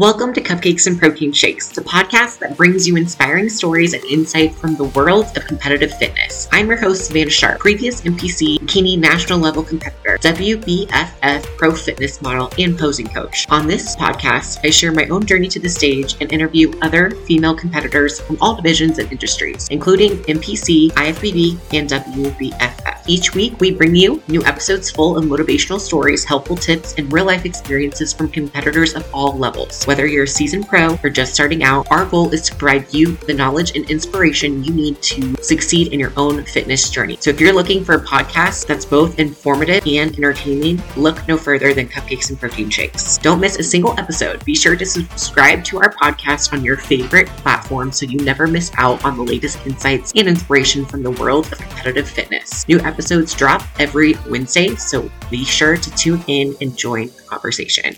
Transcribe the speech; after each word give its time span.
Welcome 0.00 0.32
to 0.32 0.40
Cupcakes 0.40 0.86
and 0.86 0.98
Protein 0.98 1.30
Shakes, 1.30 1.68
the 1.68 1.82
podcast 1.82 2.38
that 2.38 2.56
brings 2.56 2.88
you 2.88 2.96
inspiring 2.96 3.50
stories 3.50 3.92
and 3.92 4.02
insight 4.04 4.54
from 4.54 4.74
the 4.74 4.84
world 4.84 5.26
of 5.36 5.44
competitive 5.44 5.92
fitness. 5.98 6.48
I'm 6.52 6.68
your 6.68 6.78
host, 6.78 7.10
Savana 7.10 7.30
Sharp, 7.30 7.58
previous 7.60 8.00
NPC 8.00 8.60
bikini 8.60 8.98
national 8.98 9.40
level 9.40 9.62
competitor, 9.62 10.16
WBFF 10.22 11.44
pro 11.58 11.72
fitness 11.74 12.22
model, 12.22 12.50
and 12.58 12.78
posing 12.78 13.08
coach. 13.08 13.46
On 13.50 13.66
this 13.66 13.94
podcast, 13.94 14.60
I 14.64 14.70
share 14.70 14.90
my 14.90 15.06
own 15.08 15.26
journey 15.26 15.48
to 15.48 15.60
the 15.60 15.68
stage 15.68 16.16
and 16.22 16.32
interview 16.32 16.72
other 16.80 17.10
female 17.10 17.54
competitors 17.54 18.22
from 18.22 18.38
all 18.40 18.56
divisions 18.56 18.98
and 18.98 19.12
industries, 19.12 19.68
including 19.68 20.12
NPC, 20.22 20.92
IFBB, 20.92 21.58
and 21.74 21.90
WBFF. 21.90 23.02
Each 23.06 23.34
week, 23.34 23.60
we 23.60 23.72
bring 23.72 23.94
you 23.94 24.22
new 24.28 24.42
episodes 24.46 24.90
full 24.90 25.18
of 25.18 25.24
motivational 25.24 25.78
stories, 25.78 26.24
helpful 26.24 26.56
tips, 26.56 26.94
and 26.96 27.12
real 27.12 27.26
life 27.26 27.44
experiences 27.44 28.14
from 28.14 28.30
competitors 28.30 28.94
of 28.94 29.06
all 29.12 29.36
levels. 29.36 29.86
Whether 29.90 30.06
you're 30.06 30.22
a 30.22 30.28
seasoned 30.28 30.68
pro 30.68 30.96
or 31.02 31.10
just 31.10 31.34
starting 31.34 31.64
out, 31.64 31.88
our 31.90 32.06
goal 32.06 32.32
is 32.32 32.42
to 32.42 32.54
provide 32.54 32.94
you 32.94 33.16
the 33.26 33.34
knowledge 33.34 33.74
and 33.74 33.90
inspiration 33.90 34.62
you 34.62 34.72
need 34.72 35.02
to 35.02 35.34
succeed 35.42 35.92
in 35.92 35.98
your 35.98 36.12
own 36.16 36.44
fitness 36.44 36.90
journey. 36.90 37.18
So 37.18 37.30
if 37.30 37.40
you're 37.40 37.52
looking 37.52 37.84
for 37.84 37.96
a 37.96 38.04
podcast 38.04 38.68
that's 38.68 38.84
both 38.84 39.18
informative 39.18 39.84
and 39.84 40.14
entertaining, 40.14 40.80
look 40.96 41.26
no 41.26 41.36
further 41.36 41.74
than 41.74 41.88
Cupcakes 41.88 42.30
and 42.30 42.38
Protein 42.38 42.70
Shakes. 42.70 43.18
Don't 43.18 43.40
miss 43.40 43.58
a 43.58 43.64
single 43.64 43.98
episode. 43.98 44.44
Be 44.44 44.54
sure 44.54 44.76
to 44.76 44.86
subscribe 44.86 45.64
to 45.64 45.78
our 45.78 45.92
podcast 45.94 46.52
on 46.52 46.64
your 46.64 46.76
favorite 46.76 47.26
platform 47.26 47.90
so 47.90 48.06
you 48.06 48.18
never 48.18 48.46
miss 48.46 48.70
out 48.76 49.04
on 49.04 49.16
the 49.16 49.24
latest 49.24 49.58
insights 49.66 50.12
and 50.14 50.28
inspiration 50.28 50.86
from 50.86 51.02
the 51.02 51.10
world 51.10 51.50
of 51.50 51.58
competitive 51.58 52.08
fitness. 52.08 52.68
New 52.68 52.78
episodes 52.78 53.34
drop 53.34 53.64
every 53.80 54.14
Wednesday, 54.28 54.76
so 54.76 55.10
be 55.32 55.44
sure 55.44 55.76
to 55.76 55.90
tune 55.96 56.22
in 56.28 56.54
and 56.60 56.78
join 56.78 57.08
the 57.08 57.22
conversation. 57.26 57.96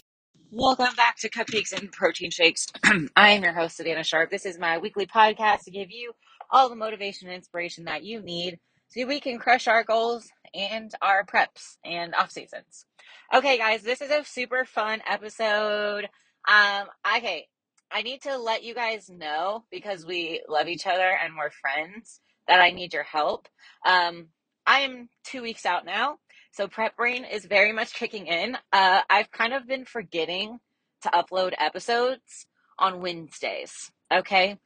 Welcome 0.54 0.94
back 0.98 1.16
to 1.20 1.30
Cupcakes 1.30 1.72
and 1.72 1.90
Protein 1.90 2.30
Shakes. 2.30 2.66
I 3.16 3.30
am 3.30 3.42
your 3.42 3.54
host, 3.54 3.80
Savana 3.80 4.04
Sharp. 4.04 4.30
This 4.30 4.44
is 4.44 4.58
my 4.58 4.76
weekly 4.76 5.06
podcast 5.06 5.62
to 5.62 5.70
give 5.70 5.90
you 5.90 6.12
all 6.50 6.68
the 6.68 6.76
motivation 6.76 7.26
and 7.26 7.34
inspiration 7.34 7.84
that 7.84 8.04
you 8.04 8.20
need 8.20 8.58
so 8.88 9.06
we 9.06 9.18
can 9.18 9.38
crush 9.38 9.66
our 9.66 9.82
goals 9.82 10.28
and 10.52 10.92
our 11.00 11.24
preps 11.24 11.78
and 11.86 12.14
off 12.14 12.30
seasons. 12.30 12.84
Okay, 13.32 13.56
guys, 13.56 13.80
this 13.80 14.02
is 14.02 14.10
a 14.10 14.26
super 14.26 14.66
fun 14.66 15.00
episode. 15.08 16.10
Um, 16.46 16.86
okay, 17.16 17.46
I 17.90 18.02
need 18.02 18.20
to 18.24 18.36
let 18.36 18.62
you 18.62 18.74
guys 18.74 19.08
know 19.08 19.64
because 19.70 20.04
we 20.04 20.42
love 20.50 20.68
each 20.68 20.86
other 20.86 21.16
and 21.24 21.32
we're 21.38 21.48
friends 21.48 22.20
that 22.46 22.60
I 22.60 22.72
need 22.72 22.92
your 22.92 23.04
help. 23.04 23.48
Um, 23.86 24.26
I 24.66 24.80
am 24.80 25.08
two 25.24 25.40
weeks 25.40 25.64
out 25.64 25.86
now 25.86 26.18
so 26.52 26.68
prep 26.68 26.96
brain 26.96 27.24
is 27.24 27.44
very 27.46 27.72
much 27.72 27.94
kicking 27.94 28.26
in. 28.26 28.56
Uh, 28.72 29.00
I've 29.08 29.30
kind 29.30 29.54
of 29.54 29.66
been 29.66 29.84
forgetting 29.84 30.60
to 31.02 31.08
upload 31.08 31.54
episodes 31.58 32.46
on 32.78 33.00
Wednesdays. 33.00 33.90
Okay. 34.12 34.58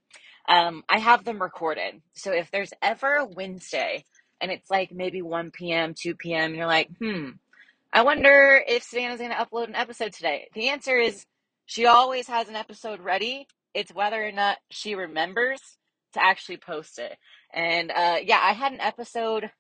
Um, 0.49 0.83
I 0.89 0.99
have 0.99 1.25
them 1.25 1.41
recorded. 1.41 2.03
So 2.15 2.33
if 2.33 2.51
there's 2.51 2.73
ever 2.83 3.15
a 3.15 3.25
Wednesday 3.25 4.05
and 4.41 4.51
it's 4.51 4.71
like 4.71 4.93
maybe 4.93 5.23
1 5.23 5.51
p.m., 5.53 5.95
2 6.01 6.17
p.m., 6.17 6.51
and 6.51 6.57
you're 6.57 6.67
like, 6.67 6.91
hmm, 6.99 7.31
I 7.93 8.03
wonder 8.03 8.63
if 8.67 8.85
Savana's 8.85 9.19
going 9.19 9.31
to 9.31 9.37
upload 9.37 9.69
an 9.69 9.77
episode 9.77 10.13
today. 10.13 10.49
The 10.55 10.69
answer 10.69 10.99
is 10.99 11.25
she 11.67 11.87
always 11.87 12.27
has 12.29 12.49
an 12.49 12.57
episode 12.57 13.01
ready. 13.01 13.47
It's 13.75 13.95
whether 13.95 14.25
or 14.25 14.33
not 14.33 14.59
she 14.71 14.95
remembers 14.95 15.61
to 16.15 16.23
actually 16.23 16.59
post 16.59 16.99
it. 16.99 17.17
And 17.53 17.91
uh, 17.91 18.19
yeah, 18.25 18.41
I 18.43 18.53
had 18.53 18.73
an 18.73 18.81
episode 18.81 19.51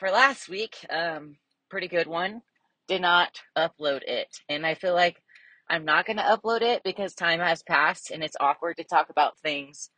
for 0.00 0.10
last 0.10 0.48
week, 0.48 0.74
um, 0.88 1.36
pretty 1.68 1.86
good 1.86 2.06
one, 2.06 2.40
did 2.88 3.02
not 3.02 3.38
upload 3.56 4.02
it. 4.02 4.28
And 4.48 4.66
I 4.66 4.74
feel 4.74 4.94
like 4.94 5.22
I'm 5.68 5.84
not 5.84 6.06
going 6.06 6.16
to 6.16 6.22
upload 6.22 6.62
it 6.62 6.82
because 6.82 7.14
time 7.14 7.38
has 7.38 7.62
passed 7.62 8.10
and 8.10 8.24
it's 8.24 8.36
awkward 8.40 8.78
to 8.78 8.84
talk 8.84 9.10
about 9.10 9.38
things 9.38 9.90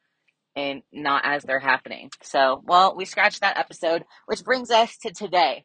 and 0.57 0.83
not 0.93 1.25
as 1.25 1.45
they're 1.45 1.61
happening. 1.61 2.11
So, 2.21 2.63
well, 2.67 2.95
we 2.97 3.07
scratched 3.07 3.41
that 3.41 3.57
episode, 3.57 4.05
which 4.27 4.45
brings 4.45 4.71
us 4.71 4.99
to 4.99 5.13
today. 5.13 5.65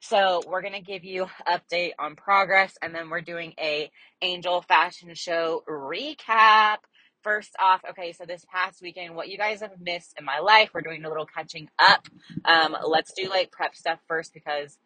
So, 0.00 0.40
we're 0.48 0.62
going 0.62 0.74
to 0.74 0.80
give 0.80 1.04
you 1.04 1.26
update 1.46 1.92
on 1.98 2.16
progress 2.16 2.76
and 2.82 2.94
then 2.94 3.10
we're 3.10 3.20
doing 3.20 3.52
a 3.60 3.90
Angel 4.22 4.62
Fashion 4.62 5.14
Show 5.14 5.62
recap 5.68 6.78
first 7.24 7.56
off, 7.60 7.80
okay, 7.90 8.12
so 8.12 8.24
this 8.24 8.46
past 8.52 8.82
weekend, 8.82 9.16
what 9.16 9.28
you 9.28 9.38
guys 9.38 9.60
have 9.62 9.80
missed 9.80 10.14
in 10.18 10.24
my 10.24 10.38
life, 10.38 10.70
we're 10.74 10.82
doing 10.82 11.04
a 11.04 11.08
little 11.08 11.26
catching 11.26 11.68
up. 11.78 12.06
Um, 12.44 12.76
let's 12.86 13.12
do 13.14 13.28
like 13.28 13.50
prep 13.50 13.74
stuff 13.74 13.98
first 14.06 14.32
because 14.34 14.78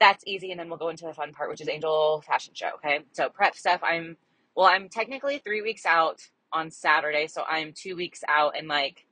that's 0.00 0.24
easy, 0.26 0.50
and 0.50 0.60
then 0.60 0.68
we'll 0.68 0.78
go 0.78 0.90
into 0.90 1.06
the 1.06 1.14
fun 1.14 1.32
part, 1.32 1.48
which 1.48 1.60
is 1.62 1.68
Angel 1.68 2.22
Fashion 2.26 2.52
Show. 2.54 2.72
Okay, 2.76 3.00
so 3.12 3.30
prep 3.30 3.54
stuff. 3.56 3.80
I'm 3.82 4.16
well, 4.56 4.66
I'm 4.66 4.88
technically 4.88 5.38
three 5.38 5.62
weeks 5.62 5.86
out 5.86 6.20
on 6.52 6.70
Saturday, 6.70 7.28
so 7.28 7.44
I'm 7.48 7.72
two 7.72 7.96
weeks 7.96 8.20
out 8.28 8.58
in 8.58 8.68
like 8.68 9.06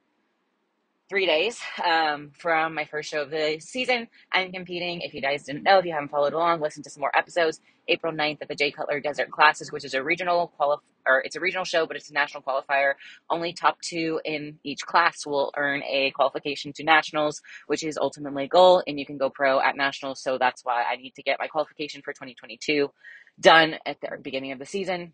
three 1.09 1.26
days 1.26 1.60
um, 1.84 2.31
from 2.38 2.75
my 2.75 2.84
first 2.87 3.10
show 3.10 3.22
of 3.22 3.31
the 3.31 3.59
season. 3.60 4.09
I'm 4.32 4.53
competing. 4.53 5.03
If 5.03 5.14
you 5.14 5.20
guys 5.20 5.44
didn't 5.44 5.62
know, 5.62 5.78
if 5.78 5.84
you 5.84 5.93
haven't 5.93 6.10
followed 6.10 6.32
along, 6.32 6.60
listen 6.60 6.82
to 6.84 6.91
some 6.91 7.00
more 7.00 7.16
episodes. 7.16 7.60
April 7.88 8.12
9th 8.12 8.38
at 8.43 8.48
the 8.48 8.54
Jay 8.54 8.70
Cutler 8.70 9.00
Desert 9.00 9.31
Classic, 9.31 9.72
which 9.72 9.84
is 9.84 9.94
a 9.94 10.03
regional 10.03 10.48
quali- 10.56 10.78
or 11.06 11.20
it's 11.25 11.37
a 11.37 11.41
regional 11.41 11.65
show, 11.65 11.87
but 11.87 11.97
it's 11.97 12.10
a 12.10 12.15
national 12.15 12.43
qualifier. 12.43 12.94
Only 13.28 13.53
top 13.53 13.81
two 13.81 14.20
in 14.25 14.59
each 14.65 14.81
class 14.87 15.26
will 15.26 15.53
earn 15.56 15.82
a 15.82 16.12
qualification 16.12 16.72
to 16.75 16.84
nationals, 16.84 17.43
which 17.66 17.82
is 17.84 17.98
ultimately 17.98 18.47
goal, 18.48 18.82
and 18.87 18.98
you 18.98 19.06
can 19.06 19.19
go 19.19 19.31
pro 19.31 19.60
at 19.60 19.76
nationals. 19.76 20.22
So 20.22 20.38
that's 20.38 20.65
why 20.65 20.84
I 20.84 20.97
need 20.97 21.15
to 21.16 21.22
get 21.22 21.38
my 21.41 21.48
qualification 21.48 22.03
for 22.03 22.12
2022 22.12 22.91
done 23.41 23.76
at 23.87 24.00
the 24.00 24.10
beginning 24.22 24.53
of 24.53 24.59
the 24.59 24.66
season. 24.66 25.12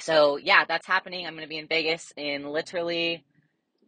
So 0.00 0.38
yeah, 0.38 0.64
that's 0.66 0.86
happening. 0.86 1.26
I'm 1.26 1.34
going 1.34 1.44
to 1.44 1.48
be 1.48 1.58
in 1.58 1.68
Vegas 1.68 2.12
in 2.16 2.48
literally 2.48 3.24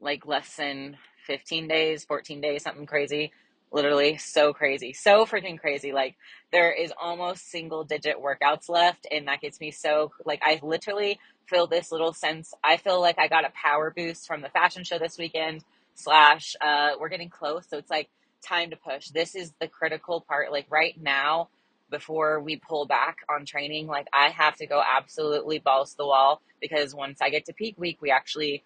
like 0.01 0.27
less 0.27 0.57
than 0.57 0.97
15 1.27 1.69
days, 1.69 2.05
14 2.05 2.41
days, 2.41 2.63
something 2.63 2.87
crazy. 2.87 3.33
Literally 3.75 4.17
so 4.19 4.53
crazy. 4.53 4.93
So 4.93 5.27
freaking 5.27 5.59
crazy. 5.59 5.93
Like 5.93 6.15
there 6.53 6.73
is 6.73 6.93
almost 7.01 7.51
single 7.51 7.83
digit 7.83 8.17
workouts 8.23 8.69
left 8.69 9.05
and 9.11 9.27
that 9.27 9.41
gets 9.41 9.61
me 9.61 9.73
so 9.73 10.13
like 10.25 10.41
I 10.45 10.61
literally 10.63 11.19
feel 11.49 11.67
this 11.67 11.91
little 11.91 12.13
sense. 12.13 12.55
I 12.63 12.77
feel 12.77 13.01
like 13.01 13.19
I 13.19 13.27
got 13.27 13.45
a 13.45 13.51
power 13.51 13.93
boost 13.95 14.29
from 14.29 14.43
the 14.43 14.49
fashion 14.49 14.85
show 14.85 14.99
this 15.01 15.19
weekend 15.19 15.65
slash 15.97 16.55
uh 16.61 16.91
we're 17.01 17.09
getting 17.09 17.31
close. 17.31 17.67
So 17.69 17.77
it's 17.77 17.91
like 17.91 18.09
time 18.43 18.71
to 18.71 18.77
push. 18.77 19.09
This 19.09 19.35
is 19.35 19.53
the 19.61 19.67
critical 19.67 20.21
part. 20.21 20.53
Like 20.53 20.67
right 20.71 20.95
now, 21.03 21.49
before 21.91 22.41
we 22.41 22.57
pull 22.57 22.87
back 22.87 23.19
on 23.29 23.45
training, 23.45 23.89
like 23.89 24.07
I 24.13 24.29
have 24.29 24.55
to 24.59 24.67
go 24.67 24.81
absolutely 24.81 25.59
balls 25.59 25.91
to 25.93 25.97
the 25.97 26.07
wall 26.07 26.41
because 26.61 26.95
once 26.95 27.21
I 27.21 27.29
get 27.29 27.47
to 27.47 27.53
peak 27.53 27.75
week, 27.77 27.99
we 28.01 28.13
actually 28.13 28.63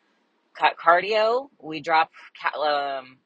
cut 0.52 0.76
cardio. 0.76 1.48
We 1.58 1.80
drop, 1.80 2.10
um, 2.54 3.16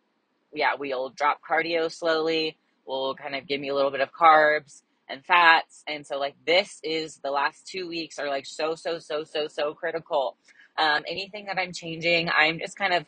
yeah, 0.53 0.75
we'll 0.79 1.11
drop 1.11 1.41
cardio 1.49 1.91
slowly. 1.91 2.57
We'll 2.87 3.15
kind 3.15 3.35
of 3.35 3.47
give 3.47 3.61
me 3.61 3.69
a 3.69 3.75
little 3.75 3.91
bit 3.91 4.01
of 4.01 4.13
carbs 4.13 4.83
and 5.09 5.25
fats. 5.25 5.85
And 5.87 6.07
so, 6.07 6.19
like, 6.19 6.35
this 6.47 6.81
is 6.83 7.17
the 7.19 7.31
last 7.31 7.67
two 7.67 7.89
weeks 7.89 8.19
are 8.19 8.29
like 8.29 8.47
so, 8.47 8.75
so, 8.75 8.99
so, 8.99 9.25
so, 9.25 9.49
so 9.49 9.75
critical. 9.75 10.37
Um, 10.79 11.05
anything 11.09 11.47
that 11.47 11.59
I'm 11.59 11.73
changing, 11.73 12.31
I'm 12.31 12.59
just 12.59 12.77
kind 12.77 12.95
of 12.95 13.05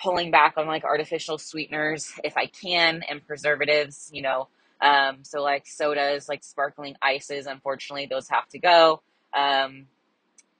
pulling 0.00 0.30
back 0.30 0.54
on 0.56 0.66
like 0.66 0.84
artificial 0.84 1.38
sweeteners 1.38 2.12
if 2.22 2.36
I 2.36 2.46
can 2.46 3.02
and 3.08 3.26
preservatives, 3.26 4.10
you 4.12 4.22
know. 4.22 4.48
Um, 4.80 5.18
so, 5.22 5.42
like, 5.42 5.66
sodas, 5.66 6.28
like 6.28 6.44
sparkling 6.44 6.96
ices, 7.02 7.46
unfortunately, 7.46 8.06
those 8.06 8.28
have 8.28 8.48
to 8.50 8.58
go. 8.58 9.02
Um, 9.36 9.86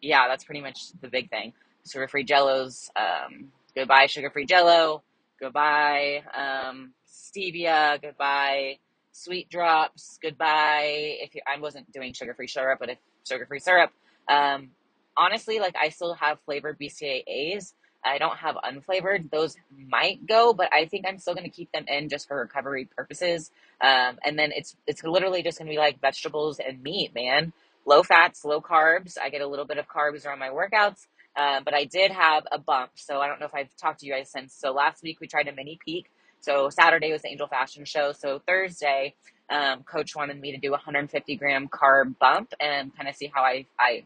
yeah, 0.03 0.28
that's 0.28 0.44
pretty 0.44 0.60
much 0.60 0.93
the 1.00 1.09
big 1.09 1.31
thing 1.31 1.53
sugar 1.91 2.09
free 2.09 2.25
jellos. 2.25 2.91
Um, 2.97 3.49
goodbye, 3.75 4.06
sugar 4.06 4.31
free 4.31 4.47
jello. 4.47 5.03
Goodbye, 5.41 6.22
um, 6.37 6.93
stevia. 7.06 8.00
Goodbye, 8.00 8.78
sweet 9.12 9.49
drops. 9.49 10.19
Goodbye. 10.22 11.16
If 11.21 11.34
you, 11.34 11.43
I 11.47 11.60
wasn't 11.60 11.91
doing 11.93 12.12
sugar 12.12 12.34
free 12.34 12.49
syrup, 12.49 12.78
but 12.81 12.91
if 12.91 12.99
sugar 13.26 13.47
free 13.47 13.60
syrup, 13.60 13.91
um, 14.28 14.71
honestly, 15.16 15.59
like 15.60 15.76
I 15.81 15.91
still 15.91 16.15
have 16.15 16.41
flavored 16.41 16.79
BCAAs. 16.79 17.73
I 18.05 18.19
don't 18.19 18.37
have 18.38 18.56
unflavored. 18.56 19.31
Those 19.31 19.56
might 19.90 20.26
go, 20.26 20.52
but 20.52 20.73
I 20.73 20.87
think 20.87 21.05
I'm 21.06 21.19
still 21.19 21.35
going 21.35 21.44
to 21.44 21.55
keep 21.55 21.70
them 21.73 21.84
in 21.88 22.08
just 22.08 22.29
for 22.29 22.38
recovery 22.38 22.88
purposes. 22.96 23.50
Um, 23.81 24.19
and 24.25 24.38
then 24.38 24.50
it's 24.55 24.76
it's 24.87 25.02
literally 25.05 25.43
just 25.43 25.58
going 25.58 25.67
to 25.67 25.73
be 25.73 25.79
like 25.79 26.00
vegetables 26.00 26.61
and 26.61 26.82
meat, 26.82 27.14
man. 27.14 27.52
Low 27.87 28.02
fats, 28.02 28.44
low 28.44 28.61
carbs. 28.61 29.17
I 29.20 29.31
get 29.31 29.41
a 29.41 29.46
little 29.46 29.64
bit 29.64 29.79
of 29.79 29.88
carbs 29.88 30.26
around 30.26 30.38
my 30.38 30.50
workouts. 30.50 31.06
Uh, 31.38 31.61
but 31.64 31.73
I 31.73 31.85
did 31.85 32.11
have 32.11 32.43
a 32.50 32.58
bump. 32.58 32.90
So 32.96 33.20
I 33.20 33.29
don't 33.29 33.38
know 33.38 33.46
if 33.46 33.55
I've 33.55 33.75
talked 33.76 34.00
to 34.00 34.06
you 34.06 34.12
guys 34.12 34.29
since. 34.31 34.52
So 34.52 34.73
last 34.73 35.05
week 35.05 35.20
we 35.20 35.29
tried 35.29 35.46
a 35.46 35.52
mini 35.52 35.79
peak. 35.82 36.11
So 36.40 36.69
Saturday 36.69 37.12
was 37.12 37.23
the 37.23 37.29
Angel 37.29 37.46
Fashion 37.46 37.85
Show. 37.85 38.12
So 38.12 38.40
Thursday, 38.44 39.14
um, 39.49 39.85
coach 39.85 40.17
wanted 40.17 40.40
me 40.40 40.50
to 40.52 40.58
do 40.58 40.69
a 40.69 40.73
150 40.73 41.37
gram 41.37 41.69
carb 41.69 42.19
bump 42.19 42.55
and 42.61 42.94
kind 42.96 43.08
of 43.08 43.14
see 43.14 43.31
how 43.32 43.43
I, 43.43 43.67
I, 43.79 44.05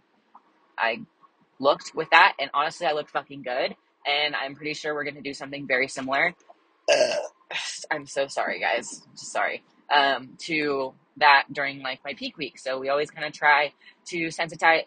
I 0.77 1.01
looked 1.59 1.93
with 1.95 2.09
that. 2.11 2.35
And 2.39 2.51
honestly, 2.53 2.87
I 2.87 2.93
looked 2.93 3.11
fucking 3.11 3.43
good. 3.43 3.75
And 4.07 4.35
I'm 4.35 4.55
pretty 4.55 4.75
sure 4.75 4.95
we're 4.95 5.05
going 5.05 5.15
to 5.15 5.23
do 5.23 5.33
something 5.33 5.67
very 5.67 5.89
similar. 5.89 6.35
I'm 7.91 8.07
so 8.07 8.27
sorry, 8.27 8.61
guys. 8.61 9.07
Just 9.13 9.33
sorry. 9.33 9.63
Um, 9.91 10.37
to 10.41 10.93
that 11.17 11.45
during 11.51 11.81
like 11.81 12.01
my 12.05 12.13
peak 12.13 12.37
week. 12.37 12.59
So 12.59 12.79
we 12.79 12.91
always 12.91 13.11
kind 13.11 13.27
of 13.27 13.33
try 13.33 13.73
to 14.07 14.27
sensitize 14.27 14.83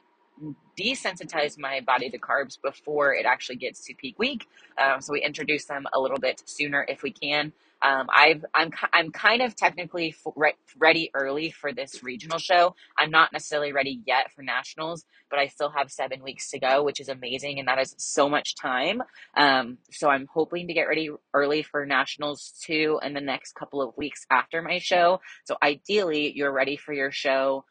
desensitize 0.79 1.57
my 1.57 1.81
body 1.81 2.09
to 2.09 2.17
carbs 2.17 2.57
before 2.61 3.13
it 3.13 3.25
actually 3.25 3.55
gets 3.55 3.85
to 3.85 3.93
peak 3.93 4.19
week. 4.19 4.47
Um, 4.77 5.01
so 5.01 5.13
we 5.13 5.21
introduce 5.21 5.65
them 5.65 5.85
a 5.93 5.99
little 5.99 6.19
bit 6.19 6.43
sooner 6.45 6.85
if 6.87 7.03
we 7.03 7.11
can. 7.11 7.53
Um, 7.81 8.07
I've, 8.13 8.43
I'm, 8.53 8.71
I'm 8.93 9.11
kind 9.11 9.41
of 9.41 9.55
technically 9.55 10.15
re- 10.35 10.55
ready 10.77 11.11
early 11.13 11.51
for 11.51 11.71
this 11.71 12.03
regional 12.03 12.39
show. 12.39 12.75
I'm 12.97 13.11
not 13.11 13.31
necessarily 13.31 13.73
ready 13.73 14.01
yet 14.07 14.31
for 14.31 14.41
nationals, 14.41 15.05
but 15.29 15.39
I 15.39 15.47
still 15.47 15.69
have 15.69 15.91
seven 15.91 16.23
weeks 16.23 16.49
to 16.51 16.59
go, 16.59 16.83
which 16.83 16.99
is 16.99 17.09
amazing. 17.09 17.59
And 17.59 17.67
that 17.67 17.79
is 17.79 17.93
so 17.97 18.27
much 18.27 18.55
time. 18.55 19.03
Um, 19.37 19.77
so 19.91 20.09
I'm 20.09 20.27
hoping 20.33 20.67
to 20.67 20.73
get 20.73 20.83
ready 20.83 21.09
early 21.33 21.61
for 21.61 21.85
nationals 21.85 22.53
too 22.63 22.99
in 23.03 23.13
the 23.13 23.21
next 23.21 23.53
couple 23.53 23.81
of 23.81 23.95
weeks 23.97 24.25
after 24.31 24.61
my 24.61 24.79
show. 24.79 25.21
So 25.43 25.57
ideally, 25.61 26.31
you're 26.35 26.53
ready 26.53 26.77
for 26.77 26.93
your 26.93 27.11
show 27.11 27.65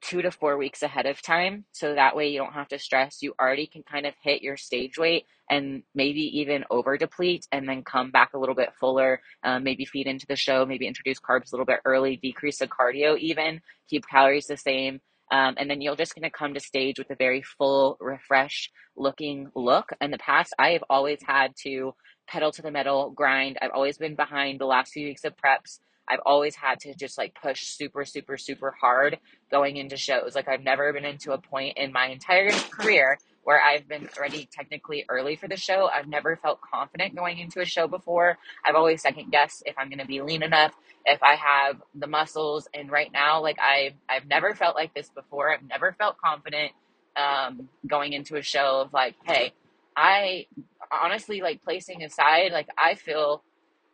two 0.00 0.22
to 0.22 0.30
four 0.30 0.56
weeks 0.56 0.82
ahead 0.82 1.06
of 1.06 1.20
time. 1.22 1.64
So 1.72 1.94
that 1.94 2.16
way 2.16 2.28
you 2.28 2.38
don't 2.38 2.52
have 2.52 2.68
to 2.68 2.78
stress. 2.78 3.18
You 3.22 3.34
already 3.40 3.66
can 3.66 3.82
kind 3.82 4.06
of 4.06 4.14
hit 4.22 4.42
your 4.42 4.56
stage 4.56 4.98
weight 4.98 5.26
and 5.50 5.82
maybe 5.94 6.20
even 6.40 6.64
over 6.70 6.96
deplete 6.96 7.46
and 7.52 7.68
then 7.68 7.82
come 7.82 8.10
back 8.10 8.34
a 8.34 8.38
little 8.38 8.54
bit 8.54 8.70
fuller. 8.78 9.20
Um, 9.42 9.64
maybe 9.64 9.84
feed 9.84 10.06
into 10.06 10.26
the 10.26 10.36
show, 10.36 10.64
maybe 10.66 10.86
introduce 10.86 11.18
carbs 11.18 11.52
a 11.52 11.56
little 11.56 11.66
bit 11.66 11.80
early, 11.84 12.16
decrease 12.16 12.58
the 12.58 12.68
cardio 12.68 13.18
even, 13.18 13.60
keep 13.88 14.06
calories 14.06 14.46
the 14.46 14.56
same. 14.56 15.00
Um, 15.30 15.54
and 15.58 15.68
then 15.70 15.80
you're 15.80 15.96
just 15.96 16.14
going 16.14 16.22
to 16.22 16.30
come 16.30 16.54
to 16.54 16.60
stage 16.60 16.98
with 16.98 17.10
a 17.10 17.16
very 17.16 17.42
full, 17.42 17.96
refreshed 18.00 18.70
looking 18.96 19.50
look. 19.54 19.90
In 20.00 20.10
the 20.10 20.18
past, 20.18 20.54
I 20.58 20.70
have 20.70 20.84
always 20.88 21.20
had 21.26 21.54
to 21.64 21.94
pedal 22.26 22.52
to 22.52 22.62
the 22.62 22.70
metal, 22.70 23.10
grind. 23.10 23.58
I've 23.60 23.72
always 23.74 23.98
been 23.98 24.14
behind 24.14 24.60
the 24.60 24.66
last 24.66 24.92
few 24.92 25.06
weeks 25.06 25.24
of 25.24 25.34
preps. 25.36 25.80
I've 26.08 26.20
always 26.26 26.54
had 26.56 26.80
to 26.80 26.94
just 26.94 27.18
like 27.18 27.36
push 27.40 27.64
super, 27.64 28.04
super, 28.04 28.36
super 28.36 28.74
hard 28.80 29.18
going 29.50 29.76
into 29.76 29.96
shows. 29.96 30.34
Like 30.34 30.48
I've 30.48 30.62
never 30.62 30.92
been 30.92 31.04
into 31.04 31.32
a 31.32 31.38
point 31.38 31.76
in 31.76 31.92
my 31.92 32.06
entire 32.08 32.50
career 32.70 33.18
where 33.44 33.60
I've 33.62 33.88
been 33.88 34.08
ready 34.20 34.48
technically 34.52 35.04
early 35.08 35.36
for 35.36 35.48
the 35.48 35.56
show. 35.56 35.88
I've 35.92 36.06
never 36.08 36.36
felt 36.36 36.60
confident 36.60 37.16
going 37.16 37.38
into 37.38 37.60
a 37.60 37.64
show 37.64 37.88
before. 37.88 38.36
I've 38.64 38.74
always 38.74 39.00
second 39.02 39.30
guessed 39.30 39.62
if 39.66 39.74
I'm 39.78 39.88
going 39.88 40.00
to 40.00 40.06
be 40.06 40.20
lean 40.20 40.42
enough, 40.42 40.74
if 41.06 41.22
I 41.22 41.34
have 41.36 41.80
the 41.94 42.06
muscles. 42.06 42.68
And 42.74 42.90
right 42.90 43.10
now, 43.12 43.40
like 43.40 43.58
I've, 43.58 43.94
I've 44.08 44.26
never 44.26 44.54
felt 44.54 44.76
like 44.76 44.94
this 44.94 45.08
before. 45.08 45.52
I've 45.52 45.66
never 45.66 45.92
felt 45.92 46.18
confident 46.18 46.72
um, 47.16 47.68
going 47.86 48.12
into 48.12 48.36
a 48.36 48.42
show 48.42 48.82
of 48.82 48.92
like, 48.92 49.14
hey, 49.24 49.52
I 49.96 50.46
honestly 50.92 51.40
like 51.40 51.62
placing 51.62 52.02
aside, 52.02 52.52
like 52.52 52.68
I 52.76 52.94
feel 52.94 53.42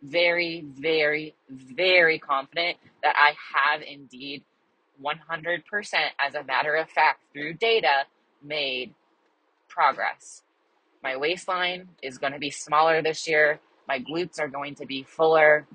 very, 0.04 0.64
very, 0.78 1.34
very 1.48 2.18
confident 2.18 2.76
that 3.02 3.14
I 3.16 3.34
have 3.54 3.82
indeed 3.82 4.44
100% 5.02 5.62
as 6.18 6.34
a 6.34 6.44
matter 6.44 6.74
of 6.74 6.88
fact 6.90 7.20
through 7.32 7.54
data 7.54 8.04
made 8.42 8.94
progress. 9.68 10.42
My 11.02 11.16
waistline 11.16 11.88
is 12.02 12.18
going 12.18 12.32
to 12.32 12.38
be 12.38 12.50
smaller 12.50 13.02
this 13.02 13.26
year. 13.28 13.60
My 13.88 13.98
glutes 13.98 14.38
are 14.38 14.48
going 14.48 14.74
to 14.76 14.86
be 14.86 15.02
fuller. 15.02 15.66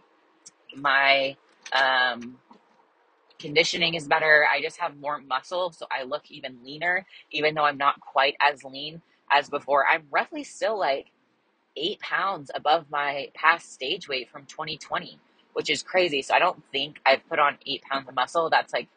My 0.75 1.35
um, 1.73 2.37
conditioning 3.39 3.95
is 3.95 4.07
better. 4.07 4.45
I 4.51 4.61
just 4.61 4.79
have 4.79 4.97
more 4.97 5.19
muscle, 5.19 5.71
so 5.71 5.85
I 5.91 6.03
look 6.03 6.29
even 6.29 6.59
leaner, 6.63 7.05
even 7.31 7.55
though 7.55 7.65
I'm 7.65 7.77
not 7.77 7.99
quite 7.99 8.35
as 8.41 8.63
lean 8.63 9.01
as 9.31 9.49
before. 9.49 9.85
I'm 9.87 10.03
roughly 10.11 10.43
still 10.43 10.77
like 10.79 11.07
eight 11.79 12.01
pounds 12.01 12.51
above 12.55 12.87
my 12.91 13.29
past 13.35 13.73
stage 13.73 14.09
weight 14.09 14.29
from 14.29 14.45
2020, 14.45 15.19
which 15.53 15.69
is 15.69 15.83
crazy. 15.83 16.21
So 16.21 16.35
I 16.35 16.39
don't 16.39 16.61
think 16.71 16.99
I've 17.05 17.27
put 17.29 17.39
on 17.39 17.57
eight 17.65 17.83
pounds 17.83 18.09
of 18.09 18.15
muscle. 18.15 18.49
That's 18.49 18.73
like 18.73 18.89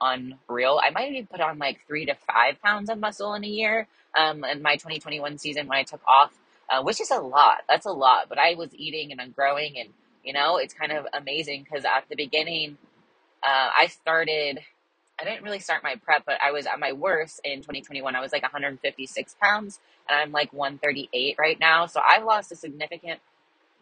unreal. 0.00 0.80
I 0.84 0.90
might 0.90 1.12
even 1.12 1.26
put 1.28 1.40
on 1.40 1.58
like 1.58 1.86
three 1.86 2.06
to 2.06 2.14
five 2.14 2.60
pounds 2.62 2.90
of 2.90 2.98
muscle 2.98 3.34
in 3.34 3.44
a 3.44 3.48
year. 3.48 3.88
Um, 4.16 4.44
in 4.44 4.62
my 4.62 4.74
2021 4.74 5.38
season 5.38 5.68
when 5.68 5.78
I 5.78 5.84
took 5.84 6.02
off, 6.06 6.32
uh, 6.70 6.82
which 6.82 7.00
is 7.00 7.10
a 7.10 7.20
lot. 7.20 7.58
That's 7.68 7.86
a 7.86 7.92
lot. 7.92 8.28
But 8.28 8.38
I 8.38 8.54
was 8.54 8.74
eating 8.74 9.12
and 9.12 9.20
I'm 9.20 9.32
growing, 9.32 9.78
and 9.78 9.90
you 10.24 10.34
know, 10.34 10.58
it's 10.58 10.74
kind 10.74 10.92
of 10.92 11.06
amazing 11.14 11.64
because 11.64 11.84
at 11.86 12.04
the 12.10 12.16
beginning, 12.16 12.78
uh, 13.42 13.70
I 13.76 13.86
started. 13.88 14.60
I 15.22 15.24
didn't 15.24 15.44
really 15.44 15.60
start 15.60 15.84
my 15.84 15.94
prep, 16.02 16.24
but 16.26 16.34
I 16.44 16.50
was 16.50 16.66
at 16.66 16.80
my 16.80 16.92
worst 16.92 17.40
in 17.44 17.58
2021. 17.58 18.16
I 18.16 18.20
was 18.20 18.32
like 18.32 18.42
156 18.42 19.36
pounds, 19.40 19.78
and 20.08 20.18
I'm 20.18 20.32
like 20.32 20.52
138 20.52 21.36
right 21.38 21.58
now. 21.60 21.86
So 21.86 22.00
I've 22.04 22.24
lost 22.24 22.50
a 22.50 22.56
significant 22.56 23.20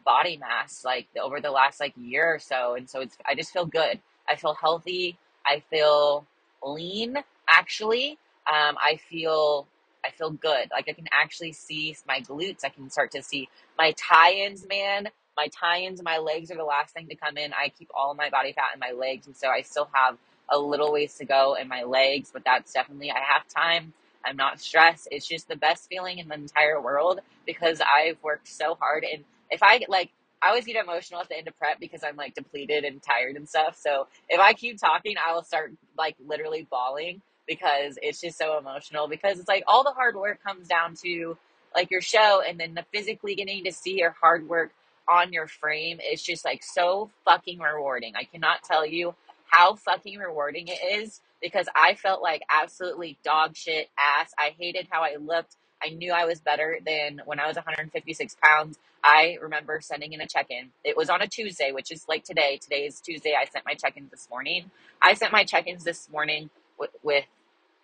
body 0.05 0.37
mass 0.37 0.83
like 0.85 1.07
over 1.21 1.41
the 1.41 1.51
last 1.51 1.81
like 1.81 1.95
year 1.97 2.35
or 2.35 2.39
so, 2.39 2.75
and 2.75 2.89
so 2.91 3.01
it's 3.01 3.17
I 3.27 3.35
just 3.35 3.53
feel 3.53 3.65
good. 3.65 4.01
I 4.29 4.37
feel 4.37 4.55
healthy. 4.55 5.19
I 5.47 5.63
feel 5.71 6.27
lean 6.63 7.17
actually. 7.49 8.19
Um, 8.47 8.77
I 8.79 8.99
feel 9.09 9.67
I 10.05 10.11
feel 10.11 10.31
good. 10.31 10.69
Like 10.71 10.89
I 10.91 10.93
can 10.93 11.07
actually 11.11 11.53
see 11.53 11.97
my 12.07 12.21
glutes. 12.21 12.65
I 12.65 12.69
can 12.69 12.91
start 12.91 13.13
to 13.13 13.23
see 13.23 13.49
my 13.79 13.93
tie-ins, 13.93 14.67
man. 14.69 15.09
My 15.37 15.49
tie-ins, 15.49 16.03
my 16.03 16.19
legs 16.19 16.51
are 16.51 16.57
the 16.57 16.65
last 16.65 16.93
thing 16.93 17.09
to 17.09 17.15
come 17.15 17.39
in. 17.39 17.53
I 17.55 17.71
keep 17.71 17.89
all 17.95 18.15
my 18.15 18.29
body 18.29 18.53
fat 18.53 18.75
in 18.75 18.81
my 18.81 18.93
legs, 18.93 19.27
and 19.27 19.37
so 19.37 19.49
I 19.49 19.63
still 19.63 19.89
have 19.95 20.19
a 20.51 20.59
little 20.59 20.93
ways 20.93 21.15
to 21.17 21.25
go 21.25 21.57
in 21.61 21.69
my 21.69 21.83
legs, 21.85 22.31
but 22.33 22.45
that's 22.45 22.73
definitely 22.73 23.11
I 23.11 23.21
have 23.21 23.47
time. 23.49 23.93
I'm 24.25 24.37
not 24.37 24.61
stressed. 24.61 25.09
It's 25.11 25.27
just 25.27 25.49
the 25.49 25.57
best 25.57 25.89
feeling 25.89 26.19
in 26.19 26.29
the 26.29 26.35
entire 26.35 26.81
world 26.81 27.21
because 27.47 27.81
I've 27.81 28.19
worked 28.23 28.49
so 28.49 28.77
hard. 28.81 29.05
And 29.05 29.25
if 29.51 29.63
I 29.63 29.81
like 29.89 30.11
I 30.43 30.49
always 30.49 30.65
get 30.65 30.77
emotional 30.83 31.21
at 31.21 31.29
the 31.29 31.37
end 31.37 31.49
of 31.49 31.59
prep 31.59 31.81
because 31.81 32.03
I'm 32.05 32.17
like 32.17 32.35
depleted 32.35 32.85
and 32.85 33.03
tired 33.03 33.37
and 33.37 33.49
stuff. 33.49 33.79
So 33.79 34.07
if 34.29 34.41
I 34.41 34.55
keep 34.55 34.81
talking, 34.81 35.17
I 35.25 35.35
will 35.35 35.43
start 35.45 35.73
like 35.99 36.17
literally 36.27 36.67
bawling 36.71 37.23
because 37.47 37.99
it's 38.03 38.21
just 38.21 38.39
so 38.39 38.59
emotional 38.59 39.09
because 39.09 39.39
it's 39.39 39.49
like 39.49 39.65
all 39.67 39.85
the 39.85 39.93
hard 39.93 40.17
work 40.17 40.43
comes 40.43 40.69
down 40.69 40.95
to 41.05 41.37
like 41.75 41.91
your 41.91 42.01
show 42.01 42.43
and 42.47 42.59
then 42.61 42.75
the 42.75 42.85
physically 42.93 43.35
getting 43.35 43.65
to 43.65 43.73
see 43.73 43.99
your 43.99 44.15
hard 44.21 44.49
work 44.49 44.73
on 45.09 45.33
your 45.33 45.47
frame 45.49 45.99
is 46.01 46.23
just 46.23 46.45
like 46.45 46.63
so 46.63 47.11
fucking 47.25 47.59
rewarding. 47.59 48.15
I 48.17 48.25
cannot 48.25 48.63
tell 48.63 48.87
you 48.87 49.15
how 49.51 49.75
fucking 49.75 50.19
rewarding 50.19 50.69
it 50.69 50.79
is 51.03 51.21
because 51.43 51.67
I 51.75 51.95
felt 51.95 52.23
like 52.23 52.43
absolutely 52.51 53.19
dog 53.25 53.57
shit 53.57 53.89
ass. 53.99 54.33
I 54.39 54.55
hated 54.59 54.89
how 54.91 55.03
I 55.03 55.17
looked. 55.21 55.57
I 55.83 55.91
knew 55.91 56.13
I 56.13 56.27
was 56.27 56.41
better 56.41 56.79
than 56.85 57.23
when 57.25 57.41
I 57.41 57.47
was 57.47 57.57
156 57.57 58.37
pounds. 58.43 58.79
I 59.03 59.39
remember 59.41 59.81
sending 59.81 60.13
in 60.13 60.21
a 60.21 60.27
check 60.27 60.47
in. 60.51 60.71
It 60.85 60.97
was 60.97 61.09
on 61.09 61.23
a 61.23 61.27
Tuesday, 61.27 61.73
which 61.73 61.91
is 61.91 62.05
like 62.09 62.25
today. 62.25 62.59
Today 62.63 62.85
is 62.87 63.01
Tuesday. 63.01 63.35
I 63.41 63.47
sent 63.47 63.65
my 63.65 63.75
check 63.75 63.97
ins 63.97 64.11
this 64.11 64.29
morning. 64.31 64.71
I 65.01 65.15
sent 65.15 65.33
my 65.33 65.45
check 65.45 65.67
ins 65.67 65.85
this 65.85 66.11
morning 66.11 66.51
with, 66.79 66.91
with 67.03 67.25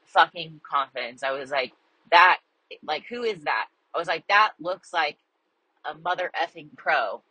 fucking 0.05 0.61
confidence. 0.69 1.23
I 1.23 1.33
was 1.33 1.51
like, 1.51 1.73
that, 2.11 2.39
like, 2.85 3.05
who 3.09 3.23
is 3.23 3.41
that? 3.45 3.69
I 3.95 3.99
was 3.99 4.09
like, 4.09 4.27
that 4.29 4.53
looks 4.61 4.93
like 4.93 5.17
a 5.91 5.97
mother 5.99 6.31
effing 6.41 6.69
pro, 6.77 7.23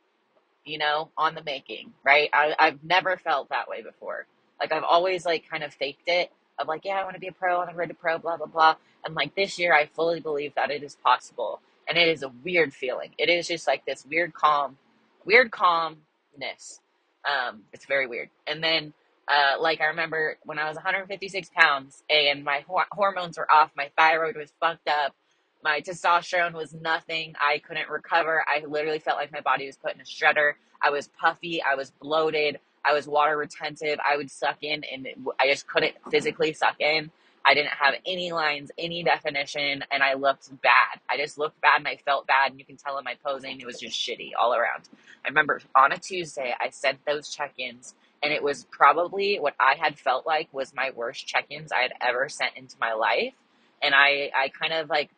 you 0.65 0.77
know, 0.79 1.09
on 1.17 1.35
the 1.35 1.43
making, 1.43 1.93
right? 2.03 2.29
I, 2.33 2.55
I've 2.57 2.83
never 2.83 3.17
felt 3.17 3.49
that 3.49 3.69
way 3.69 3.83
before. 3.83 4.25
Like, 4.59 4.71
I've 4.73 4.83
always, 4.83 5.25
like, 5.25 5.49
kind 5.49 5.63
of 5.63 5.73
faked 5.73 6.07
it 6.07 6.31
of 6.59 6.67
like, 6.67 6.85
yeah, 6.85 6.95
I 6.99 7.03
want 7.03 7.15
to 7.15 7.19
be 7.19 7.27
a 7.27 7.33
pro 7.33 7.59
on 7.61 7.67
the 7.67 7.73
road 7.73 7.89
to 7.89 7.95
pro, 7.95 8.17
blah, 8.17 8.37
blah, 8.37 8.47
blah. 8.47 8.75
And 9.05 9.15
like 9.15 9.35
this 9.35 9.59
year, 9.59 9.73
I 9.73 9.87
fully 9.87 10.19
believe 10.19 10.55
that 10.55 10.71
it 10.71 10.83
is 10.83 10.95
possible. 10.95 11.61
And 11.87 11.97
it 11.97 12.07
is 12.07 12.23
a 12.23 12.31
weird 12.43 12.73
feeling. 12.73 13.11
It 13.17 13.29
is 13.29 13.47
just 13.47 13.67
like 13.67 13.85
this 13.85 14.05
weird 14.09 14.33
calm, 14.33 14.77
weird 15.25 15.51
calmness. 15.51 16.81
Um, 17.29 17.63
it's 17.73 17.85
very 17.85 18.07
weird. 18.07 18.29
And 18.47 18.63
then, 18.63 18.93
uh, 19.27 19.61
like 19.61 19.81
I 19.81 19.87
remember 19.87 20.37
when 20.45 20.59
I 20.59 20.67
was 20.69 20.75
156 20.75 21.49
pounds 21.57 22.03
and 22.09 22.43
my 22.43 22.63
hor- 22.67 22.87
hormones 22.91 23.37
were 23.37 23.51
off, 23.51 23.71
my 23.77 23.89
thyroid 23.97 24.37
was 24.37 24.53
fucked 24.59 24.87
up, 24.89 25.15
my 25.63 25.81
testosterone 25.81 26.53
was 26.53 26.75
nothing. 26.75 27.35
I 27.39 27.59
couldn't 27.59 27.89
recover. 27.89 28.43
I 28.47 28.65
literally 28.67 28.99
felt 28.99 29.17
like 29.17 29.31
my 29.33 29.41
body 29.41 29.65
was 29.67 29.77
put 29.77 29.95
in 29.95 30.01
a 30.01 30.05
shredder. 30.05 30.53
I 30.83 30.91
was 30.91 31.09
puffy. 31.19 31.63
I 31.63 31.75
was 31.75 31.91
bloated. 31.91 32.59
I 32.87 32.93
was 32.93 33.07
water 33.07 33.37
retentive. 33.37 33.99
I 34.05 34.17
would 34.17 34.29
suck 34.31 34.57
in 34.61 34.83
and 34.91 35.07
I 35.39 35.47
just 35.47 35.67
couldn't 35.67 35.95
physically 36.11 36.53
suck 36.53 36.79
in. 36.79 37.11
I 37.47 37.53
didn't 37.53 37.73
have 37.79 37.93
any 38.07 38.31
lines, 38.31 38.71
any 38.77 39.03
definition, 39.03 39.83
and 39.91 40.01
I 40.01 40.15
looked 40.15 40.49
bad. 40.63 40.99
I 41.07 41.17
just 41.17 41.37
looked 41.37 41.61
bad 41.61 41.77
and 41.77 41.87
I 41.87 41.97
felt 41.97 42.25
bad, 42.25 42.49
and 42.49 42.59
you 42.59 42.65
can 42.65 42.75
tell 42.75 42.97
in 42.97 43.03
my 43.03 43.15
posing, 43.23 43.61
it 43.61 43.67
was 43.67 43.79
just 43.79 43.95
shitty 43.95 44.31
all 44.39 44.55
around. 44.55 44.89
I 45.23 45.27
remember 45.27 45.61
on 45.75 45.91
a 45.91 45.97
Tuesday, 45.99 46.55
I 46.59 46.69
sent 46.71 47.05
those 47.05 47.29
check 47.29 47.53
ins, 47.59 47.93
and 48.23 48.33
it 48.33 48.41
was 48.41 48.65
probably 48.71 49.37
what 49.39 49.53
I 49.59 49.75
had 49.75 49.99
felt 49.99 50.25
like 50.25 50.51
was 50.51 50.73
my 50.73 50.89
worst 50.95 51.27
check 51.27 51.45
ins 51.51 51.71
I 51.71 51.81
had 51.81 51.93
ever 52.01 52.29
sent 52.29 52.57
into 52.57 52.77
my 52.81 52.93
life. 52.93 53.35
And 53.83 53.93
I, 53.93 54.31
I 54.35 54.49
kind 54.49 54.73
of 54.73 54.89
like 54.89 55.11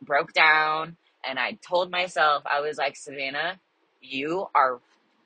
broke 0.00 0.32
down 0.32 0.96
and 1.24 1.38
I 1.38 1.52
told 1.66 1.90
myself, 1.90 2.42
I 2.50 2.60
was 2.60 2.78
like, 2.78 2.94
Savana, 2.94 3.58
you 4.00 4.48
are 4.54 4.80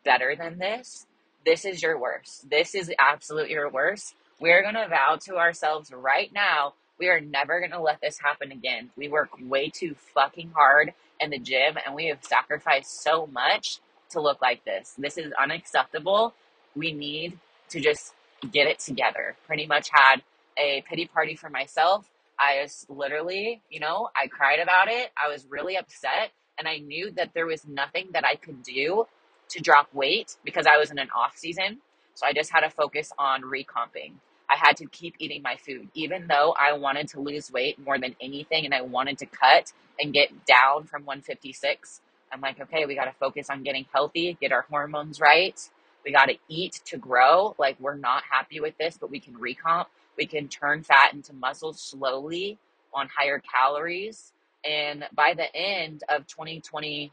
better 0.05 0.37
than 0.37 0.59
this. 0.59 1.06
This 1.47 1.65
is 1.65 1.83
your 1.83 1.99
worst. 1.99 2.51
This 2.51 2.75
is 2.75 2.93
absolute 2.99 3.49
your 3.49 3.71
worst 3.71 4.15
we're 4.39 4.63
going 4.63 4.75
to 4.75 4.87
vow 4.89 5.17
to 5.19 5.37
ourselves 5.37 5.91
right 5.91 6.31
now 6.33 6.75
we 6.99 7.09
are 7.09 7.21
never 7.21 7.59
going 7.61 7.73
to 7.73 7.81
let 7.81 8.01
this 8.01 8.19
happen 8.19 8.53
again. 8.53 8.91
We 8.97 9.09
work 9.09 9.29
way 9.41 9.69
too 9.69 9.95
fucking 10.15 10.53
hard 10.55 10.95
in 11.21 11.31
the 11.31 11.39
gym 11.39 11.77
and 11.85 11.95
we 11.95 12.07
have 12.07 12.25
sacrificed 12.25 13.03
so 13.03 13.27
much 13.27 13.81
to 14.11 14.21
look 14.21 14.41
like 14.41 14.65
this. 14.65 14.95
This 14.97 15.19
is 15.19 15.33
unacceptable. 15.39 16.33
We 16.75 16.93
need 16.93 17.39
to 17.71 17.81
just 17.81 18.15
get 18.51 18.67
it 18.67 18.79
together. 18.79 19.37
Pretty 19.47 19.67
much 19.67 19.89
had 19.91 20.23
a 20.57 20.83
pity 20.89 21.07
party 21.07 21.37
for 21.37 21.51
myself. 21.51 22.09
I 22.39 22.63
was 22.63 22.87
literally, 22.89 23.61
you 23.69 23.81
know, 23.81 24.09
I 24.17 24.29
cried 24.29 24.61
about 24.61 24.89
it. 24.89 25.11
I 25.23 25.29
was 25.29 25.47
really 25.51 25.77
upset. 25.77 26.31
And 26.59 26.67
I 26.67 26.79
knew 26.79 27.11
that 27.13 27.35
there 27.35 27.47
was 27.47 27.67
nothing 27.67 28.09
that 28.13 28.25
I 28.25 28.37
could 28.37 28.63
do 28.63 29.07
to 29.51 29.61
drop 29.61 29.93
weight 29.95 30.37
because 30.45 30.67
I 30.67 30.77
was 30.79 30.91
in 30.91 30.99
an 30.99 31.09
off 31.17 31.37
season. 31.37 31.79
So 32.15 32.27
I 32.27 32.33
just 32.33 32.51
had 32.51 32.61
to 32.61 32.71
focus 32.71 33.13
on 33.19 33.43
recomping. 33.43 34.15
I 34.49 34.57
had 34.57 34.77
to 34.79 34.87
keep 34.87 35.15
eating 35.19 35.43
my 35.43 35.57
food, 35.57 35.89
even 35.95 36.27
though 36.29 36.55
I 36.59 36.73
wanted 36.75 37.09
to 37.09 37.21
lose 37.21 37.51
weight 37.51 37.79
more 37.79 37.99
than 37.99 38.15
anything 38.21 38.65
and 38.65 38.75
I 38.75 38.83
wanted 38.83 39.19
to 39.19 39.27
cut 39.27 39.73
and 40.01 40.13
get 40.13 40.47
down 40.47 40.85
from 40.85 41.05
156. 41.05 42.01
I'm 42.33 42.41
like, 42.41 42.61
okay, 42.61 42.87
we 42.87 42.95
got 42.95 43.07
to 43.07 43.13
focus 43.13 43.51
on 43.51 43.63
getting 43.63 43.87
healthy, 43.93 44.37
get 44.41 44.53
our 44.53 44.67
hormones 44.71 45.21
right. 45.21 45.59
We 46.05 46.13
got 46.13 46.27
to 46.27 46.37
eat 46.49 46.81
to 46.87 46.97
grow. 46.97 47.55
Like, 47.59 47.79
we're 47.81 47.97
not 47.97 48.23
happy 48.31 48.61
with 48.61 48.79
this, 48.79 48.97
but 48.97 49.11
we 49.11 49.21
can 49.21 49.35
recomp. 49.35 49.87
We 50.17 50.27
can 50.27 50.49
turn 50.49 50.83
fat 50.83 51.13
into 51.13 51.33
muscle 51.33 51.73
slowly 51.73 52.59
on 52.95 53.09
higher 53.15 53.41
calories. 53.41 54.33
And 54.65 55.05
by 55.15 55.35
the 55.35 55.55
end 55.55 56.05
of 56.09 56.27
2020, 56.27 57.13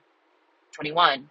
21, 0.72 1.30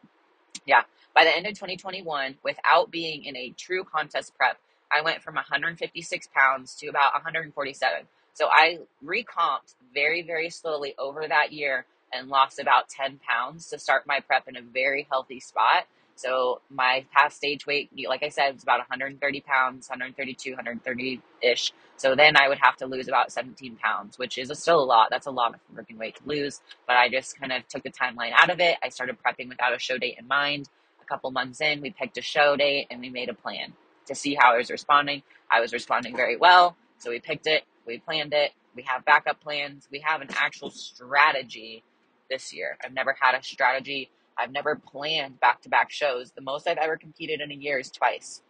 yeah, 0.67 0.83
by 1.15 1.25
the 1.25 1.35
end 1.35 1.47
of 1.47 1.55
2021, 1.55 2.37
without 2.43 2.91
being 2.91 3.25
in 3.25 3.37
a 3.37 3.51
true 3.57 3.85
contest 3.85 4.35
prep, 4.37 4.59
I 4.91 5.03
went 5.03 5.23
from 5.23 5.35
156 5.35 6.29
pounds 6.35 6.75
to 6.77 6.89
about 6.89 7.15
147. 7.15 8.07
So 8.35 8.49
I 8.51 8.81
recomped 9.03 9.75
very, 9.95 10.23
very 10.23 10.51
slowly 10.51 10.95
over 10.99 11.27
that 11.27 11.53
year 11.53 11.87
and 12.13 12.29
lost 12.29 12.59
about 12.59 12.89
10 12.89 13.21
pounds 13.27 13.69
to 13.71 13.79
start 13.79 14.07
my 14.07 14.21
prep 14.21 14.49
in 14.49 14.57
a 14.57 14.63
very 14.63 15.07
healthy 15.11 15.41
spot. 15.41 15.87
So 16.23 16.61
my 16.71 17.05
past 17.13 17.37
stage 17.37 17.67
weight, 17.67 17.91
like 18.09 18.23
I 18.23 18.29
said, 18.29 18.55
was 18.55 18.63
about 18.63 18.79
130 18.79 19.41
pounds, 19.41 19.89
132, 19.89 20.53
130 20.53 21.21
ish. 21.43 21.73
So 21.97 22.15
then 22.15 22.37
I 22.37 22.49
would 22.49 22.59
have 22.61 22.77
to 22.77 22.87
lose 22.87 23.09
about 23.09 23.33
17 23.33 23.77
pounds, 23.77 24.19
which 24.19 24.39
is 24.39 24.57
still 24.57 24.81
a 24.81 24.85
lot. 24.85 25.09
That's 25.11 25.27
a 25.27 25.33
lot 25.33 25.55
of 25.55 25.61
working 25.75 25.99
weight 25.99 26.15
to 26.17 26.23
lose. 26.25 26.61
But 26.87 26.95
I 26.97 27.09
just 27.09 27.41
kind 27.41 27.51
of 27.53 27.67
took 27.67 27.83
the 27.83 27.91
timeline 27.91 28.31
out 28.37 28.51
of 28.51 28.61
it. 28.61 28.77
I 28.85 28.89
started 28.91 29.17
prepping 29.25 29.49
without 29.49 29.75
a 29.75 29.81
show 29.81 29.99
date 29.99 30.17
in 30.17 30.29
mind. 30.29 30.69
A 31.01 31.05
couple 31.05 31.31
months 31.33 31.61
in, 31.61 31.81
we 31.81 31.91
picked 31.91 32.17
a 32.19 32.23
show 32.23 32.55
date 32.57 32.87
and 32.91 33.01
we 33.01 33.11
made 33.11 33.29
a 33.29 33.35
plan 33.35 33.73
to 34.07 34.15
see 34.15 34.37
how 34.39 34.55
I 34.55 34.59
was 34.59 34.71
responding. 34.71 35.25
I 35.51 35.61
was 35.61 35.73
responding 35.73 36.15
very 36.15 36.37
well. 36.37 36.77
So 36.99 37.11
we 37.11 37.19
picked 37.19 37.49
it, 37.49 37.65
we 37.85 37.99
planned 37.99 38.33
it, 38.33 38.53
we 38.77 38.85
have 38.85 39.05
backup 39.05 39.41
plans, 39.41 39.89
we 39.91 39.99
have 40.07 40.21
an 40.21 40.29
actual 40.37 40.71
strategy 40.71 41.83
this 42.31 42.55
year. 42.55 42.79
I've 42.85 42.95
never 42.95 43.17
had 43.21 43.35
a 43.35 43.43
strategy. 43.43 44.09
I've 44.43 44.53
never 44.53 44.75
planned 44.75 45.39
back 45.41 45.63
to 45.63 45.69
back 45.69 45.91
shows. 45.91 46.33
The 46.33 46.41
most 46.41 46.67
I've 46.67 46.79
ever 46.79 46.97
competed 46.97 47.41
in 47.41 47.53
a 47.53 47.55
year 47.55 47.79
is 47.79 47.91
twice. 47.91 48.43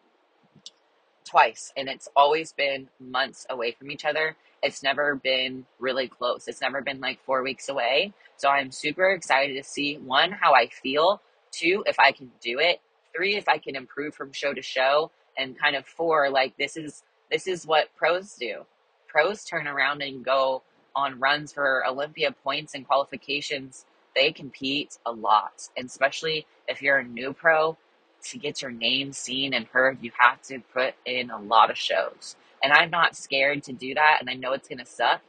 Twice. 1.25 1.72
And 1.76 1.88
it's 1.88 2.08
always 2.16 2.52
been 2.52 2.88
months 2.99 3.46
away 3.50 3.72
from 3.72 3.90
each 3.90 4.04
other. 4.06 4.37
It's 4.62 4.82
never 4.82 5.16
been 5.16 5.66
really 5.78 6.08
close. 6.08 6.49
It's 6.49 6.61
never 6.62 6.80
been 6.80 7.00
like 7.00 7.22
four 7.25 7.42
weeks 7.42 7.68
away. 7.68 8.14
So 8.37 8.49
I'm 8.49 8.70
super 8.70 9.11
excited 9.11 9.54
to 9.54 9.62
see 9.62 9.96
one, 9.96 10.32
how 10.32 10.54
I 10.54 10.68
feel, 10.68 11.20
two, 11.50 11.84
if 11.87 11.99
I 11.99 12.12
can 12.12 12.30
do 12.40 12.58
it, 12.58 12.80
three, 13.14 13.37
if 13.37 13.49
I 13.49 13.58
can 13.58 13.76
improve 13.76 14.14
from 14.14 14.32
show 14.32 14.54
to 14.54 14.62
show, 14.62 15.11
and 15.37 15.58
kind 15.58 15.76
of 15.76 15.87
four, 15.87 16.30
like 16.30 16.56
this 16.56 16.76
is 16.76 17.02
this 17.30 17.46
is 17.46 17.66
what 17.66 17.88
pros 17.96 18.34
do. 18.34 18.66
Pros 19.08 19.44
turn 19.44 19.66
around 19.66 20.02
and 20.02 20.25
go 20.25 20.62
on 20.94 21.18
runs 21.18 21.52
for 21.52 21.87
Olympia 21.87 22.32
points 22.32 22.75
and 22.75 22.87
qualifications. 22.87 23.87
They 24.16 24.33
compete 24.33 24.99
a 25.07 25.12
lot, 25.12 25.69
and 25.76 25.87
especially 25.87 26.47
if 26.69 26.83
you're 26.83 26.99
a 26.99 27.04
new 27.04 27.33
pro, 27.33 27.76
to 28.25 28.38
get 28.38 28.62
your 28.62 28.71
name 28.71 29.12
seen 29.12 29.54
and 29.54 29.66
heard, 29.66 29.99
you 30.02 30.12
have 30.19 30.42
to 30.42 30.61
put 30.75 30.95
in 31.07 31.31
a 31.31 31.40
lot 31.40 31.71
of 31.71 31.78
shows. 31.78 32.37
And 32.62 32.73
I'm 32.73 32.90
not 32.90 33.16
scared 33.16 33.64
to 33.64 33.73
do 33.73 33.95
that, 33.95 34.19
and 34.21 34.31
I 34.31 34.35
know 34.35 34.52
it's 34.52 34.69
gonna 34.69 34.87
suck, 34.87 35.23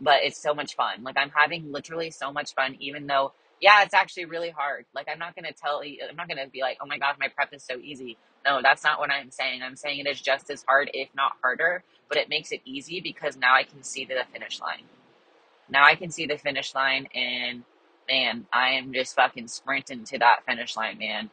but 0.00 0.22
it's 0.22 0.38
so 0.38 0.54
much 0.54 0.74
fun. 0.76 1.02
Like 1.02 1.16
I'm 1.18 1.30
having 1.30 1.72
literally 1.72 2.10
so 2.10 2.32
much 2.32 2.54
fun, 2.54 2.76
even 2.80 3.06
though 3.06 3.32
yeah, 3.60 3.82
it's 3.82 3.94
actually 3.94 4.26
really 4.26 4.50
hard. 4.50 4.86
Like 4.94 5.08
I'm 5.12 5.18
not 5.18 5.34
gonna 5.34 5.52
tell 5.52 5.84
you, 5.84 6.00
I'm 6.08 6.16
not 6.16 6.28
gonna 6.28 6.48
be 6.48 6.60
like, 6.62 6.78
oh 6.80 6.86
my 6.86 6.98
god, 6.98 7.16
my 7.20 7.28
prep 7.28 7.52
is 7.54 7.64
so 7.64 7.78
easy. 7.82 8.16
No, 8.46 8.60
that's 8.62 8.84
not 8.84 8.98
what 9.00 9.10
I'm 9.10 9.30
saying. 9.30 9.62
I'm 9.62 9.76
saying 9.76 10.00
it 10.00 10.06
is 10.08 10.20
just 10.20 10.50
as 10.50 10.64
hard, 10.66 10.90
if 10.94 11.08
not 11.14 11.32
harder, 11.42 11.82
but 12.08 12.18
it 12.18 12.28
makes 12.28 12.52
it 12.52 12.60
easy 12.64 13.00
because 13.00 13.36
now 13.36 13.54
I 13.54 13.64
can 13.64 13.82
see 13.82 14.04
the 14.04 14.22
finish 14.32 14.60
line. 14.60 14.84
Now 15.70 15.84
I 15.84 15.94
can 15.96 16.10
see 16.10 16.26
the 16.26 16.38
finish 16.38 16.74
line, 16.74 17.08
and 17.14 17.64
man, 18.10 18.46
I 18.52 18.70
am 18.70 18.92
just 18.92 19.14
fucking 19.16 19.48
sprinting 19.48 20.04
to 20.04 20.18
that 20.18 20.44
finish 20.46 20.76
line, 20.76 20.98
man 20.98 21.30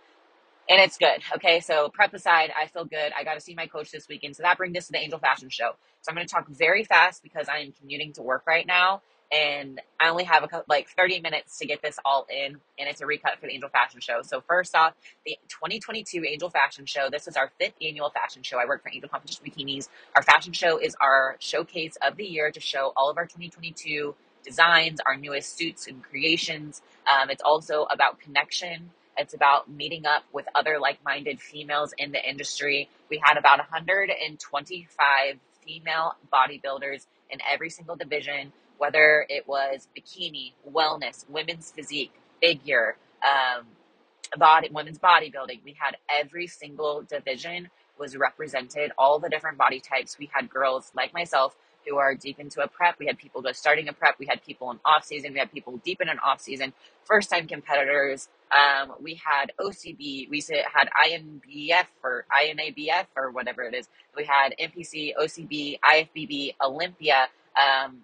and 0.70 0.82
it's 0.82 0.98
good. 0.98 1.22
Okay, 1.36 1.60
so 1.60 1.90
prep 1.90 2.14
aside, 2.14 2.52
I 2.60 2.68
feel 2.68 2.86
good. 2.86 3.12
I 3.18 3.24
got 3.24 3.36
to 3.36 3.42
see 3.42 3.54
my 3.56 3.68
coach 3.68 3.92
this 3.92 4.08
weekend, 4.08 4.36
so 4.36 4.44
that 4.44 4.58
brings 4.58 4.78
us 4.78 4.88
to 4.88 4.94
the 4.94 5.00
Angel 5.00 5.20
Fashion 5.20 5.50
Show. 5.50 5.72
So 6.02 6.10
I'm 6.10 6.16
going 6.16 6.28
to 6.28 6.34
talk 6.34 6.48
very 6.48 6.84
fast 6.84 7.24
because 7.24 7.48
I 7.50 7.60
am 7.60 7.74
commuting 7.80 8.14
to 8.14 8.22
work 8.22 8.44
right 8.48 8.66
now, 8.66 9.02
and 9.32 9.82
I 10.00 10.10
only 10.10 10.24
have 10.24 10.44
a 10.44 10.64
like 10.68 10.88
30 10.90 11.22
minutes 11.22 11.58
to 11.60 11.66
get 11.66 11.82
this 11.82 11.98
all 12.06 12.26
in, 12.30 12.58
and 12.80 12.90
it's 12.90 13.02
a 13.02 13.06
recut 13.06 13.40
for 13.40 13.48
the 13.48 13.54
Angel 13.54 13.70
Fashion 13.70 14.00
Show. 14.02 14.22
So 14.24 14.42
first 14.42 14.76
off, 14.76 14.94
the 15.26 15.38
2022 15.50 16.24
Angel 16.26 16.50
Fashion 16.50 16.86
Show. 16.86 17.10
This 17.12 17.28
is 17.28 17.36
our 17.36 17.52
fifth 17.60 17.76
annual 17.82 18.10
fashion 18.10 18.44
show. 18.44 18.58
I 18.60 18.66
work 18.66 18.84
for 18.84 18.92
Angel 18.94 19.10
Competition 19.10 19.46
Bikinis. 19.46 19.90
Our 20.16 20.24
fashion 20.24 20.54
show 20.54 20.78
is 20.78 20.96
our 21.02 21.36
showcase 21.40 21.98
of 22.02 22.18
the 22.18 22.26
year 22.26 22.52
to 22.52 22.60
show 22.60 22.94
all 22.96 23.10
of 23.10 23.18
our 23.18 23.26
2022 23.26 24.16
designs, 24.46 25.00
our 25.06 25.18
newest 25.18 25.58
suits 25.58 25.88
and 25.88 26.04
creations. 26.04 26.82
Um, 27.12 27.30
it's 27.32 27.44
also 27.44 27.88
about 27.92 28.20
connection 28.22 28.92
it's 29.18 29.34
about 29.34 29.70
meeting 29.70 30.06
up 30.06 30.24
with 30.34 30.46
other 30.56 30.80
like 30.80 31.00
minded 31.06 31.42
females 31.42 31.94
in 31.98 32.12
the 32.12 32.30
industry. 32.30 32.90
We 33.10 33.22
had 33.24 33.38
about 33.38 33.60
125 33.60 35.40
female 35.66 36.16
bodybuilders 36.34 37.08
in 37.30 37.40
every 37.52 37.70
single 37.70 37.96
division, 37.96 38.54
whether 38.78 39.26
it 39.30 39.48
was 39.48 39.88
bikini, 39.98 40.54
wellness, 40.70 41.30
women's 41.30 41.72
physique, 41.72 42.14
figure, 42.42 42.98
um, 43.24 43.66
body, 44.38 44.70
women's 44.72 45.00
bodybuilding. 45.00 45.62
We 45.64 45.76
had 45.80 45.98
every 46.10 46.48
single 46.48 47.04
division 47.04 47.70
was 48.00 48.18
represented, 48.18 48.92
all 48.98 49.20
the 49.20 49.30
different 49.30 49.58
body 49.58 49.80
types. 49.80 50.18
We 50.20 50.30
had 50.34 50.50
girls 50.50 50.92
like 50.96 51.14
myself 51.14 51.56
who 51.88 51.98
are 51.98 52.16
deep 52.16 52.40
into 52.40 52.62
a 52.62 52.68
prep. 52.68 52.98
We 53.00 53.08
had 53.08 53.18
people 53.18 53.42
just 53.42 53.60
starting 53.60 53.88
a 53.90 53.94
prep. 53.94 54.16
We 54.20 54.26
had 54.26 54.44
people 54.44 54.72
in 54.72 54.80
off 54.86 55.06
season. 55.06 55.34
We 55.34 55.40
had 55.40 55.52
people 55.52 55.80
deep 55.84 56.02
in 56.02 56.10
an 56.10 56.20
off 56.20 56.42
season, 56.42 56.74
first 57.04 57.30
time 57.30 57.48
competitors. 57.48 58.30
Um, 58.52 58.94
we 59.02 59.16
had 59.16 59.52
OCB. 59.60 60.30
We 60.30 60.44
had 60.74 60.90
INBF 61.06 61.86
or 62.04 62.26
INABF 62.32 63.06
or 63.16 63.32
whatever 63.32 63.64
it 63.64 63.74
is. 63.74 63.88
We 64.16 64.26
had 64.26 64.54
NPC, 64.60 65.14
OCB, 65.20 65.80
IFBB, 65.80 66.56
Olympia. 66.64 67.28
Um, 67.60 68.02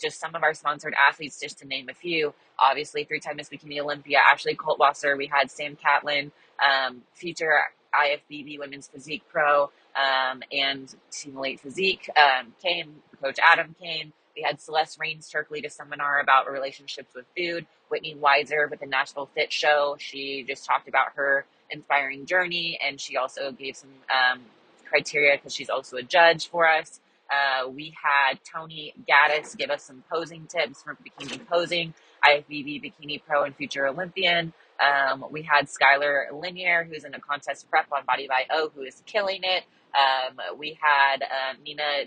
just 0.00 0.20
some 0.20 0.34
of 0.34 0.42
our 0.42 0.54
sponsored 0.54 0.94
athletes, 0.94 1.40
just 1.40 1.58
to 1.58 1.66
name 1.66 1.88
a 1.88 1.94
few. 1.94 2.32
Obviously, 2.58 3.04
three-time 3.04 3.36
Miss 3.36 3.48
Bikini 3.48 3.80
Olympia, 3.80 4.18
Ashley 4.18 4.54
Kaltwasser. 4.54 5.16
We 5.16 5.26
had 5.26 5.50
Sam 5.50 5.76
Catlin, 5.76 6.30
um, 6.62 7.02
future 7.12 7.60
IFBB 7.94 8.58
Women's 8.58 8.86
Physique 8.88 9.22
Pro, 9.30 9.70
um, 9.96 10.42
and 10.52 10.94
Team 11.10 11.36
Elite 11.36 11.60
Physique 11.60 12.08
um, 12.16 12.52
came. 12.62 12.96
Coach 13.22 13.38
Adam 13.42 13.74
came. 13.80 14.12
We 14.36 14.42
had 14.42 14.60
Celeste 14.60 14.98
Rains 15.00 15.28
Turk 15.28 15.50
lead 15.50 15.64
a 15.64 15.70
seminar 15.70 16.20
about 16.20 16.50
relationships 16.50 17.14
with 17.14 17.24
food. 17.36 17.66
Whitney 17.88 18.16
Weiser 18.16 18.68
with 18.68 18.80
the 18.80 18.86
Nashville 18.86 19.28
Fit 19.34 19.52
Show. 19.52 19.96
She 19.98 20.44
just 20.46 20.64
talked 20.64 20.88
about 20.88 21.12
her 21.14 21.46
inspiring 21.70 22.26
journey, 22.26 22.78
and 22.84 23.00
she 23.00 23.16
also 23.16 23.52
gave 23.52 23.76
some 23.76 23.90
um, 24.10 24.40
criteria 24.88 25.36
because 25.36 25.54
she's 25.54 25.70
also 25.70 25.96
a 25.96 26.02
judge 26.02 26.48
for 26.48 26.68
us. 26.68 27.00
Uh, 27.30 27.68
we 27.68 27.94
had 28.02 28.38
Tony 28.44 28.92
Gaddis 29.08 29.56
give 29.56 29.70
us 29.70 29.82
some 29.82 30.02
posing 30.10 30.46
tips 30.46 30.82
for 30.82 30.96
bikini 30.96 31.44
posing, 31.46 31.94
IFBB 32.26 32.82
Bikini 32.82 33.20
Pro 33.26 33.44
and 33.44 33.54
future 33.56 33.86
Olympian. 33.86 34.52
Um, 34.80 35.24
we 35.30 35.42
had 35.42 35.68
Skylar 35.68 36.26
Linier, 36.32 36.84
who's 36.84 37.04
in 37.04 37.14
a 37.14 37.20
contest 37.20 37.68
prep 37.70 37.86
on 37.92 38.04
Body 38.06 38.26
by 38.28 38.44
O, 38.50 38.70
who 38.74 38.82
is 38.82 39.02
killing 39.06 39.40
it. 39.42 39.64
Um, 39.94 40.58
we 40.58 40.78
had 40.80 41.22
uh, 41.22 41.54
Nina, 41.64 42.04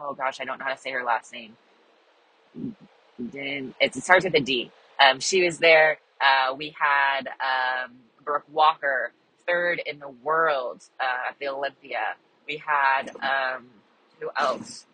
oh 0.00 0.14
gosh, 0.14 0.40
I 0.40 0.44
don't 0.44 0.58
know 0.58 0.64
how 0.66 0.74
to 0.74 0.80
say 0.80 0.90
her 0.92 1.04
last 1.04 1.32
name. 1.32 1.56
It 3.80 3.94
starts 3.94 4.24
with 4.24 4.34
a 4.34 4.40
D. 4.40 4.70
Um, 5.00 5.20
she 5.20 5.44
was 5.44 5.58
there. 5.58 5.98
Uh, 6.20 6.54
we 6.54 6.74
had 6.78 7.28
um, 7.28 7.92
Brooke 8.24 8.44
Walker, 8.52 9.12
third 9.46 9.80
in 9.84 9.98
the 9.98 10.08
world 10.08 10.84
uh, 11.00 11.30
at 11.30 11.38
the 11.38 11.48
Olympia. 11.48 12.16
We 12.46 12.62
had, 12.64 13.10
um, 13.22 13.66
who 14.20 14.30
else? 14.38 14.86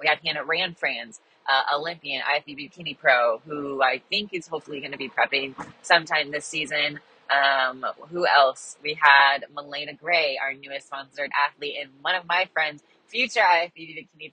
We 0.00 0.06
had 0.06 0.18
Hannah 0.24 0.44
Ranfranz, 0.44 1.20
uh, 1.48 1.76
Olympian, 1.76 2.22
IFBB 2.22 2.70
Bikini 2.70 2.98
Pro, 2.98 3.38
who 3.46 3.82
I 3.82 4.02
think 4.10 4.34
is 4.34 4.46
hopefully 4.46 4.80
going 4.80 4.92
to 4.92 4.98
be 4.98 5.08
prepping 5.08 5.54
sometime 5.82 6.30
this 6.30 6.44
season. 6.44 7.00
Um, 7.30 7.84
who 8.10 8.26
else? 8.26 8.76
We 8.82 8.98
had 9.00 9.44
Melena 9.54 9.98
Gray, 9.98 10.38
our 10.42 10.54
newest 10.54 10.86
sponsored 10.86 11.30
athlete, 11.48 11.76
and 11.80 11.90
one 12.02 12.14
of 12.14 12.26
my 12.26 12.48
friends, 12.52 12.82
future 13.06 13.40
IFBB 13.40 14.08
Bikini 14.18 14.32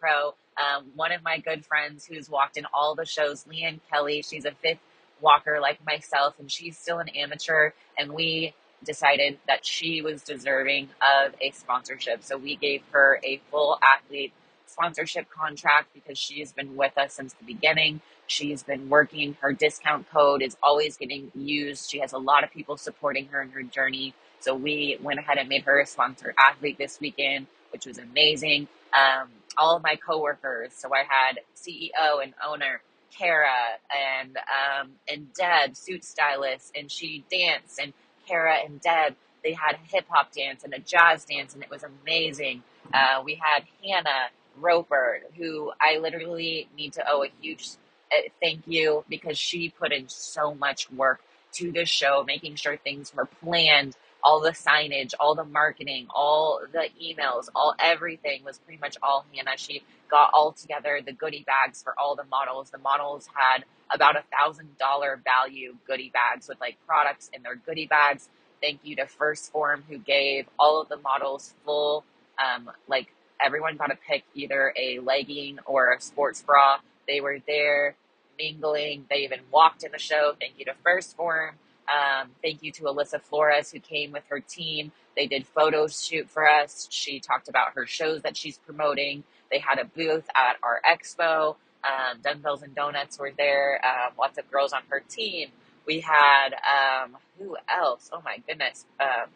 Pro, 0.00 0.34
um, 0.56 0.86
one 0.94 1.12
of 1.12 1.22
my 1.22 1.38
good 1.38 1.64
friends 1.64 2.06
who's 2.06 2.28
walked 2.28 2.56
in 2.56 2.66
all 2.72 2.94
the 2.94 3.06
shows, 3.06 3.44
Leanne 3.44 3.80
Kelly. 3.90 4.22
She's 4.22 4.44
a 4.44 4.52
fifth 4.52 4.80
walker 5.20 5.58
like 5.60 5.84
myself, 5.84 6.34
and 6.38 6.50
she's 6.50 6.76
still 6.76 6.98
an 6.98 7.08
amateur. 7.10 7.70
And 7.96 8.12
we 8.12 8.54
decided 8.84 9.38
that 9.46 9.66
she 9.66 10.02
was 10.02 10.22
deserving 10.22 10.88
of 11.02 11.34
a 11.40 11.50
sponsorship. 11.50 12.22
So 12.24 12.36
we 12.36 12.56
gave 12.56 12.82
her 12.92 13.20
a 13.24 13.40
full 13.50 13.78
athlete 13.82 14.32
sponsorship 14.70 15.28
contract 15.30 15.94
because 15.94 16.18
she 16.18 16.40
has 16.40 16.52
been 16.52 16.76
with 16.76 16.96
us 16.98 17.14
since 17.14 17.34
the 17.34 17.44
beginning. 17.44 18.00
She's 18.26 18.62
been 18.62 18.88
working. 18.88 19.36
Her 19.40 19.52
discount 19.52 20.10
code 20.10 20.42
is 20.42 20.56
always 20.62 20.96
getting 20.96 21.32
used. 21.34 21.90
She 21.90 22.00
has 22.00 22.12
a 22.12 22.18
lot 22.18 22.44
of 22.44 22.52
people 22.52 22.76
supporting 22.76 23.26
her 23.28 23.42
in 23.42 23.50
her 23.50 23.62
journey. 23.62 24.14
So 24.40 24.54
we 24.54 24.98
went 25.02 25.20
ahead 25.20 25.38
and 25.38 25.48
made 25.48 25.64
her 25.64 25.80
a 25.80 25.86
sponsor 25.86 26.34
athlete 26.38 26.78
this 26.78 27.00
weekend, 27.00 27.46
which 27.72 27.86
was 27.86 27.98
amazing. 27.98 28.68
Um, 28.94 29.28
all 29.58 29.76
of 29.76 29.82
my 29.82 29.96
coworkers. 29.96 30.72
So 30.74 30.90
I 30.94 31.04
had 31.08 31.40
CEO 31.56 32.22
and 32.22 32.34
owner 32.46 32.80
Kara 33.16 33.78
and 34.22 34.36
um, 34.38 34.92
and 35.08 35.32
Deb, 35.34 35.76
suit 35.76 36.04
stylist, 36.04 36.72
and 36.76 36.90
she 36.90 37.24
danced. 37.30 37.80
And 37.80 37.92
Kara 38.26 38.56
and 38.64 38.80
Deb, 38.80 39.16
they 39.44 39.52
had 39.52 39.76
a 39.76 39.96
hip 39.96 40.06
hop 40.08 40.32
dance 40.32 40.64
and 40.64 40.74
a 40.74 40.78
jazz 40.78 41.24
dance, 41.24 41.54
and 41.54 41.62
it 41.62 41.70
was 41.70 41.84
amazing. 41.84 42.62
Uh, 42.92 43.22
we 43.24 43.34
had 43.42 43.64
Hannah 43.84 44.28
Roper, 44.60 45.20
who 45.36 45.72
I 45.80 45.98
literally 45.98 46.68
need 46.76 46.94
to 46.94 47.04
owe 47.10 47.24
a 47.24 47.30
huge 47.40 47.68
uh, 48.12 48.28
thank 48.42 48.62
you 48.66 49.04
because 49.08 49.38
she 49.38 49.70
put 49.70 49.92
in 49.92 50.08
so 50.08 50.54
much 50.54 50.90
work 50.92 51.20
to 51.54 51.72
this 51.72 51.88
show, 51.88 52.24
making 52.26 52.56
sure 52.56 52.76
things 52.76 53.14
were 53.14 53.26
planned, 53.26 53.96
all 54.22 54.40
the 54.40 54.50
signage, 54.50 55.14
all 55.20 55.34
the 55.34 55.44
marketing, 55.44 56.06
all 56.14 56.60
the 56.72 56.88
emails, 57.02 57.48
all 57.54 57.74
everything 57.80 58.44
was 58.44 58.58
pretty 58.58 58.80
much 58.80 58.96
all 59.02 59.24
Hannah. 59.34 59.56
She 59.56 59.82
got 60.10 60.30
all 60.34 60.52
together 60.52 61.00
the 61.04 61.12
goodie 61.12 61.44
bags 61.46 61.82
for 61.82 61.94
all 61.98 62.16
the 62.16 62.24
models. 62.24 62.70
The 62.70 62.78
models 62.78 63.28
had 63.34 63.64
about 63.92 64.16
a 64.16 64.24
thousand 64.36 64.76
dollar 64.78 65.20
value 65.24 65.76
goodie 65.86 66.12
bags 66.12 66.48
with 66.48 66.60
like 66.60 66.76
products 66.86 67.30
in 67.32 67.42
their 67.42 67.56
goodie 67.56 67.86
bags. 67.86 68.28
Thank 68.62 68.80
you 68.84 68.96
to 68.96 69.04
1st 69.06 69.52
Phorm 69.52 69.84
who 69.88 69.98
gave 69.98 70.46
all 70.58 70.82
of 70.82 70.88
the 70.88 70.96
models 70.98 71.54
full, 71.64 72.04
um, 72.44 72.70
like 72.88 73.14
everyone 73.48 73.78
got 73.78 73.86
to 73.86 73.96
pick 74.06 74.24
either 74.34 74.74
a 74.76 74.98
legging 74.98 75.58
or 75.64 75.94
a 75.94 76.00
sports 76.02 76.42
bra. 76.42 76.76
They 77.06 77.22
were 77.22 77.38
there 77.46 77.94
mingling. 78.38 79.06
They 79.08 79.20
even 79.24 79.40
walked 79.50 79.84
in 79.84 79.90
the 79.90 79.98
show. 79.98 80.34
Thank 80.38 80.58
you 80.58 80.66
to 80.66 80.74
1st 80.86 81.16
Phorm. 81.16 81.54
Um, 81.88 82.28
thank 82.42 82.62
you 82.62 82.70
to 82.72 82.82
Alyssa 82.82 83.22
Flores 83.22 83.72
who 83.72 83.80
came 83.80 84.12
with 84.12 84.24
her 84.28 84.40
team. 84.40 84.92
They 85.16 85.26
did 85.26 85.46
photo 85.46 85.86
shoot 85.86 86.28
for 86.28 86.46
us. 86.46 86.88
She 86.90 87.20
talked 87.20 87.48
about 87.48 87.72
her 87.72 87.86
shows 87.86 88.20
that 88.20 88.36
she's 88.36 88.58
promoting. 88.58 89.24
They 89.50 89.60
had 89.60 89.78
a 89.78 89.86
booth 89.86 90.28
at 90.36 90.56
our 90.62 90.82
expo. 90.86 91.56
Um, 91.82 92.18
Dumbbells 92.22 92.62
and 92.62 92.74
Donuts 92.74 93.18
were 93.18 93.32
there. 93.38 93.80
Um, 93.82 94.12
lots 94.18 94.36
of 94.36 94.50
girls 94.50 94.74
on 94.74 94.82
her 94.90 95.00
team. 95.08 95.48
We 95.86 96.00
had 96.00 96.50
um, 96.52 97.16
who 97.38 97.56
else? 97.66 98.10
Oh 98.12 98.20
my 98.22 98.42
goodness! 98.46 98.84
Um, 99.00 99.30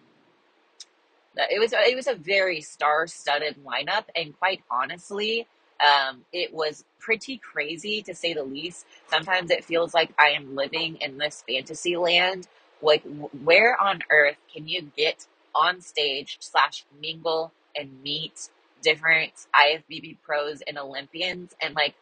it 1.37 1.59
was 1.59 1.73
it 1.73 1.97
was 1.97 2.07
a 2.07 2.15
very 2.15 2.61
star-studded 2.61 3.57
lineup, 3.65 4.05
and 4.15 4.37
quite 4.39 4.62
honestly, 4.71 5.47
um, 5.81 6.25
it 6.33 6.53
was 6.53 6.85
pretty 6.99 7.39
crazy 7.39 8.03
to 8.03 8.15
say 8.15 8.35
the 8.35 8.45
least. 8.45 8.87
Sometimes 9.09 9.51
it 9.51 9.65
feels 9.65 9.95
like 9.95 10.12
I 10.19 10.31
am 10.31 10.55
living 10.55 10.97
in 11.01 11.19
this 11.19 11.43
fantasy 11.49 11.97
land. 11.97 12.49
Like, 12.81 13.03
where 13.45 13.81
on 13.81 14.01
earth 14.11 14.37
can 14.53 14.69
you 14.69 14.91
get 14.97 15.27
on 15.55 15.81
stage 15.81 16.39
slash 16.41 16.85
mingle 17.01 17.53
and 17.77 18.03
meet 18.03 18.49
different 18.83 19.33
IFBB 19.55 20.19
pros 20.23 20.62
and 20.67 20.79
Olympians? 20.79 21.55
And 21.61 21.75
like, 21.75 21.95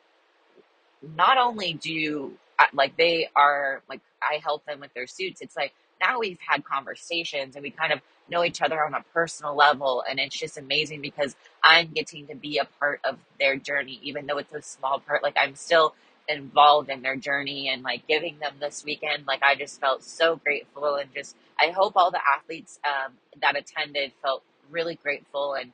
not 1.16 1.38
only 1.38 1.74
do 1.74 1.92
you, 1.92 2.36
like 2.72 2.96
they 2.96 3.28
are 3.34 3.82
like 3.88 4.00
I 4.22 4.40
help 4.42 4.66
them 4.66 4.80
with 4.80 4.92
their 4.94 5.06
suits. 5.06 5.40
It's 5.40 5.56
like 5.56 5.72
now 6.00 6.20
we've 6.20 6.38
had 6.46 6.64
conversations 6.64 7.56
and 7.56 7.62
we 7.62 7.70
kind 7.70 7.92
of 7.92 8.00
know 8.30 8.44
each 8.44 8.62
other 8.62 8.84
on 8.84 8.94
a 8.94 9.04
personal 9.14 9.56
level 9.56 10.04
and 10.08 10.20
it's 10.20 10.38
just 10.38 10.58
amazing 10.58 11.00
because 11.02 11.36
I'm 11.64 11.88
getting 11.88 12.28
to 12.28 12.34
be 12.36 12.58
a 12.58 12.66
part 12.80 13.00
of 13.04 13.18
their 13.40 13.56
journey 13.56 14.00
even 14.02 14.26
though 14.26 14.38
it's 14.38 14.54
a 14.54 14.62
small 14.62 15.00
part 15.00 15.22
like 15.22 15.36
I'm 15.38 15.56
still 15.56 15.94
involved 16.28 16.90
in 16.90 17.02
their 17.02 17.16
journey 17.16 17.68
and 17.68 17.82
like 17.82 18.06
giving 18.08 18.38
them 18.40 18.54
this 18.60 18.84
weekend 18.84 19.26
like 19.26 19.42
I 19.42 19.56
just 19.56 19.80
felt 19.80 20.04
so 20.04 20.36
grateful 20.36 20.96
and 20.96 21.12
just 21.14 21.36
I 21.60 21.70
hope 21.70 21.94
all 21.96 22.10
the 22.10 22.20
athletes 22.38 22.80
um, 22.84 23.14
that 23.42 23.56
attended 23.56 24.12
felt 24.22 24.42
really 24.70 24.96
grateful 24.96 25.54
and 25.54 25.72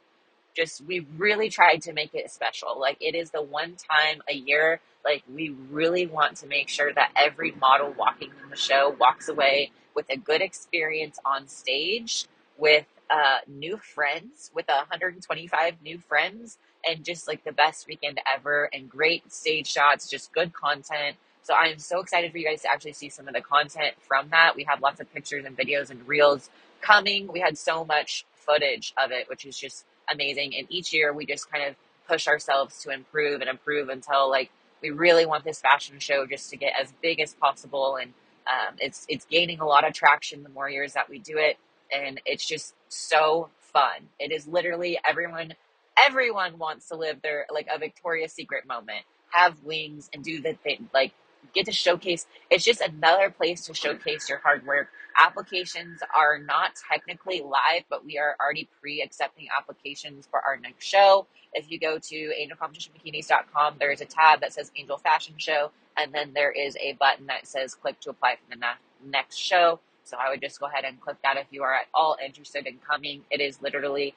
just 0.57 0.83
we 0.87 1.07
really 1.17 1.51
tried 1.51 1.83
to 1.83 1.93
make 1.93 2.15
it 2.15 2.31
special. 2.31 2.79
Like 2.81 2.97
it 3.01 3.15
is 3.15 3.31
the 3.31 3.43
one 3.43 3.77
time 3.77 4.23
a 4.29 4.35
year 4.35 4.81
like 5.05 5.23
we 5.35 5.51
really 5.71 6.07
want 6.07 6.37
to 6.39 6.47
make 6.47 6.69
sure 6.69 6.93
that 6.93 7.11
every 7.17 7.53
model 7.53 7.95
walking 7.99 8.31
in 8.43 8.51
the 8.51 8.57
show 8.57 8.95
walks 9.01 9.29
away 9.29 9.71
with 9.97 10.07
a 10.11 10.17
good 10.17 10.43
experience 10.43 11.19
on 11.25 11.49
stage 11.49 12.27
with 12.59 12.87
uh, 13.11 13.39
new 13.49 13.79
friends, 13.79 14.51
with 14.55 14.69
125 14.69 15.75
new 15.83 15.99
friends, 15.99 16.59
and 16.89 17.05
just 17.05 17.27
like 17.27 17.43
the 17.45 17.53
best 17.53 17.87
weekend 17.89 18.21
ever, 18.33 18.69
and 18.73 18.89
great 18.89 19.33
stage 19.33 19.67
shots, 19.67 20.09
just 20.09 20.33
good 20.33 20.53
content. 20.53 21.17
So 21.43 21.55
I'm 21.55 21.79
so 21.79 22.01
excited 22.01 22.33
for 22.33 22.39
you 22.39 22.47
guys 22.47 22.63
to 22.63 22.71
actually 22.71 22.93
see 22.93 23.09
some 23.09 23.29
of 23.29 23.35
the 23.35 23.41
content 23.41 23.95
from 24.01 24.29
that. 24.31 24.55
We 24.57 24.65
have 24.65 24.81
lots 24.81 25.01
of 25.01 25.13
pictures 25.13 25.45
and 25.45 25.57
videos 25.57 25.91
and 25.91 26.07
reels 26.07 26.51
coming. 26.81 27.29
We 27.33 27.41
had 27.41 27.57
so 27.57 27.85
much 27.85 28.27
footage 28.35 28.95
of 29.03 29.13
it, 29.13 29.29
which 29.29 29.45
is 29.47 29.59
just 29.59 29.85
amazing. 30.13 30.55
And 30.57 30.67
each 30.71 30.93
year 30.93 31.13
we 31.13 31.27
just 31.27 31.51
kind 31.51 31.65
of 31.69 31.77
push 32.09 32.29
ourselves 32.29 32.83
to 32.83 32.91
improve 32.91 33.41
and 33.41 33.51
improve 33.51 33.89
until 33.89 34.29
like 34.31 34.51
we 34.83 34.91
really 34.91 35.27
want 35.27 35.45
this 35.45 35.61
fashion 35.61 35.99
show 35.99 36.27
just 36.27 36.51
to 36.51 36.57
get 36.57 36.73
as 36.81 36.93
big 37.03 37.21
as 37.21 37.35
possible 37.35 37.97
and 37.97 38.13
um, 38.49 38.77
it's 38.81 39.07
it's 39.09 39.27
gaining 39.27 39.61
a 39.61 39.67
lot 39.67 39.87
of 39.87 39.95
traction 39.95 40.43
the 40.43 40.49
more 40.51 40.71
years 40.71 40.95
that 40.95 41.11
we 41.11 41.19
do 41.19 41.39
it, 41.39 41.59
and 41.95 42.21
it's 42.27 42.47
just 42.47 42.75
so 42.89 43.51
fun. 43.61 44.09
It 44.19 44.33
is 44.33 44.47
literally 44.47 44.99
everyone 45.09 45.55
everyone 45.99 46.59
wants 46.59 46.89
to 46.89 46.97
live 46.97 47.23
their 47.23 47.47
like 47.53 47.69
a 47.75 47.79
Victoria's 47.79 48.33
Secret 48.33 48.67
moment, 48.67 49.05
have 49.31 49.63
wings, 49.65 50.11
and 50.15 50.25
do 50.25 50.41
the 50.43 50.55
thing 50.55 50.89
like 50.95 51.13
get 51.55 51.67
to 51.67 51.73
showcase. 51.73 52.27
It's 52.51 52.65
just 52.65 52.81
another 52.81 53.31
place 53.31 53.67
to 53.67 53.75
showcase 53.75 54.29
your 54.29 54.39
hard 54.39 54.67
work. 54.67 54.89
Applications 55.19 56.01
are 56.17 56.39
not 56.39 56.73
technically 56.91 57.43
live, 57.43 57.85
but 57.91 58.05
we 58.05 58.19
are 58.19 58.37
already 58.41 58.69
pre 58.81 59.03
accepting 59.03 59.49
applications 59.57 60.27
for 60.31 60.41
our 60.43 60.57
next 60.59 60.87
show. 60.87 61.27
If 61.55 61.71
you 61.71 61.81
go 61.81 61.99
to 61.99 62.15
angelcompetitionbikinis.com, 62.41 63.77
there 63.81 63.93
is 63.93 64.01
a 64.03 64.07
tab 64.07 64.41
that 64.43 64.53
says 64.55 64.71
Angel 64.77 64.99
Fashion 64.99 65.35
Show, 65.39 65.73
and 65.97 66.13
then 66.15 66.33
there 66.35 66.53
is 66.53 66.77
a 66.81 66.95
button 66.95 67.27
that 67.27 67.47
says 67.47 67.75
click 67.75 68.01
to 68.01 68.11
apply 68.11 68.37
for 68.37 68.51
the 68.51 68.57
na- 68.57 68.75
next 69.05 69.37
show. 69.39 69.81
So 70.05 70.17
I 70.21 70.31
would 70.31 70.41
just 70.43 70.61
go 70.61 70.67
ahead 70.67 70.85
and 70.85 71.01
click 71.01 71.17
that 71.25 71.37
if 71.39 71.47
you 71.51 71.63
are 71.65 71.75
at 71.75 71.87
all 71.95 72.17
interested 72.25 72.67
in 72.67 72.79
coming. 72.89 73.23
It 73.31 73.41
is 73.41 73.63
literally 73.63 74.15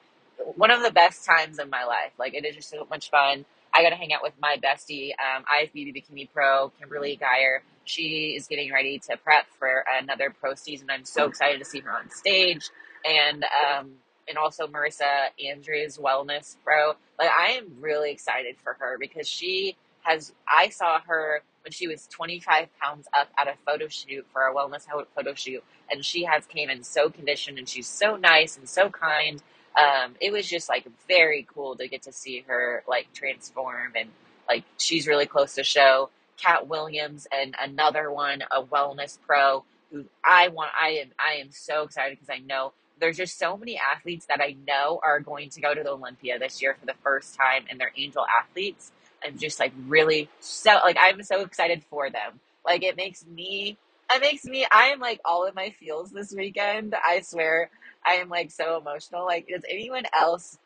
one 0.56 0.70
of 0.70 0.82
the 0.82 0.90
best 0.92 1.24
times 1.26 1.58
of 1.58 1.70
my 1.70 1.84
life. 1.84 2.12
Like 2.18 2.34
it 2.34 2.44
is 2.46 2.56
just 2.56 2.70
so 2.70 2.86
much 2.90 3.10
fun. 3.10 3.44
I 3.74 3.82
got 3.82 3.90
to 3.90 3.96
hang 3.96 4.12
out 4.12 4.22
with 4.22 4.34
my 4.40 4.56
bestie, 4.62 5.10
um, 5.12 5.44
IFBB 5.44 5.94
Bikini 5.94 6.28
Pro, 6.32 6.72
Kimberly 6.78 7.16
Geyer. 7.16 7.62
She 7.84 8.34
is 8.36 8.46
getting 8.46 8.72
ready 8.72 8.98
to 9.10 9.16
prep 9.16 9.46
for 9.58 9.84
another 10.00 10.30
pro 10.30 10.54
season. 10.54 10.88
I'm 10.90 11.04
so 11.04 11.26
excited 11.26 11.58
to 11.58 11.64
see 11.64 11.80
her 11.80 11.90
on 11.90 12.10
stage, 12.10 12.68
and 13.04 13.44
um, 13.44 13.92
and 14.28 14.38
also 14.38 14.66
Marissa 14.66 15.28
Andrews 15.44 15.98
Wellness 15.98 16.56
Pro. 16.64 16.94
Like 17.18 17.30
I 17.36 17.52
am 17.52 17.66
really 17.80 18.10
excited 18.10 18.56
for 18.62 18.76
her 18.78 18.96
because 18.98 19.28
she 19.28 19.76
has. 20.02 20.32
I 20.48 20.68
saw 20.68 21.00
her 21.06 21.42
when 21.62 21.72
she 21.72 21.88
was 21.88 22.06
25 22.08 22.68
pounds 22.80 23.08
up 23.12 23.28
at 23.38 23.48
a 23.48 23.54
photo 23.66 23.88
shoot 23.88 24.26
for 24.32 24.46
a 24.46 24.54
wellness 24.54 24.86
photo 25.14 25.34
shoot, 25.34 25.62
and 25.90 26.04
she 26.04 26.24
has 26.24 26.46
came 26.46 26.70
in 26.70 26.82
so 26.82 27.10
conditioned, 27.10 27.58
and 27.58 27.68
she's 27.68 27.88
so 27.88 28.16
nice 28.16 28.56
and 28.56 28.68
so 28.68 28.88
kind 28.90 29.42
um, 29.76 30.14
it 30.20 30.32
was 30.32 30.48
just 30.48 30.68
like 30.68 30.86
very 31.08 31.46
cool 31.52 31.76
to 31.76 31.88
get 31.88 32.02
to 32.02 32.12
see 32.12 32.44
her 32.46 32.82
like 32.88 33.12
transform 33.14 33.92
and 33.96 34.10
like 34.48 34.64
she's 34.78 35.06
really 35.06 35.26
close 35.26 35.54
to 35.54 35.64
show. 35.64 36.10
Kat 36.36 36.68
Williams 36.68 37.26
and 37.32 37.54
another 37.60 38.10
one, 38.10 38.42
a 38.50 38.62
wellness 38.62 39.18
pro 39.26 39.64
who 39.92 40.04
I 40.24 40.48
want. 40.48 40.70
I 40.80 40.90
am 40.90 41.08
I 41.18 41.34
am 41.40 41.50
so 41.50 41.82
excited 41.82 42.18
because 42.18 42.34
I 42.34 42.38
know 42.38 42.72
there's 42.98 43.16
just 43.16 43.38
so 43.38 43.56
many 43.56 43.78
athletes 43.78 44.26
that 44.26 44.40
I 44.40 44.56
know 44.66 45.00
are 45.02 45.20
going 45.20 45.50
to 45.50 45.60
go 45.60 45.74
to 45.74 45.82
the 45.82 45.90
Olympia 45.90 46.38
this 46.38 46.60
year 46.62 46.76
for 46.78 46.86
the 46.86 46.94
first 47.02 47.36
time, 47.36 47.64
and 47.70 47.78
they're 47.78 47.92
angel 47.96 48.24
athletes. 48.26 48.92
I'm 49.24 49.38
just 49.38 49.60
like 49.60 49.72
really 49.86 50.28
so 50.40 50.78
like 50.82 50.96
I'm 51.00 51.22
so 51.22 51.42
excited 51.42 51.82
for 51.90 52.10
them. 52.10 52.40
Like 52.64 52.82
it 52.82 52.96
makes 52.96 53.24
me 53.26 53.76
it 54.12 54.20
makes 54.20 54.44
me 54.44 54.66
I 54.70 54.86
am 54.88 55.00
like 55.00 55.20
all 55.24 55.46
in 55.46 55.54
my 55.54 55.70
feels 55.70 56.10
this 56.10 56.32
weekend. 56.34 56.94
I 56.94 57.20
swear 57.20 57.70
I 58.06 58.14
am 58.14 58.28
like 58.28 58.50
so 58.50 58.78
emotional. 58.78 59.24
Like, 59.26 59.48
does 59.48 59.62
anyone 59.68 60.04
else, 60.18 60.58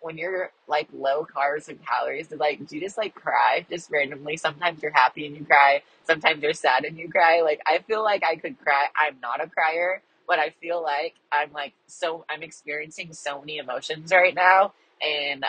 when 0.00 0.18
you're 0.18 0.50
like 0.68 0.88
low 0.92 1.26
carbs 1.26 1.68
and 1.68 1.78
calories, 1.86 2.30
like 2.32 2.66
do 2.66 2.76
you 2.76 2.82
just 2.82 2.98
like 2.98 3.14
cry 3.14 3.66
just 3.70 3.90
randomly? 3.90 4.36
Sometimes 4.36 4.82
you're 4.82 4.92
happy 4.92 5.26
and 5.26 5.36
you 5.36 5.44
cry. 5.44 5.82
Sometimes 6.04 6.42
you're 6.42 6.52
sad 6.54 6.84
and 6.84 6.98
you 6.98 7.10
cry. 7.10 7.42
Like, 7.42 7.60
I 7.66 7.78
feel 7.80 8.04
like 8.04 8.22
I 8.24 8.36
could 8.36 8.58
cry. 8.60 8.86
I'm 8.96 9.18
not 9.20 9.42
a 9.44 9.48
crier, 9.48 10.02
but 10.28 10.38
I 10.38 10.50
feel 10.60 10.82
like 10.82 11.14
I'm 11.32 11.52
like 11.52 11.74
so 11.86 12.24
I'm 12.30 12.42
experiencing 12.42 13.12
so 13.12 13.40
many 13.40 13.58
emotions 13.58 14.12
right 14.12 14.34
now, 14.34 14.72
and 15.02 15.44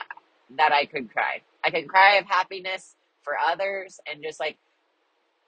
that 0.58 0.72
I 0.72 0.86
could 0.86 1.12
cry. 1.12 1.42
I 1.64 1.72
could 1.72 1.88
cry 1.90 2.16
of 2.18 2.26
happiness 2.26 2.96
for 3.24 3.34
others 3.38 4.00
and 4.10 4.24
just 4.24 4.40
like 4.40 4.58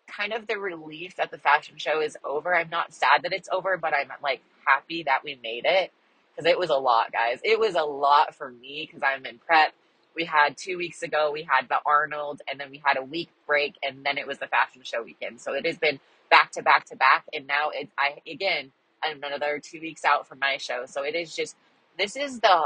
kind 0.10 0.34
of 0.34 0.48
the 0.48 0.58
relief 0.58 1.16
that 1.18 1.32
the 1.32 1.38
fashion 1.38 1.76
show 1.78 2.02
is 2.02 2.18
over. 2.24 2.56
I'm 2.56 2.70
not 2.70 2.94
sad 2.94 3.24
that 3.24 3.34
it's 3.34 3.50
over, 3.52 3.78
but 3.78 3.94
I'm 3.94 4.10
like 4.24 4.42
happy 4.66 5.04
that 5.04 5.24
we 5.24 5.40
made 5.44 5.66
it 5.66 5.92
because 6.36 6.50
it 6.50 6.60
was 6.60 6.70
a 6.70 6.76
lot, 6.76 7.12
guys. 7.12 7.40
It 7.44 7.60
was 7.60 7.76
a 7.76 7.84
lot 7.84 8.36
for 8.36 8.52
me 8.52 8.88
because 8.88 9.04
I'm 9.04 9.26
in 9.26 9.40
prep. 9.40 9.74
we 10.16 10.26
had 10.26 10.58
two 10.58 10.78
weeks 10.78 11.04
ago, 11.04 11.32
we 11.32 11.44
had 11.44 11.70
the 11.70 11.80
Arnold, 11.86 12.42
and 12.50 12.60
then 12.60 12.72
we 12.72 12.82
had 12.84 12.98
a 12.98 13.04
week 13.04 13.30
break, 13.48 13.76
and 13.84 14.06
then 14.06 14.18
it 14.18 14.28
was 14.28 14.40
the 14.40 14.48
fashion 14.48 14.82
show 14.84 15.04
weekend. 15.04 15.42
So 15.42 15.54
it 15.54 15.66
has 15.66 15.78
been 15.78 16.00
back 16.30 16.52
to 16.54 16.64
back 16.64 16.86
to 16.88 16.96
back, 16.96 17.26
and 17.34 17.48
now 17.48 17.72
I 17.98 18.20
again 18.30 18.72
I'm 19.04 19.24
another 19.24 19.62
two 19.64 19.82
weeks 19.82 20.06
out 20.06 20.28
from 20.28 20.40
my 20.40 20.58
show. 20.58 20.86
So 20.86 21.04
it 21.04 21.16
is 21.16 21.36
just 21.36 21.56
this 21.98 22.16
is 22.16 22.40
the 22.40 22.64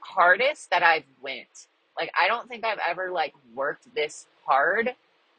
hardest 0.00 0.70
that 0.70 0.82
I've 0.82 1.04
went. 1.22 1.68
Like 1.98 2.10
I 2.20 2.28
don't 2.28 2.48
think 2.48 2.64
I've 2.64 2.80
ever 2.86 3.10
like 3.10 3.34
worked 3.54 3.94
this 3.94 4.26
hard 4.46 4.94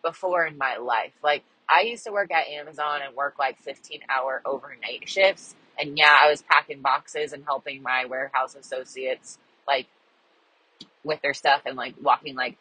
before 0.05 0.45
in 0.45 0.57
my 0.57 0.77
life. 0.77 1.13
Like 1.23 1.43
I 1.67 1.81
used 1.81 2.03
to 2.05 2.11
work 2.11 2.31
at 2.31 2.47
Amazon 2.47 3.01
and 3.05 3.15
work 3.15 3.35
like 3.39 3.57
15 3.59 4.01
hour 4.09 4.41
overnight 4.45 5.07
shifts. 5.07 5.55
And 5.79 5.97
yeah, 5.97 6.17
I 6.21 6.29
was 6.29 6.43
packing 6.43 6.81
boxes 6.81 7.33
and 7.33 7.43
helping 7.43 7.81
my 7.81 8.05
warehouse 8.05 8.55
associates 8.55 9.37
like 9.67 9.87
with 11.03 11.21
their 11.21 11.33
stuff 11.33 11.61
and 11.65 11.75
like 11.75 11.95
walking 12.01 12.35
like 12.35 12.57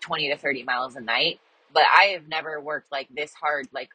20 0.00 0.30
to 0.30 0.36
30 0.36 0.64
miles 0.64 0.96
a 0.96 1.00
night. 1.00 1.40
But 1.72 1.84
I 1.94 2.06
have 2.06 2.28
never 2.28 2.60
worked 2.60 2.90
like 2.90 3.08
this 3.14 3.34
hard, 3.34 3.68
like 3.72 3.90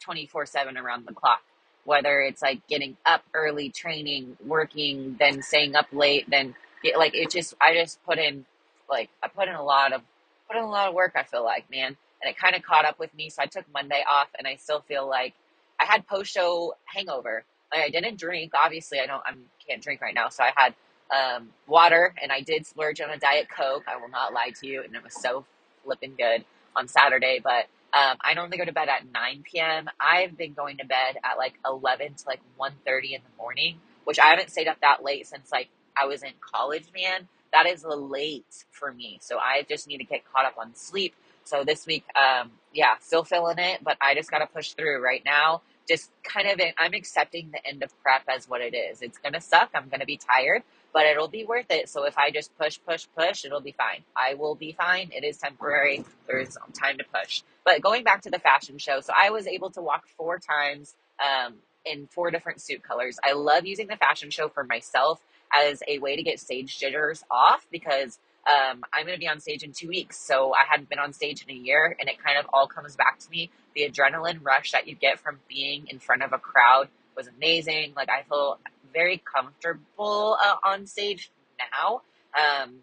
24 0.00 0.46
7 0.46 0.76
around 0.76 1.06
the 1.06 1.14
clock. 1.14 1.42
Whether 1.84 2.20
it's 2.20 2.42
like 2.42 2.66
getting 2.66 2.96
up 3.06 3.22
early, 3.32 3.70
training, 3.70 4.36
working, 4.44 5.16
then 5.18 5.40
staying 5.42 5.74
up 5.74 5.86
late, 5.92 6.28
then 6.28 6.54
get, 6.82 6.98
like 6.98 7.14
it 7.14 7.30
just, 7.30 7.54
I 7.60 7.74
just 7.74 8.02
put 8.04 8.18
in, 8.18 8.44
like, 8.90 9.08
I 9.22 9.28
put 9.28 9.48
in 9.48 9.54
a 9.54 9.62
lot 9.62 9.92
of, 9.94 10.02
put 10.48 10.56
in 10.58 10.64
a 10.64 10.68
lot 10.70 10.88
of 10.88 10.94
work, 10.94 11.12
I 11.16 11.22
feel 11.22 11.44
like, 11.44 11.70
man. 11.70 11.96
And 12.22 12.30
it 12.30 12.38
kind 12.38 12.56
of 12.56 12.62
caught 12.62 12.84
up 12.84 12.98
with 12.98 13.14
me. 13.14 13.30
So 13.30 13.42
I 13.42 13.46
took 13.46 13.64
Monday 13.72 14.02
off 14.10 14.28
and 14.38 14.46
I 14.48 14.56
still 14.56 14.80
feel 14.80 15.08
like 15.08 15.34
I 15.80 15.84
had 15.86 16.06
post 16.06 16.32
show 16.32 16.74
hangover. 16.84 17.44
Like 17.72 17.84
I 17.84 17.90
didn't 17.90 18.18
drink. 18.18 18.52
Obviously, 18.54 19.00
I 19.00 19.06
don't, 19.06 19.22
I 19.26 19.32
can't 19.68 19.82
drink 19.82 20.00
right 20.00 20.14
now. 20.14 20.28
So 20.30 20.44
I 20.44 20.52
had 20.56 20.74
um, 21.12 21.50
water, 21.66 22.14
and 22.22 22.32
I 22.32 22.40
did 22.40 22.66
splurge 22.66 23.00
on 23.00 23.10
a 23.10 23.18
Diet 23.18 23.48
Coke. 23.50 23.84
I 23.88 23.96
will 24.00 24.08
not 24.10 24.32
lie 24.32 24.52
to 24.60 24.66
you, 24.66 24.82
and 24.82 24.94
it 24.94 25.04
was 25.04 25.14
so 25.14 25.44
flipping 25.84 26.14
good 26.18 26.44
on 26.76 26.88
Saturday. 26.88 27.40
But 27.42 27.66
um, 27.94 28.18
I 28.22 28.34
normally 28.34 28.58
go 28.58 28.64
to 28.64 28.72
bed 28.72 28.88
at 28.88 29.10
9 29.12 29.44
p.m. 29.50 29.88
I've 30.00 30.36
been 30.36 30.54
going 30.54 30.78
to 30.78 30.86
bed 30.86 31.18
at 31.24 31.38
like 31.38 31.54
11 31.66 32.14
to 32.14 32.24
like 32.28 32.40
1.30 32.60 33.12
in 33.12 33.20
the 33.22 33.36
morning, 33.42 33.80
which 34.04 34.18
I 34.18 34.26
haven't 34.26 34.50
stayed 34.50 34.68
up 34.68 34.80
that 34.82 35.04
late 35.04 35.26
since 35.26 35.52
like 35.52 35.68
I 35.96 36.06
was 36.06 36.22
in 36.22 36.32
college, 36.40 36.86
man. 36.94 37.28
That 37.52 37.66
is 37.66 37.84
late 37.84 38.66
for 38.72 38.92
me. 38.92 39.18
So 39.22 39.38
I 39.38 39.64
just 39.68 39.88
need 39.88 39.98
to 39.98 40.04
get 40.04 40.22
caught 40.32 40.44
up 40.46 40.56
on 40.58 40.74
sleep. 40.74 41.14
So 41.48 41.64
this 41.64 41.86
week, 41.86 42.04
um, 42.14 42.50
yeah, 42.74 42.96
still 43.00 43.24
feeling 43.24 43.58
it, 43.58 43.82
but 43.82 43.96
I 44.02 44.14
just 44.14 44.30
got 44.30 44.40
to 44.40 44.46
push 44.46 44.72
through 44.72 45.02
right 45.02 45.22
now. 45.24 45.62
Just 45.88 46.10
kind 46.22 46.46
of, 46.46 46.60
I'm 46.76 46.92
accepting 46.92 47.50
the 47.50 47.66
end 47.66 47.82
of 47.82 47.90
prep 48.02 48.22
as 48.28 48.46
what 48.46 48.60
it 48.60 48.74
is. 48.76 49.00
It's 49.00 49.16
going 49.16 49.32
to 49.32 49.40
suck. 49.40 49.70
I'm 49.74 49.88
going 49.88 50.00
to 50.00 50.06
be 50.06 50.18
tired, 50.18 50.62
but 50.92 51.06
it'll 51.06 51.28
be 51.28 51.46
worth 51.46 51.70
it. 51.70 51.88
So 51.88 52.04
if 52.04 52.18
I 52.18 52.30
just 52.30 52.56
push, 52.58 52.78
push, 52.86 53.06
push, 53.16 53.46
it'll 53.46 53.62
be 53.62 53.72
fine. 53.72 54.04
I 54.14 54.34
will 54.34 54.54
be 54.54 54.72
fine. 54.72 55.10
It 55.14 55.24
is 55.24 55.38
temporary. 55.38 56.04
There's 56.26 56.58
time 56.78 56.98
to 56.98 57.04
push. 57.04 57.42
But 57.64 57.80
going 57.80 58.04
back 58.04 58.20
to 58.22 58.30
the 58.30 58.38
fashion 58.38 58.76
show, 58.76 59.00
so 59.00 59.14
I 59.16 59.30
was 59.30 59.46
able 59.46 59.70
to 59.70 59.80
walk 59.80 60.06
four 60.18 60.38
times 60.38 60.94
um, 61.18 61.54
in 61.86 62.06
four 62.08 62.30
different 62.30 62.60
suit 62.60 62.82
colors. 62.82 63.18
I 63.24 63.32
love 63.32 63.64
using 63.64 63.86
the 63.86 63.96
fashion 63.96 64.28
show 64.28 64.50
for 64.50 64.64
myself 64.64 65.22
as 65.56 65.82
a 65.88 65.98
way 65.98 66.16
to 66.16 66.22
get 66.22 66.38
stage 66.38 66.78
jitters 66.78 67.24
off 67.30 67.66
because 67.72 68.18
um, 68.48 68.82
I'm 68.92 69.04
going 69.04 69.16
to 69.16 69.20
be 69.20 69.28
on 69.28 69.40
stage 69.40 69.62
in 69.62 69.72
two 69.72 69.88
weeks. 69.88 70.18
So 70.18 70.54
I 70.54 70.64
hadn't 70.68 70.88
been 70.88 70.98
on 70.98 71.12
stage 71.12 71.44
in 71.46 71.50
a 71.54 71.58
year, 71.58 71.94
and 72.00 72.08
it 72.08 72.22
kind 72.22 72.38
of 72.38 72.46
all 72.52 72.66
comes 72.66 72.96
back 72.96 73.18
to 73.20 73.30
me. 73.30 73.50
The 73.74 73.88
adrenaline 73.88 74.38
rush 74.42 74.72
that 74.72 74.88
you 74.88 74.94
get 74.94 75.20
from 75.20 75.38
being 75.48 75.86
in 75.88 75.98
front 75.98 76.22
of 76.22 76.32
a 76.32 76.38
crowd 76.38 76.88
was 77.16 77.28
amazing. 77.28 77.92
Like 77.94 78.08
I 78.08 78.22
feel 78.22 78.58
very 78.92 79.22
comfortable 79.24 80.38
uh, 80.42 80.56
on 80.64 80.86
stage 80.86 81.30
now. 81.58 82.02
Um, 82.38 82.76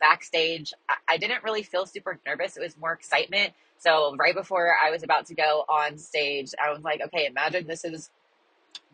backstage, 0.00 0.72
I, 0.88 1.14
I 1.14 1.16
didn't 1.16 1.44
really 1.44 1.62
feel 1.62 1.86
super 1.86 2.18
nervous. 2.26 2.56
It 2.56 2.62
was 2.62 2.76
more 2.76 2.92
excitement. 2.92 3.52
So 3.78 4.16
right 4.16 4.34
before 4.34 4.74
I 4.84 4.90
was 4.90 5.02
about 5.02 5.26
to 5.26 5.34
go 5.34 5.64
on 5.68 5.98
stage, 5.98 6.52
I 6.62 6.70
was 6.70 6.82
like, 6.82 7.00
okay, 7.06 7.26
imagine 7.26 7.66
this 7.66 7.84
is 7.84 8.10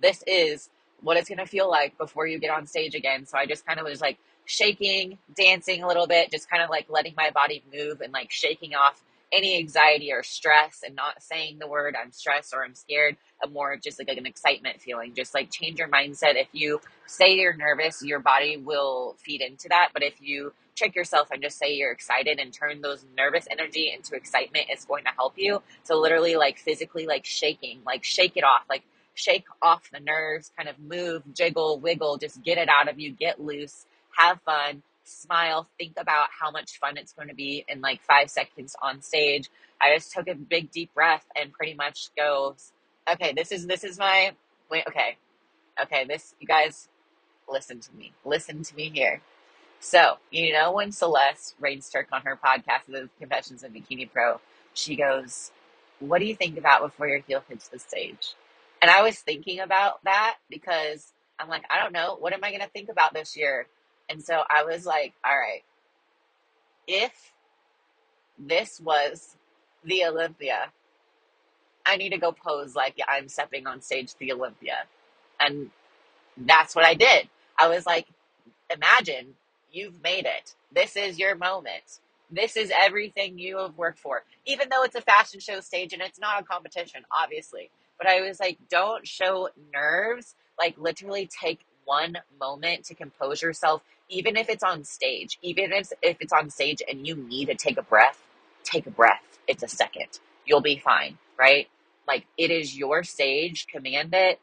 this 0.01 0.23
is 0.27 0.71
what 1.01 1.17
it's 1.17 1.29
gonna 1.29 1.47
feel 1.47 1.69
like 1.71 1.97
before 1.99 2.27
you 2.27 2.39
get 2.39 2.51
on 2.51 2.67
stage 2.67 2.95
again. 2.95 3.27
So 3.27 3.39
I 3.39 3.47
just 3.47 3.67
kind 3.67 3.79
of 3.79 3.87
was 3.87 4.01
like 4.01 4.19
shaking, 4.49 5.19
dancing 5.37 5.83
a 5.83 5.87
little 5.87 6.07
bit, 6.07 6.31
just 6.31 6.49
kind 6.51 6.63
of 6.63 6.71
like 6.71 6.87
letting 6.89 7.13
my 7.17 7.31
body 7.31 7.63
move 7.73 8.01
and 8.01 8.13
like 8.13 8.31
shaking 8.31 8.75
off 8.75 9.01
any 9.31 9.59
anxiety 9.59 10.11
or 10.11 10.23
stress 10.23 10.83
and 10.85 10.97
not 10.97 11.23
saying 11.23 11.59
the 11.59 11.67
word 11.69 11.95
I'm 12.01 12.13
stressed 12.13 12.55
or 12.55 12.65
I'm 12.65 12.75
scared, 12.75 13.17
a 13.45 13.47
more 13.47 13.77
just 13.77 13.99
like 13.99 14.09
an 14.09 14.25
excitement 14.25 14.81
feeling. 14.81 15.13
Just 15.15 15.35
like 15.35 15.51
change 15.51 15.79
your 15.79 15.89
mindset. 15.89 16.37
If 16.37 16.49
you 16.53 16.81
say 17.05 17.35
you're 17.35 17.55
nervous, 17.55 18.03
your 18.03 18.21
body 18.21 18.57
will 18.57 19.17
feed 19.19 19.43
into 19.43 19.69
that. 19.69 19.91
But 19.93 20.03
if 20.03 20.15
you 20.19 20.55
trick 20.75 20.97
yourself 20.97 21.29
and 21.31 21.43
just 21.43 21.59
say 21.59 21.75
you're 21.75 21.93
excited 21.93 22.39
and 22.39 22.51
turn 22.51 22.81
those 22.81 23.05
nervous 23.19 23.47
energy 23.51 23.93
into 23.95 24.15
excitement, 24.15 24.67
it's 24.71 24.87
going 24.87 25.05
to 25.05 25.11
help 25.11 25.35
you. 25.37 25.61
So 25.83 25.99
literally 25.99 26.37
like 26.37 26.59
physically 26.59 27.07
like 27.07 27.27
shaking, 27.27 27.81
like 27.85 28.05
shake 28.05 28.39
it 28.39 28.45
off, 28.45 28.63
like 28.71 28.85
shake 29.13 29.45
off 29.61 29.91
the 29.93 30.01
nerves, 30.01 30.53
kind 30.57 30.71
of 30.71 30.79
move, 30.79 31.23
jiggle, 31.35 31.79
wiggle, 31.79 32.17
just 32.17 32.43
get 32.43 32.57
it 32.57 32.71
out 32.71 32.89
of 32.89 32.99
you, 32.99 33.13
get 33.13 33.41
loose, 33.41 33.85
have 34.19 34.41
fun 34.43 34.83
smile, 35.05 35.69
think 35.79 35.95
about 35.99 36.29
how 36.39 36.51
much 36.51 36.79
fun 36.79 36.97
it's 36.97 37.13
going 37.13 37.29
to 37.29 37.35
be 37.35 37.65
in 37.69 37.81
like 37.81 38.03
five 38.03 38.31
seconds 38.31 38.77
on 38.83 39.03
stage. 39.03 39.51
I 39.81 39.95
just 39.95 40.13
took 40.13 40.29
a 40.29 40.35
big 40.35 40.71
deep 40.71 40.93
breath 40.95 41.25
and 41.37 41.53
pretty 41.53 41.75
much 41.75 42.11
goes, 42.17 42.73
okay, 43.11 43.33
this 43.35 43.53
is 43.53 43.67
this 43.67 43.85
is 43.85 43.99
my 43.99 44.33
wait, 44.71 44.85
okay. 44.89 45.17
Okay, 45.83 46.05
this 46.07 46.35
you 46.41 46.47
guys 46.47 46.89
listen 47.49 47.81
to 47.81 47.95
me. 47.95 48.13
Listen 48.25 48.63
to 48.63 48.77
me 48.77 48.91
here. 48.95 49.23
So, 49.81 50.19
you 50.31 50.53
know 50.53 50.73
when 50.73 50.93
Celeste 50.93 51.55
Rains 51.61 51.89
Turk 51.91 52.09
on 52.13 52.23
her 52.23 52.39
podcast, 52.45 52.87
The 52.89 53.09
Confessions 53.21 53.63
of 53.63 53.73
Bikini 53.73 54.11
Pro, 54.13 54.41
she 54.75 54.97
goes, 54.97 55.53
What 56.01 56.19
do 56.19 56.27
you 56.27 56.35
think 56.35 56.59
about 56.59 56.83
before 56.83 57.09
your 57.09 57.21
heel 57.21 57.45
hits 57.49 57.69
the 57.69 57.79
stage? 57.79 58.35
And 58.83 58.91
I 58.91 59.03
was 59.03 59.19
thinking 59.19 59.61
about 59.61 60.03
that 60.05 60.37
because 60.51 61.13
I'm 61.39 61.49
like, 61.49 61.65
I 61.71 61.83
don't 61.83 61.93
know, 61.93 62.17
what 62.19 62.33
am 62.33 62.45
I 62.45 62.53
gonna 62.53 62.69
think 62.73 62.89
about 62.91 63.15
this 63.15 63.37
year? 63.37 63.67
And 64.09 64.23
so 64.23 64.43
I 64.49 64.65
was 64.65 64.87
like, 64.87 65.15
all 65.25 65.37
right, 65.37 65.63
if 66.87 67.33
this 68.39 68.81
was 68.81 69.37
the 69.85 70.05
Olympia, 70.05 70.71
I 71.87 71.97
need 71.97 72.11
to 72.11 72.19
go 72.19 72.33
pose 72.33 72.75
like 72.75 72.97
I'm 73.09 73.29
stepping 73.29 73.67
on 73.67 73.81
stage 73.83 74.15
the 74.19 74.33
Olympia. 74.33 74.85
And 75.41 75.71
that's 76.37 76.75
what 76.77 76.85
I 76.85 76.95
did. 76.95 77.29
I 77.59 77.69
was 77.69 77.87
like, 77.87 78.07
imagine 78.75 79.35
you've 79.73 80.03
made 80.03 80.27
it. 80.27 80.55
This 80.75 80.97
is 80.97 81.19
your 81.19 81.35
moment. 81.35 82.01
This 82.31 82.57
is 82.57 82.73
everything 82.79 83.39
you 83.39 83.59
have 83.59 83.77
worked 83.79 83.99
for. 83.99 84.25
Even 84.47 84.69
though 84.71 84.83
it's 84.83 84.95
a 84.95 85.01
fashion 85.01 85.41
show 85.41 85.61
stage 85.61 85.93
and 85.93 86.03
it's 86.03 86.21
not 86.21 86.43
a 86.43 86.45
competition, 86.45 87.03
obviously. 87.11 87.71
But 87.99 88.07
I 88.07 88.21
was 88.21 88.39
like, 88.41 88.59
don't 88.71 89.07
show 89.07 89.49
nerves. 89.75 90.35
Like, 90.59 90.77
literally 90.79 91.27
take 91.27 91.61
one 91.85 92.19
moment 92.41 92.85
to 92.87 92.95
compose 92.95 93.43
yourself 93.43 93.83
even 94.11 94.37
if 94.37 94.49
it's 94.49 94.63
on 94.63 94.85
stage, 94.85 95.39
even 95.43 95.73
if, 95.73 95.93
if 96.03 96.19
it's 96.21 96.33
on 96.33 96.51
stage 96.51 96.83
and 96.89 97.07
you 97.07 97.17
need 97.17 97.47
to 97.47 97.55
take 97.55 97.79
a 97.79 97.83
breath, 97.83 98.23
take 98.65 98.87
a 98.87 98.91
breath. 98.91 99.39
It's 99.49 99.63
a 99.63 99.69
second. 99.69 100.21
You'll 100.47 100.61
be 100.63 100.79
fine, 100.79 101.19
right? 101.39 101.69
Like 102.07 102.27
it 102.39 102.51
is 102.51 102.77
your 102.77 103.05
stage, 103.05 103.67
command 103.69 104.11
it, 104.15 104.41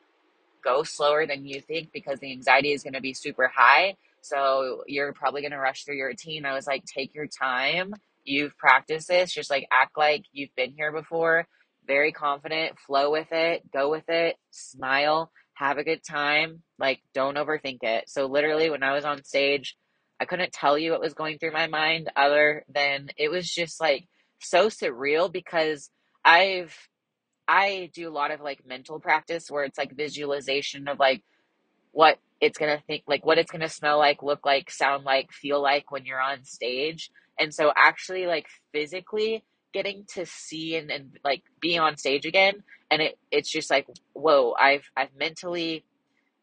go 0.63 0.83
slower 0.83 1.27
than 1.27 1.45
you 1.45 1.61
think 1.61 1.91
because 1.93 2.19
the 2.19 2.31
anxiety 2.31 2.73
is 2.73 2.83
going 2.83 2.93
to 2.93 3.01
be 3.01 3.13
super 3.13 3.51
high. 3.55 3.95
So 4.21 4.83
you're 4.87 5.13
probably 5.13 5.41
going 5.41 5.51
to 5.51 5.59
rush 5.59 5.85
through 5.85 5.97
your 5.97 6.09
routine. 6.09 6.45
I 6.45 6.55
was 6.55 6.67
like, 6.67 6.85
take 6.85 7.15
your 7.15 7.27
time. 7.27 7.93
You've 8.25 8.57
practiced 8.57 9.07
this. 9.07 9.33
Just 9.33 9.51
like 9.51 9.67
act 9.71 9.97
like 9.97 10.25
you've 10.33 10.55
been 10.57 10.73
here 10.73 10.91
before. 10.91 11.47
Very 11.87 12.11
confident. 12.11 12.79
Flow 12.79 13.11
with 13.11 13.29
it. 13.31 13.71
Go 13.71 13.91
with 13.91 14.09
it. 14.09 14.37
Smile 14.51 15.31
have 15.55 15.77
a 15.77 15.83
good 15.83 16.01
time. 16.03 16.61
Like, 16.77 17.01
don't 17.13 17.37
overthink 17.37 17.79
it. 17.81 18.09
So, 18.09 18.27
literally, 18.27 18.69
when 18.69 18.83
I 18.83 18.93
was 18.93 19.05
on 19.05 19.23
stage, 19.23 19.75
I 20.19 20.25
couldn't 20.25 20.53
tell 20.53 20.77
you 20.77 20.91
what 20.91 21.01
was 21.01 21.13
going 21.13 21.39
through 21.39 21.51
my 21.51 21.67
mind 21.67 22.09
other 22.15 22.63
than 22.73 23.09
it 23.17 23.29
was 23.29 23.49
just 23.49 23.81
like 23.81 24.07
so 24.39 24.69
surreal 24.69 25.31
because 25.31 25.89
I've, 26.23 26.73
I 27.47 27.89
do 27.93 28.07
a 28.07 28.11
lot 28.11 28.31
of 28.31 28.39
like 28.39 28.65
mental 28.65 28.99
practice 28.99 29.49
where 29.49 29.65
it's 29.65 29.77
like 29.77 29.95
visualization 29.95 30.87
of 30.87 30.99
like 30.99 31.23
what 31.91 32.17
it's 32.39 32.57
going 32.57 32.77
to 32.77 32.83
think, 32.85 33.03
like 33.07 33.25
what 33.25 33.37
it's 33.37 33.51
going 33.51 33.61
to 33.61 33.69
smell 33.69 33.97
like, 33.97 34.23
look 34.23 34.45
like, 34.45 34.71
sound 34.71 35.03
like, 35.03 35.31
feel 35.31 35.61
like 35.61 35.91
when 35.91 36.05
you're 36.05 36.21
on 36.21 36.43
stage. 36.43 37.11
And 37.39 37.53
so, 37.53 37.71
actually, 37.75 38.27
like 38.27 38.47
physically, 38.71 39.43
getting 39.75 40.05
to 40.07 40.25
see 40.25 40.77
and, 40.77 40.89
and 40.89 41.19
like 41.25 41.43
be 41.59 41.77
on 41.77 41.97
stage 41.97 42.25
again 42.25 42.63
and 42.89 43.01
it 43.01 43.17
it's 43.29 43.49
just 43.49 43.69
like 43.69 43.85
whoa 44.13 44.53
i've 44.57 44.89
i've 44.95 45.13
mentally 45.19 45.83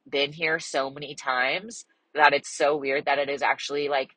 been 0.07 0.33
here 0.35 0.59
so 0.59 0.90
many 0.90 1.14
times 1.14 1.87
that 2.14 2.35
it's 2.35 2.55
so 2.55 2.77
weird 2.77 3.07
that 3.07 3.18
it 3.18 3.31
is 3.31 3.40
actually 3.40 3.88
like 3.88 4.11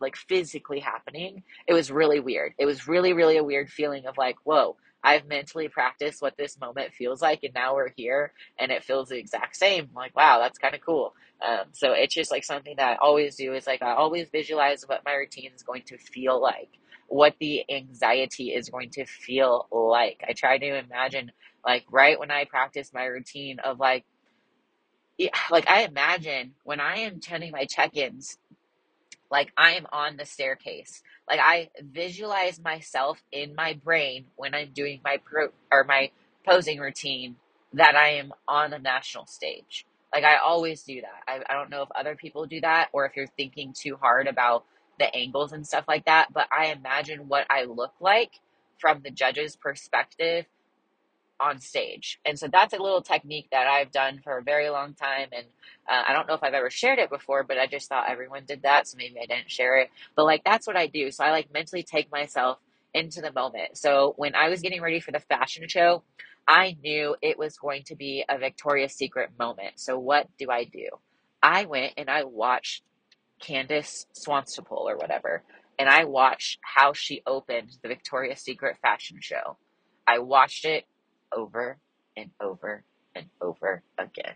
like 0.00 0.16
physically 0.16 0.80
happening 0.80 1.44
it 1.68 1.72
was 1.72 1.88
really 1.88 2.18
weird 2.18 2.52
it 2.58 2.66
was 2.66 2.88
really 2.88 3.12
really 3.12 3.36
a 3.36 3.44
weird 3.44 3.70
feeling 3.70 4.04
of 4.06 4.18
like 4.18 4.34
whoa 4.42 4.76
I've 5.02 5.26
mentally 5.26 5.68
practiced 5.68 6.20
what 6.20 6.36
this 6.36 6.60
moment 6.60 6.92
feels 6.92 7.22
like, 7.22 7.42
and 7.42 7.54
now 7.54 7.74
we're 7.74 7.92
here, 7.96 8.32
and 8.58 8.70
it 8.70 8.84
feels 8.84 9.08
the 9.08 9.16
exact 9.16 9.56
same. 9.56 9.84
I'm 9.84 9.94
like, 9.94 10.14
wow, 10.14 10.40
that's 10.40 10.58
kind 10.58 10.74
of 10.74 10.82
cool. 10.82 11.14
Um, 11.40 11.68
so 11.72 11.92
it's 11.92 12.14
just 12.14 12.30
like 12.30 12.44
something 12.44 12.74
that 12.76 12.86
I 12.86 12.96
always 12.96 13.36
do. 13.36 13.54
Is 13.54 13.66
like 13.66 13.80
I 13.80 13.94
always 13.94 14.28
visualize 14.28 14.82
what 14.86 15.02
my 15.06 15.14
routine 15.14 15.52
is 15.56 15.62
going 15.62 15.84
to 15.86 15.96
feel 15.96 16.38
like, 16.38 16.68
what 17.10 17.36
the 17.40 17.64
anxiety 17.70 18.50
is 18.54 18.70
going 18.70 18.90
to 18.92 19.06
feel 19.06 19.68
like. 19.72 20.24
I 20.28 20.34
try 20.34 20.58
to 20.58 20.78
imagine 20.80 21.32
like 21.66 21.86
right 21.92 22.20
when 22.20 22.32
I 22.32 22.46
practice 22.46 22.92
my 22.94 23.06
routine 23.06 23.60
of 23.60 23.80
like, 23.80 24.06
like 25.50 25.68
I 25.68 25.84
imagine 25.84 26.54
when 26.64 26.80
I 26.80 27.00
am 27.00 27.20
turning 27.20 27.52
my 27.52 27.66
check-ins 27.66 28.30
like 29.30 29.52
I 29.58 29.72
am 29.72 29.86
on 29.92 30.18
the 30.18 30.26
staircase. 30.26 31.02
Like 31.30 31.40
I 31.42 31.70
visualize 31.82 32.60
myself 32.60 33.22
in 33.32 33.54
my 33.56 33.74
brain 33.74 34.26
when 34.36 34.54
I'm 34.54 34.72
doing 34.72 35.02
my 35.04 35.18
pro 35.24 35.48
or 35.72 35.84
my 35.84 36.12
posing 36.48 36.80
routine 36.80 37.36
that 37.74 37.96
I 37.96 38.10
am 38.14 38.32
on 38.48 38.72
the 38.72 38.80
national 38.80 39.26
stage. 39.26 39.86
Like 40.14 40.24
I 40.24 40.38
always 40.38 40.84
do 40.84 41.02
that. 41.02 41.22
I, 41.28 41.42
I 41.52 41.54
don't 41.56 41.70
know 41.70 41.82
if 41.82 41.90
other 41.98 42.16
people 42.16 42.46
do 42.46 42.62
that 42.62 42.88
or 42.94 43.06
if 43.06 43.16
you're 43.16 43.28
thinking 43.36 43.74
too 43.78 43.98
hard 44.00 44.28
about 44.28 44.64
the 45.00 45.14
angles 45.16 45.52
and 45.52 45.66
stuff 45.66 45.86
like 45.88 46.06
that, 46.06 46.32
but 46.32 46.46
I 46.52 46.66
imagine 46.66 47.28
what 47.28 47.46
I 47.50 47.64
look 47.64 47.94
like 48.00 48.34
from 48.78 49.02
the 49.02 49.10
judge's 49.10 49.56
perspective 49.56 50.46
on 51.40 51.58
stage. 51.60 52.20
And 52.24 52.38
so 52.38 52.48
that's 52.48 52.74
a 52.74 52.78
little 52.78 53.02
technique 53.02 53.48
that 53.50 53.66
I've 53.66 53.90
done 53.90 54.20
for 54.22 54.38
a 54.38 54.42
very 54.42 54.70
long 54.70 54.94
time. 54.94 55.28
And 55.32 55.46
uh, 55.90 56.02
I 56.08 56.12
don't 56.12 56.28
know 56.28 56.34
if 56.34 56.42
I've 56.42 56.54
ever 56.54 56.70
shared 56.70 56.98
it 56.98 57.10
before, 57.10 57.44
but 57.44 57.58
I 57.58 57.66
just 57.66 57.88
thought 57.88 58.10
everyone 58.10 58.44
did 58.46 58.62
that. 58.62 58.86
So 58.86 58.98
maybe 58.98 59.16
I 59.20 59.26
didn't 59.26 59.50
share 59.50 59.78
it. 59.80 59.90
But 60.16 60.26
like, 60.26 60.44
that's 60.44 60.66
what 60.66 60.76
I 60.76 60.86
do. 60.86 61.10
So 61.10 61.24
I 61.24 61.30
like 61.30 61.52
mentally 61.52 61.82
take 61.82 62.12
myself 62.12 62.58
into 62.94 63.22
the 63.22 63.32
moment. 63.32 63.78
So 63.78 64.14
when 64.18 64.34
I 64.34 64.50
was 64.50 64.60
getting 64.60 64.82
ready 64.82 65.00
for 65.00 65.12
the 65.12 65.20
fashion 65.20 65.66
show, 65.68 66.02
I 66.46 66.76
knew 66.82 67.16
it 67.22 67.38
was 67.38 67.56
going 67.56 67.84
to 67.84 67.96
be 67.96 68.24
a 68.28 68.38
Victoria's 68.38 68.94
Secret 68.94 69.30
moment. 69.38 69.80
So 69.80 69.98
what 69.98 70.28
do 70.38 70.50
I 70.50 70.64
do? 70.64 70.88
I 71.42 71.64
went 71.64 71.94
and 71.96 72.10
I 72.10 72.24
watched 72.24 72.82
Candice 73.40 74.06
Swanepoel 74.14 74.90
or 74.90 74.96
whatever, 74.96 75.42
and 75.78 75.88
I 75.88 76.04
watched 76.04 76.58
how 76.62 76.92
she 76.92 77.22
opened 77.26 77.70
the 77.82 77.88
Victoria's 77.88 78.40
Secret 78.40 78.76
fashion 78.82 79.18
show. 79.20 79.56
I 80.06 80.18
watched 80.18 80.64
it 80.64 80.84
over 81.34 81.78
and 82.16 82.30
over 82.40 82.84
and 83.14 83.26
over 83.40 83.82
again 83.98 84.34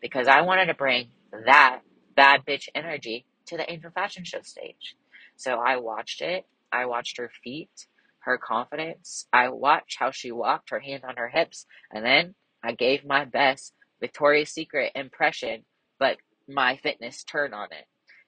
because 0.00 0.28
I 0.28 0.42
wanted 0.42 0.66
to 0.66 0.74
bring 0.74 1.08
that 1.46 1.80
bad 2.14 2.44
bitch 2.46 2.68
energy 2.74 3.24
to 3.46 3.56
the 3.56 3.70
Angel 3.70 3.90
Fashion 3.90 4.24
Show 4.24 4.42
stage. 4.42 4.96
So 5.36 5.58
I 5.58 5.76
watched 5.76 6.20
it. 6.20 6.44
I 6.70 6.86
watched 6.86 7.18
her 7.18 7.30
feet, 7.42 7.86
her 8.20 8.38
confidence. 8.38 9.26
I 9.32 9.48
watched 9.48 9.98
how 9.98 10.10
she 10.10 10.32
walked, 10.32 10.70
her 10.70 10.80
hand 10.80 11.04
on 11.04 11.16
her 11.16 11.28
hips, 11.28 11.66
and 11.90 12.04
then 12.04 12.34
I 12.62 12.72
gave 12.72 13.04
my 13.04 13.24
best 13.24 13.72
Victoria's 14.00 14.50
Secret 14.50 14.92
impression, 14.94 15.64
but 15.98 16.16
my 16.48 16.76
fitness 16.76 17.24
turn 17.24 17.54
on 17.54 17.68
it. 17.72 17.86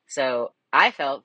So 0.08 0.52
I 0.72 0.90
felt 0.90 1.24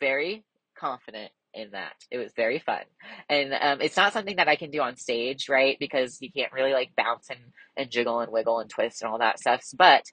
very 0.00 0.44
confident 0.76 1.30
in 1.54 1.70
that. 1.72 1.94
It 2.10 2.18
was 2.18 2.32
very 2.36 2.58
fun. 2.58 2.82
And 3.28 3.52
um, 3.60 3.80
it's 3.80 3.96
not 3.96 4.12
something 4.12 4.36
that 4.36 4.48
I 4.48 4.56
can 4.56 4.70
do 4.70 4.80
on 4.80 4.96
stage, 4.96 5.48
right? 5.48 5.76
Because 5.80 6.18
you 6.20 6.30
can't 6.30 6.52
really 6.52 6.72
like 6.72 6.90
bounce 6.96 7.30
and, 7.30 7.40
and 7.76 7.90
jiggle 7.90 8.20
and 8.20 8.32
wiggle 8.32 8.60
and 8.60 8.70
twist 8.70 9.02
and 9.02 9.10
all 9.10 9.18
that 9.18 9.40
stuff. 9.40 9.64
But 9.76 10.04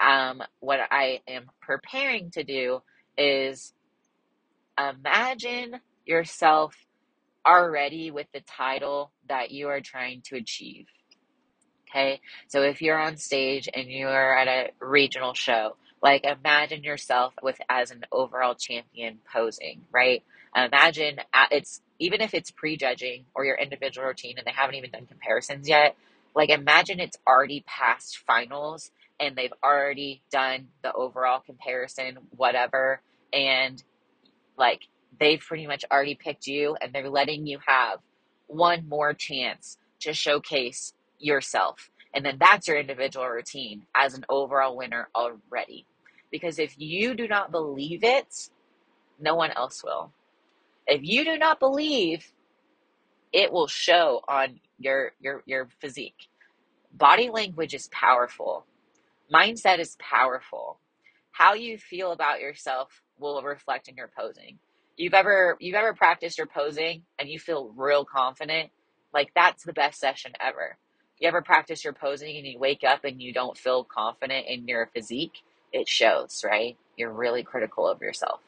um, 0.00 0.42
what 0.60 0.80
I 0.90 1.20
am 1.28 1.46
preparing 1.62 2.30
to 2.32 2.44
do 2.44 2.80
is 3.16 3.72
imagine 4.78 5.80
yourself 6.04 6.74
already 7.46 8.10
with 8.10 8.26
the 8.32 8.40
title 8.40 9.12
that 9.28 9.50
you 9.50 9.68
are 9.68 9.80
trying 9.80 10.22
to 10.26 10.36
achieve. 10.36 10.86
Okay. 11.90 12.20
So 12.48 12.62
if 12.62 12.82
you're 12.82 12.98
on 12.98 13.16
stage 13.16 13.68
and 13.72 13.88
you're 13.88 14.36
at 14.36 14.48
a 14.48 14.70
regional 14.84 15.34
show, 15.34 15.76
like 16.04 16.24
imagine 16.24 16.84
yourself 16.84 17.34
with 17.42 17.58
as 17.70 17.90
an 17.90 18.04
overall 18.12 18.54
champion 18.54 19.20
posing, 19.32 19.82
right? 19.90 20.22
Imagine 20.54 21.18
uh, 21.32 21.46
it's 21.50 21.80
even 21.98 22.20
if 22.20 22.34
it's 22.34 22.52
prejudging 22.52 23.24
or 23.34 23.46
your 23.46 23.56
individual 23.56 24.06
routine 24.06 24.36
and 24.38 24.46
they 24.46 24.52
haven't 24.52 24.76
even 24.76 24.90
done 24.90 25.06
comparisons 25.06 25.68
yet. 25.68 25.96
Like 26.36 26.50
imagine 26.50 27.00
it's 27.00 27.18
already 27.26 27.64
past 27.66 28.18
finals 28.26 28.92
and 29.18 29.34
they've 29.34 29.54
already 29.64 30.22
done 30.30 30.68
the 30.82 30.92
overall 30.92 31.40
comparison, 31.40 32.18
whatever, 32.36 33.00
and 33.32 33.82
like 34.58 34.82
they've 35.18 35.40
pretty 35.40 35.66
much 35.66 35.86
already 35.90 36.16
picked 36.16 36.46
you 36.46 36.76
and 36.82 36.92
they're 36.92 37.10
letting 37.10 37.46
you 37.46 37.60
have 37.66 38.00
one 38.48 38.88
more 38.88 39.14
chance 39.14 39.78
to 40.00 40.12
showcase 40.12 40.92
yourself. 41.18 41.90
And 42.14 42.26
then 42.26 42.36
that's 42.38 42.68
your 42.68 42.78
individual 42.78 43.26
routine 43.26 43.86
as 43.94 44.14
an 44.14 44.26
overall 44.28 44.76
winner 44.76 45.08
already. 45.16 45.86
Because 46.30 46.58
if 46.58 46.74
you 46.78 47.14
do 47.14 47.28
not 47.28 47.52
believe 47.52 48.04
it, 48.04 48.50
no 49.20 49.34
one 49.36 49.52
else 49.52 49.82
will. 49.84 50.12
If 50.86 51.02
you 51.04 51.24
do 51.24 51.38
not 51.38 51.60
believe, 51.60 52.32
it 53.32 53.52
will 53.52 53.68
show 53.68 54.22
on 54.28 54.60
your 54.78 55.12
your 55.20 55.42
your 55.46 55.68
physique. 55.80 56.28
Body 56.92 57.30
language 57.30 57.74
is 57.74 57.88
powerful. 57.92 58.66
Mindset 59.32 59.78
is 59.78 59.96
powerful. 60.00 60.78
How 61.32 61.54
you 61.54 61.78
feel 61.78 62.12
about 62.12 62.40
yourself 62.40 63.02
will 63.18 63.42
reflect 63.42 63.88
in 63.88 63.96
your 63.96 64.10
posing. 64.16 64.58
You've 64.96 65.14
ever 65.14 65.56
you've 65.60 65.74
ever 65.76 65.94
practiced 65.94 66.38
your 66.38 66.46
posing 66.46 67.02
and 67.18 67.28
you 67.28 67.38
feel 67.38 67.72
real 67.76 68.04
confident? 68.04 68.70
Like 69.14 69.30
that's 69.34 69.64
the 69.64 69.72
best 69.72 70.00
session 70.00 70.32
ever. 70.40 70.76
You 71.20 71.28
ever 71.28 71.42
practice 71.42 71.84
your 71.84 71.94
posing 71.94 72.36
and 72.36 72.46
you 72.46 72.58
wake 72.58 72.84
up 72.84 73.04
and 73.04 73.22
you 73.22 73.32
don't 73.32 73.56
feel 73.56 73.84
confident 73.84 74.46
in 74.48 74.68
your 74.68 74.88
physique? 74.94 75.42
It 75.74 75.88
shows, 75.88 76.42
right? 76.46 76.76
You're 76.96 77.12
really 77.12 77.42
critical 77.42 77.88
of 77.88 78.00
yourself 78.00 78.40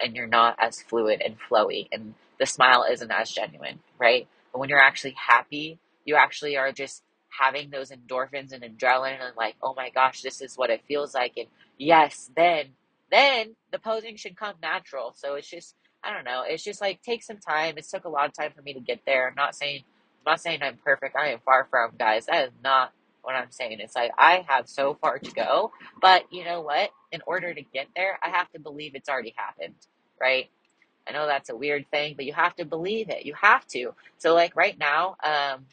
and 0.00 0.16
you're 0.16 0.26
not 0.26 0.56
as 0.58 0.80
fluid 0.80 1.20
and 1.20 1.36
flowy 1.38 1.88
and 1.92 2.14
the 2.38 2.46
smile 2.46 2.86
isn't 2.90 3.10
as 3.10 3.30
genuine, 3.30 3.80
right? 3.98 4.26
But 4.50 4.60
when 4.60 4.70
you're 4.70 4.80
actually 4.80 5.14
happy, 5.16 5.78
you 6.06 6.16
actually 6.16 6.56
are 6.56 6.72
just 6.72 7.02
having 7.28 7.68
those 7.70 7.90
endorphins 7.90 8.52
and 8.52 8.64
adrenaline 8.64 9.20
and 9.20 9.36
like, 9.36 9.56
oh 9.62 9.74
my 9.74 9.90
gosh, 9.90 10.22
this 10.22 10.40
is 10.40 10.56
what 10.56 10.70
it 10.70 10.80
feels 10.88 11.14
like. 11.14 11.34
And 11.36 11.48
yes, 11.76 12.30
then, 12.34 12.68
then 13.12 13.56
the 13.72 13.78
posing 13.78 14.16
should 14.16 14.36
come 14.36 14.54
natural. 14.62 15.12
So 15.14 15.34
it's 15.34 15.50
just, 15.50 15.74
I 16.02 16.14
don't 16.14 16.24
know. 16.24 16.44
It's 16.46 16.64
just 16.64 16.80
like, 16.80 17.02
take 17.02 17.22
some 17.22 17.36
time. 17.36 17.74
It 17.76 17.86
took 17.86 18.06
a 18.06 18.08
lot 18.08 18.26
of 18.26 18.32
time 18.32 18.52
for 18.56 18.62
me 18.62 18.72
to 18.72 18.80
get 18.80 19.00
there. 19.06 19.28
I'm 19.28 19.34
not 19.34 19.54
saying, 19.54 19.84
I'm 20.26 20.32
not 20.32 20.40
saying 20.40 20.60
I'm 20.62 20.78
perfect. 20.82 21.14
I 21.14 21.28
am 21.32 21.40
far 21.44 21.66
from 21.70 21.92
guys. 21.98 22.26
That 22.26 22.46
is 22.46 22.52
not 22.64 22.92
what 23.22 23.34
I'm 23.34 23.50
saying. 23.50 23.80
It's 23.80 23.96
like 23.96 24.12
I 24.18 24.44
have 24.48 24.68
so 24.68 24.94
far 24.94 25.18
to 25.18 25.30
go, 25.32 25.72
but 26.00 26.24
you 26.32 26.44
know 26.44 26.60
what? 26.60 26.90
In 27.12 27.20
order 27.26 27.52
to 27.54 27.62
get 27.62 27.88
there, 27.96 28.18
I 28.22 28.30
have 28.30 28.50
to 28.52 28.60
believe 28.60 28.94
it's 28.94 29.08
already 29.08 29.34
happened, 29.36 29.74
right? 30.20 30.48
I 31.08 31.12
know 31.12 31.26
that's 31.26 31.50
a 31.50 31.56
weird 31.56 31.90
thing, 31.90 32.14
but 32.16 32.24
you 32.24 32.32
have 32.32 32.54
to 32.56 32.64
believe 32.64 33.10
it. 33.10 33.26
You 33.26 33.34
have 33.34 33.66
to. 33.68 33.94
So 34.18 34.34
like 34.34 34.54
right 34.56 34.78
now, 34.78 35.16
um, 35.24 35.66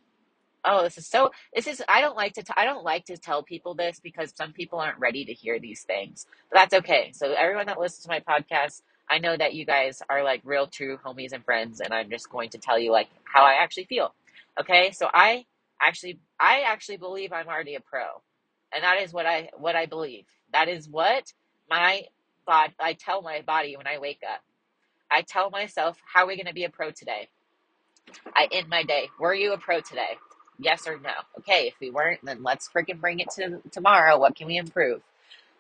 oh, 0.66 0.84
this 0.84 0.98
is 0.98 1.08
so. 1.08 1.32
This 1.56 1.68
is. 1.68 1.84
I 1.88 2.02
don't 2.02 2.16
like 2.16 2.34
to. 2.34 2.44
T- 2.44 2.54
I 2.56 2.66
don't 2.66 2.84
like 2.84 3.06
to 3.06 3.18
tell 3.18 3.44
people 3.44 3.74
this 3.76 4.00
because 4.00 4.34
some 4.36 4.54
people 4.54 4.80
aren't 4.80 5.00
ready 5.00 5.26
to 5.26 5.34
hear 5.34 5.60
these 5.60 5.84
things. 5.84 6.28
But 6.52 6.60
that's 6.60 6.74
okay. 6.86 7.12
So 7.14 7.34
everyone 7.34 7.68
that 7.68 7.80
listens 7.80 8.04
to 8.06 8.10
my 8.10 8.20
podcast, 8.20 8.82
I 9.10 9.20
know 9.20 9.38
that 9.38 9.54
you 9.54 9.66
guys 9.66 10.02
are 10.10 10.24
like 10.24 10.42
real, 10.44 10.68
true 10.68 10.98
homies 11.06 11.34
and 11.34 11.44
friends, 11.44 11.82
and 11.82 11.94
I'm 11.94 12.10
just 12.10 12.30
going 12.30 12.50
to 12.52 12.58
tell 12.58 12.80
you 12.80 12.92
like 12.92 13.10
how 13.24 13.44
I 13.44 13.54
actually 13.62 13.86
feel. 13.86 14.14
Okay, 14.60 14.92
so 14.92 15.10
I 15.14 15.46
actually 15.82 16.20
I 16.40 16.62
actually 16.68 16.98
believe 16.98 17.34
I'm 17.34 17.48
already 17.48 17.76
a 17.76 17.82
pro. 17.82 18.06
And 18.74 18.84
that 18.84 19.02
is 19.02 19.13
what 19.13 19.26
I 19.26 19.50
what 19.58 19.76
I 19.76 19.86
believe. 19.86 20.26
That 20.54 20.70
is 20.70 20.90
what 20.90 21.32
my 21.70 22.04
body 22.46 22.74
I 22.80 22.94
tell 22.94 23.22
my 23.22 23.42
body 23.42 23.78
when 23.78 23.88
I 23.88 24.00
wake 24.00 24.22
up. 24.28 24.42
I 25.12 25.22
tell 25.22 25.50
myself, 25.50 25.98
how 26.06 26.24
are 26.24 26.28
we 26.28 26.36
going 26.36 26.48
to 26.48 26.54
be 26.54 26.66
a 26.66 26.70
pro 26.70 26.92
today? 26.92 27.30
I 28.36 28.48
end 28.52 28.70
my 28.70 28.84
day. 28.84 29.10
Were 29.20 29.34
you 29.34 29.54
a 29.54 29.58
pro 29.58 29.82
today? 29.82 30.18
Yes 30.60 30.88
or 30.88 31.00
no? 31.00 31.12
Okay, 31.40 31.68
if 31.68 31.76
we 31.80 31.92
weren't, 31.92 32.22
then 32.24 32.44
let's 32.44 32.70
freaking 32.70 33.00
bring 33.00 33.20
it 33.20 33.30
to 33.32 33.62
tomorrow. 33.72 34.18
What 34.18 34.36
can 34.36 34.48
we 34.48 34.58
improve? 34.58 35.02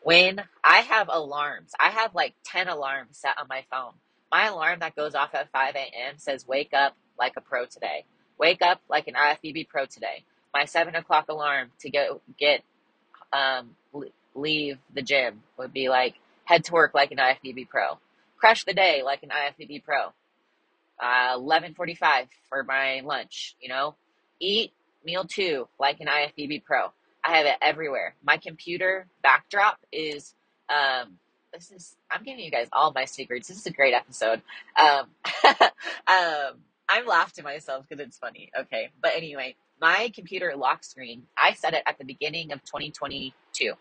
When 0.01 0.41
I 0.63 0.79
have 0.79 1.09
alarms, 1.11 1.71
I 1.79 1.89
have 1.89 2.15
like 2.15 2.33
10 2.45 2.67
alarms 2.67 3.17
set 3.17 3.37
on 3.39 3.47
my 3.49 3.63
phone. 3.71 3.93
My 4.31 4.47
alarm 4.47 4.79
that 4.79 4.95
goes 4.95 5.15
off 5.15 5.33
at 5.33 5.51
5 5.51 5.75
a.m. 5.75 6.15
says, 6.17 6.47
wake 6.47 6.73
up 6.73 6.95
like 7.17 7.33
a 7.37 7.41
pro 7.41 7.65
today. 7.65 8.05
Wake 8.39 8.61
up 8.61 8.81
like 8.89 9.07
an 9.07 9.15
IFBB 9.15 9.67
pro 9.67 9.85
today. 9.85 10.23
My 10.53 10.65
seven 10.65 10.95
o'clock 10.95 11.25
alarm 11.29 11.71
to 11.79 11.89
go 11.89 12.21
get 12.37 12.63
um, 13.33 13.75
leave 14.35 14.77
the 14.93 15.01
gym 15.01 15.43
would 15.57 15.73
be 15.73 15.89
like 15.89 16.15
head 16.45 16.63
to 16.65 16.73
work 16.73 16.93
like 16.93 17.11
an 17.11 17.17
IFBB 17.17 17.67
pro, 17.67 17.99
crush 18.37 18.63
the 18.63 18.73
day 18.73 19.01
like 19.03 19.23
an 19.23 19.29
IFBB 19.29 19.83
pro. 19.83 20.13
Uh, 20.99 21.35
Eleven 21.35 21.73
forty-five 21.73 22.27
for 22.49 22.63
my 22.63 23.01
lunch. 23.01 23.55
You 23.61 23.69
know, 23.69 23.95
eat 24.39 24.71
meal 25.05 25.25
two 25.25 25.67
like 25.79 25.99
an 25.99 26.07
IFBB 26.07 26.63
pro. 26.63 26.91
I 27.23 27.37
have 27.37 27.45
it 27.45 27.55
everywhere. 27.61 28.15
My 28.23 28.37
computer 28.37 29.07
backdrop 29.21 29.77
is 29.91 30.33
um, 30.69 31.17
this 31.53 31.71
is 31.71 31.95
I'm 32.09 32.23
giving 32.23 32.43
you 32.43 32.51
guys 32.51 32.67
all 32.71 32.91
my 32.93 33.05
secrets. 33.05 33.47
This 33.47 33.57
is 33.57 33.65
a 33.65 33.71
great 33.71 33.93
episode. 33.93 34.41
Um, 34.79 35.07
um, 36.07 36.57
I'm 36.89 37.05
laughing 37.05 37.33
to 37.37 37.43
myself 37.43 37.85
because 37.87 38.05
it's 38.05 38.17
funny. 38.17 38.49
Okay. 38.59 38.89
But 39.01 39.11
anyway, 39.15 39.55
my 39.81 40.11
computer 40.15 40.53
lock 40.55 40.83
screen, 40.83 41.23
I 41.37 41.53
set 41.53 41.73
it 41.73 41.83
at 41.85 41.97
the 41.97 42.05
beginning 42.05 42.51
of 42.51 42.63
2022. 42.63 43.73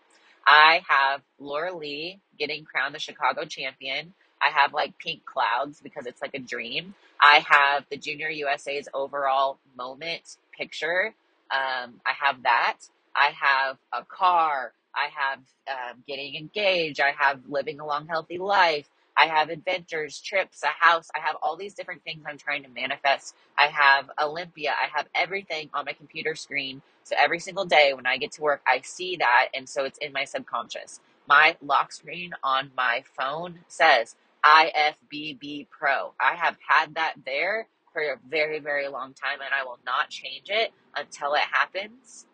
I 0.45 0.81
have 0.87 1.21
Laura 1.39 1.75
Lee 1.75 2.19
getting 2.37 2.63
crowned 2.65 2.95
the 2.95 2.99
Chicago 2.99 3.45
champion. 3.45 4.13
I 4.41 4.49
have 4.51 4.73
like 4.73 4.97
pink 4.97 5.25
clouds 5.25 5.81
because 5.81 6.05
it's 6.05 6.21
like 6.21 6.33
a 6.35 6.39
dream. 6.39 6.93
I 7.19 7.43
have 7.47 7.85
the 7.89 7.97
Junior 7.97 8.29
USA's 8.29 8.87
overall 8.93 9.57
moment 9.77 10.37
picture. 10.55 11.13
Um, 11.51 11.95
I 12.05 12.13
have 12.19 12.43
that. 12.43 12.77
I 13.15 13.31
have 13.39 13.77
a 13.91 14.03
car. 14.05 14.73
I 14.95 15.09
have 15.15 15.39
um, 15.69 16.03
getting 16.07 16.35
engaged. 16.35 16.99
I 16.99 17.11
have 17.17 17.41
living 17.47 17.79
a 17.79 17.85
long, 17.85 18.07
healthy 18.07 18.37
life. 18.37 18.89
I 19.17 19.27
have 19.27 19.49
adventures, 19.49 20.19
trips, 20.21 20.63
a 20.63 20.67
house. 20.67 21.09
I 21.15 21.19
have 21.19 21.37
all 21.43 21.57
these 21.57 21.73
different 21.75 22.03
things 22.03 22.23
I'm 22.27 22.37
trying 22.37 22.63
to 22.63 22.69
manifest. 22.69 23.35
I 23.57 23.67
have 23.67 24.09
Olympia. 24.21 24.71
I 24.71 24.87
have 24.95 25.07
everything 25.15 25.69
on 25.73 25.85
my 25.85 25.93
computer 25.93 26.35
screen. 26.35 26.81
So 27.03 27.15
every 27.19 27.39
single 27.39 27.65
day 27.65 27.93
when 27.95 28.05
I 28.07 28.17
get 28.17 28.33
to 28.33 28.41
work, 28.41 28.61
I 28.67 28.81
see 28.83 29.17
that. 29.17 29.49
And 29.55 29.69
so 29.69 29.85
it's 29.85 29.99
in 29.99 30.13
my 30.13 30.25
subconscious. 30.25 31.01
My 31.27 31.57
lock 31.61 31.91
screen 31.93 32.33
on 32.43 32.71
my 32.77 33.03
phone 33.17 33.59
says 33.67 34.15
IFBB 34.45 35.67
Pro. 35.69 36.13
I 36.19 36.35
have 36.35 36.57
had 36.67 36.95
that 36.95 37.15
there 37.25 37.67
for 37.93 38.01
a 38.03 38.17
very, 38.29 38.59
very 38.59 38.87
long 38.89 39.13
time 39.13 39.41
and 39.41 39.51
I 39.59 39.63
will 39.65 39.79
not 39.85 40.09
change 40.09 40.49
it 40.49 40.71
until 40.95 41.33
it 41.35 41.41
happens. 41.51 42.25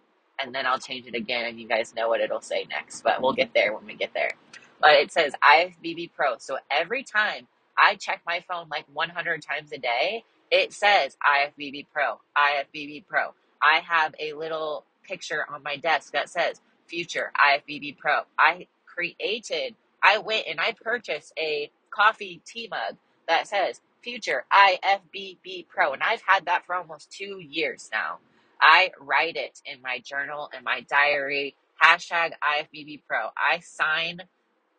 And 0.43 0.55
then 0.55 0.65
I'll 0.67 0.79
change 0.79 1.07
it 1.07 1.15
again 1.15 1.45
and 1.45 1.59
you 1.59 1.67
guys 1.67 1.95
know 1.95 2.09
what 2.09 2.21
it'll 2.21 2.41
say 2.41 2.65
next. 2.69 3.03
But 3.03 3.21
we'll 3.21 3.33
get 3.33 3.53
there 3.53 3.73
when 3.75 3.85
we 3.85 3.95
get 3.95 4.13
there. 4.13 4.31
But 4.83 4.95
it 4.95 5.13
says 5.13 5.33
IFBB 5.41 6.11
Pro. 6.13 6.37
So 6.39 6.57
every 6.69 7.03
time 7.03 7.47
I 7.77 7.95
check 7.95 8.21
my 8.27 8.43
phone 8.49 8.67
like 8.69 8.85
100 8.91 9.41
times 9.41 9.71
a 9.71 9.77
day, 9.77 10.25
it 10.51 10.73
says 10.73 11.15
IFBB 11.25 11.87
Pro, 11.93 12.19
IFBB 12.37 13.07
Pro. 13.07 13.33
I 13.61 13.79
have 13.79 14.13
a 14.19 14.33
little 14.33 14.83
picture 15.03 15.45
on 15.49 15.63
my 15.63 15.77
desk 15.77 16.11
that 16.11 16.29
says 16.29 16.59
Future 16.87 17.31
IFBB 17.39 17.97
Pro. 17.97 18.23
I 18.37 18.67
created, 18.85 19.75
I 20.03 20.17
went 20.17 20.47
and 20.49 20.59
I 20.59 20.75
purchased 20.83 21.31
a 21.39 21.71
coffee 21.89 22.41
tea 22.45 22.67
mug 22.69 22.97
that 23.29 23.47
says 23.47 23.79
Future 24.01 24.43
IFBB 24.51 25.69
Pro. 25.69 25.93
And 25.93 26.03
I've 26.03 26.23
had 26.27 26.47
that 26.47 26.65
for 26.65 26.75
almost 26.75 27.09
two 27.09 27.39
years 27.39 27.89
now. 27.93 28.17
I 28.59 28.91
write 28.99 29.37
it 29.37 29.61
in 29.65 29.81
my 29.81 29.99
journal, 29.99 30.49
in 30.57 30.65
my 30.65 30.81
diary, 30.81 31.55
hashtag 31.81 32.31
IFBB 32.43 33.03
Pro. 33.07 33.29
I 33.37 33.59
sign 33.61 34.23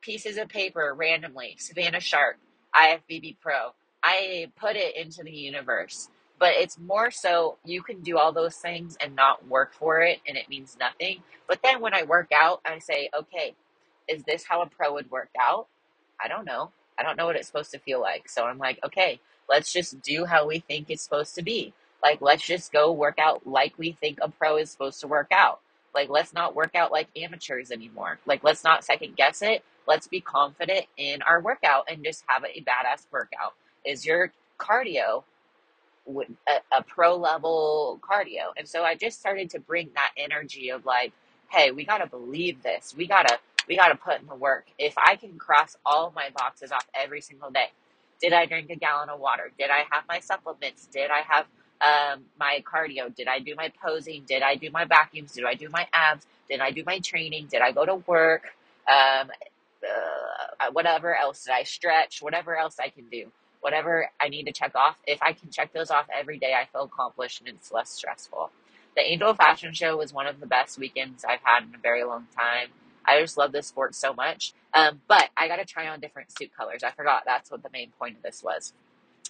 pieces 0.04 0.36
of 0.36 0.48
paper 0.48 0.94
randomly, 0.96 1.56
Savana 1.58 2.00
Sharp, 2.00 2.36
IFBB 2.76 3.36
Pro. 3.40 3.72
I 4.02 4.50
put 4.56 4.76
it 4.76 4.96
into 4.96 5.22
the 5.22 5.32
universe. 5.32 6.08
But 6.38 6.54
it's 6.56 6.78
more 6.78 7.10
so 7.10 7.56
you 7.64 7.82
can 7.82 8.02
do 8.02 8.18
all 8.18 8.32
those 8.32 8.56
things 8.56 8.98
and 9.00 9.16
not 9.16 9.46
work 9.48 9.72
for 9.72 10.00
it 10.02 10.20
and 10.26 10.36
it 10.36 10.48
means 10.48 10.76
nothing. 10.78 11.22
But 11.48 11.60
then 11.62 11.80
when 11.80 11.94
I 11.94 12.02
work 12.02 12.30
out, 12.34 12.60
I 12.66 12.80
say, 12.80 13.08
okay, 13.18 13.54
is 14.08 14.24
this 14.24 14.44
how 14.46 14.60
a 14.60 14.66
pro 14.66 14.92
would 14.94 15.10
work 15.10 15.30
out? 15.40 15.68
I 16.22 16.28
don't 16.28 16.44
know. 16.44 16.70
I 16.98 17.02
don't 17.02 17.16
know 17.16 17.26
what 17.26 17.36
it's 17.36 17.46
supposed 17.46 17.70
to 17.70 17.78
feel 17.78 18.00
like. 18.00 18.28
So 18.28 18.44
I'm 18.44 18.58
like, 18.58 18.78
okay, 18.84 19.20
let's 19.48 19.72
just 19.72 20.02
do 20.02 20.24
how 20.26 20.46
we 20.46 20.58
think 20.58 20.90
it's 20.90 21.02
supposed 21.02 21.34
to 21.36 21.42
be. 21.42 21.72
Like, 22.02 22.20
let's 22.20 22.44
just 22.44 22.72
go 22.72 22.92
work 22.92 23.18
out 23.18 23.46
like 23.46 23.78
we 23.78 23.92
think 23.92 24.18
a 24.20 24.28
pro 24.28 24.58
is 24.58 24.70
supposed 24.70 25.00
to 25.00 25.06
work 25.06 25.28
out. 25.32 25.60
Like, 25.94 26.10
let's 26.10 26.34
not 26.34 26.54
work 26.54 26.74
out 26.74 26.92
like 26.92 27.08
amateurs 27.16 27.70
anymore. 27.70 28.18
Like, 28.26 28.44
let's 28.44 28.64
not 28.64 28.84
second 28.84 29.16
guess 29.16 29.40
it. 29.40 29.64
Let's 29.86 30.06
be 30.08 30.20
confident 30.20 30.86
in 30.96 31.22
our 31.22 31.40
workout 31.40 31.86
and 31.88 32.04
just 32.04 32.24
have 32.26 32.44
a 32.44 32.60
badass 32.62 33.06
workout. 33.10 33.54
Is 33.84 34.06
your 34.06 34.32
cardio 34.58 35.24
a, 36.48 36.78
a 36.78 36.82
pro 36.82 37.16
level 37.16 38.00
cardio? 38.02 38.52
And 38.56 38.68
so 38.68 38.84
I 38.84 38.94
just 38.94 39.20
started 39.20 39.50
to 39.50 39.60
bring 39.60 39.90
that 39.94 40.12
energy 40.16 40.70
of 40.70 40.86
like, 40.86 41.12
hey, 41.50 41.70
we 41.70 41.84
got 41.84 41.98
to 41.98 42.06
believe 42.06 42.62
this. 42.62 42.94
We 42.96 43.06
got 43.06 43.28
to 43.28 43.38
we 43.68 43.76
got 43.76 43.88
to 43.88 43.96
put 43.96 44.20
in 44.20 44.26
the 44.26 44.34
work. 44.34 44.66
If 44.78 44.94
I 44.98 45.16
can 45.16 45.38
cross 45.38 45.76
all 45.86 46.12
my 46.14 46.30
boxes 46.36 46.72
off 46.72 46.86
every 46.94 47.20
single 47.20 47.50
day, 47.50 47.70
did 48.20 48.32
I 48.32 48.46
drink 48.46 48.70
a 48.70 48.76
gallon 48.76 49.08
of 49.08 49.20
water? 49.20 49.50
Did 49.58 49.70
I 49.70 49.84
have 49.90 50.04
my 50.08 50.20
supplements? 50.20 50.86
Did 50.86 51.10
I 51.10 51.22
have 51.22 51.46
um, 51.80 52.24
my 52.38 52.62
cardio? 52.70 53.14
Did 53.14 53.28
I 53.28 53.38
do 53.38 53.54
my 53.56 53.72
posing? 53.82 54.24
Did 54.26 54.42
I 54.42 54.56
do 54.56 54.70
my 54.70 54.84
vacuums? 54.84 55.32
Did 55.32 55.44
I 55.44 55.54
do 55.54 55.68
my 55.70 55.86
abs? 55.92 56.26
Did 56.48 56.60
I 56.60 56.70
do 56.70 56.84
my 56.86 56.98
training? 57.00 57.48
Did 57.50 57.62
I 57.62 57.72
go 57.72 57.86
to 57.86 57.96
work? 57.96 58.54
Um, 58.88 59.30
uh, 59.84 60.70
whatever 60.72 61.16
else 61.16 61.44
did 61.44 61.52
I 61.52 61.62
stretch? 61.64 62.20
Whatever 62.20 62.56
else 62.56 62.76
I 62.80 62.88
can 62.88 63.08
do. 63.10 63.30
Whatever 63.60 64.10
I 64.20 64.28
need 64.28 64.44
to 64.44 64.52
check 64.52 64.74
off. 64.74 64.96
If 65.06 65.22
I 65.22 65.32
can 65.32 65.50
check 65.50 65.72
those 65.72 65.90
off 65.90 66.06
every 66.14 66.38
day, 66.38 66.54
I 66.54 66.66
feel 66.70 66.82
accomplished 66.82 67.40
and 67.40 67.48
it's 67.48 67.72
less 67.72 67.90
stressful. 67.90 68.50
The 68.96 69.02
Angel 69.02 69.34
Fashion 69.34 69.72
Show 69.72 69.96
was 69.96 70.12
one 70.12 70.26
of 70.26 70.40
the 70.40 70.46
best 70.46 70.78
weekends 70.78 71.24
I've 71.24 71.40
had 71.42 71.64
in 71.64 71.74
a 71.74 71.78
very 71.78 72.04
long 72.04 72.26
time. 72.36 72.68
I 73.04 73.20
just 73.20 73.36
love 73.36 73.52
this 73.52 73.66
sport 73.66 73.94
so 73.94 74.12
much. 74.14 74.52
Um, 74.72 75.00
but 75.08 75.30
I 75.36 75.48
got 75.48 75.56
to 75.56 75.64
try 75.64 75.88
on 75.88 76.00
different 76.00 76.36
suit 76.36 76.50
colors. 76.56 76.82
I 76.84 76.90
forgot 76.90 77.22
that's 77.26 77.50
what 77.50 77.62
the 77.62 77.70
main 77.72 77.90
point 77.98 78.16
of 78.16 78.22
this 78.22 78.42
was. 78.42 78.72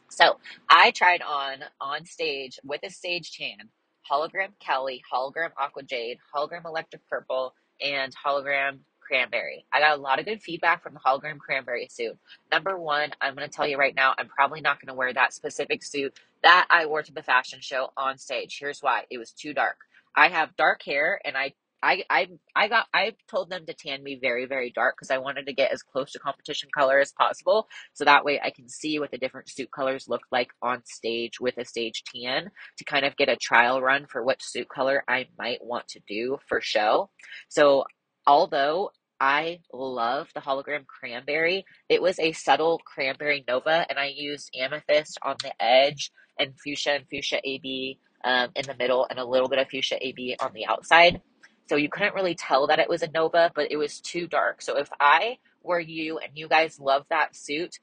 So 0.08 0.38
I 0.68 0.90
tried 0.90 1.22
on 1.22 1.64
on 1.80 2.04
stage 2.04 2.58
with 2.64 2.80
a 2.84 2.90
stage 2.90 3.36
tan, 3.36 3.68
hologram 4.10 4.50
Kelly, 4.60 5.02
hologram 5.12 5.50
Aqua 5.58 5.82
Jade, 5.82 6.18
hologram 6.34 6.64
Electric 6.64 7.06
Purple, 7.08 7.54
and 7.80 8.14
hologram 8.24 8.80
Cranberry. 9.06 9.66
I 9.72 9.80
got 9.80 9.98
a 9.98 10.00
lot 10.00 10.18
of 10.18 10.26
good 10.26 10.42
feedback 10.42 10.82
from 10.82 10.94
the 10.94 11.00
hologram 11.00 11.38
Cranberry 11.38 11.88
suit. 11.90 12.18
Number 12.50 12.78
one, 12.78 13.10
I'm 13.20 13.34
going 13.34 13.48
to 13.48 13.54
tell 13.54 13.66
you 13.66 13.76
right 13.76 13.94
now, 13.94 14.14
I'm 14.18 14.28
probably 14.28 14.60
not 14.60 14.80
going 14.80 14.88
to 14.88 14.94
wear 14.94 15.12
that 15.12 15.32
specific 15.32 15.82
suit 15.82 16.18
that 16.42 16.66
I 16.70 16.86
wore 16.86 17.02
to 17.02 17.12
the 17.12 17.22
fashion 17.22 17.60
show 17.60 17.90
on 17.96 18.18
stage. 18.18 18.56
Here's 18.60 18.80
why 18.80 19.04
it 19.10 19.18
was 19.18 19.32
too 19.32 19.54
dark. 19.54 19.76
I 20.16 20.28
have 20.28 20.56
dark 20.56 20.82
hair 20.84 21.20
and 21.24 21.36
I 21.36 21.54
I 21.84 22.02
I 22.08 22.28
I 22.56 22.68
got 22.68 22.86
I 22.94 23.14
told 23.30 23.50
them 23.50 23.66
to 23.66 23.74
tan 23.74 24.02
me 24.02 24.18
very 24.20 24.46
very 24.46 24.70
dark 24.70 24.96
because 24.96 25.10
I 25.10 25.18
wanted 25.18 25.46
to 25.46 25.52
get 25.52 25.70
as 25.70 25.82
close 25.82 26.12
to 26.12 26.18
competition 26.18 26.70
color 26.74 26.98
as 26.98 27.12
possible, 27.12 27.68
so 27.92 28.04
that 28.04 28.24
way 28.24 28.40
I 28.42 28.50
can 28.50 28.68
see 28.70 28.98
what 28.98 29.10
the 29.10 29.18
different 29.18 29.50
suit 29.50 29.70
colors 29.70 30.08
look 30.08 30.22
like 30.32 30.48
on 30.62 30.82
stage 30.86 31.40
with 31.40 31.58
a 31.58 31.64
stage 31.64 32.02
tan 32.14 32.50
to 32.78 32.84
kind 32.84 33.04
of 33.04 33.16
get 33.16 33.28
a 33.28 33.36
trial 33.36 33.82
run 33.82 34.06
for 34.06 34.24
what 34.24 34.42
suit 34.42 34.68
color 34.70 35.04
I 35.08 35.26
might 35.38 35.62
want 35.62 35.86
to 35.88 36.00
do 36.08 36.38
for 36.48 36.60
show. 36.62 37.10
So 37.48 37.84
although 38.26 38.90
I 39.20 39.60
love 39.72 40.28
the 40.34 40.40
hologram 40.40 40.87
cranberry, 40.87 41.64
it 41.88 42.02
was 42.02 42.18
a 42.18 42.32
subtle 42.32 42.80
cranberry 42.84 43.44
nova, 43.46 43.87
and 43.88 43.98
I 43.98 44.12
used 44.14 44.54
amethyst 44.58 45.18
on 45.22 45.37
the 45.42 45.52
edge 45.62 46.10
and 46.38 46.54
fuchsia 46.58 46.94
and 46.96 47.08
fuchsia 47.08 47.40
AB 47.44 47.98
um, 48.24 48.50
in 48.56 48.64
the 48.66 48.74
middle, 48.76 49.06
and 49.08 49.18
a 49.18 49.24
little 49.24 49.48
bit 49.48 49.58
of 49.58 49.68
fuchsia 49.68 49.98
AB 50.00 50.37
on 50.40 50.52
the 50.52 50.66
outside. 50.66 51.20
So 51.68 51.76
you 51.76 51.88
couldn't 51.88 52.14
really 52.14 52.34
tell 52.34 52.66
that 52.66 52.78
it 52.78 52.88
was 52.88 53.02
a 53.02 53.10
Nova, 53.10 53.50
but 53.54 53.70
it 53.70 53.76
was 53.76 54.00
too 54.00 54.26
dark. 54.26 54.60
So 54.60 54.76
if 54.76 54.88
I 55.00 55.38
were 55.62 55.80
you 55.80 56.18
and 56.18 56.32
you 56.34 56.48
guys 56.48 56.78
love 56.78 57.06
that 57.08 57.34
suit, 57.34 57.78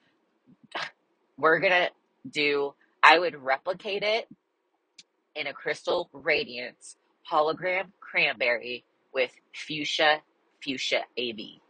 we're 1.38 1.60
to 1.60 1.90
do, 2.30 2.74
I 3.02 3.18
would 3.18 3.36
replicate 3.36 4.04
it 4.04 4.28
in 5.36 5.48
a 5.48 5.54
crystal 5.54 6.10
radiance 6.14 6.98
hologram 7.32 7.92
cranberry 8.00 8.86
with 9.14 9.32
fuchsia, 9.54 10.22
fuchsia 10.64 11.02
AB. 11.18 11.62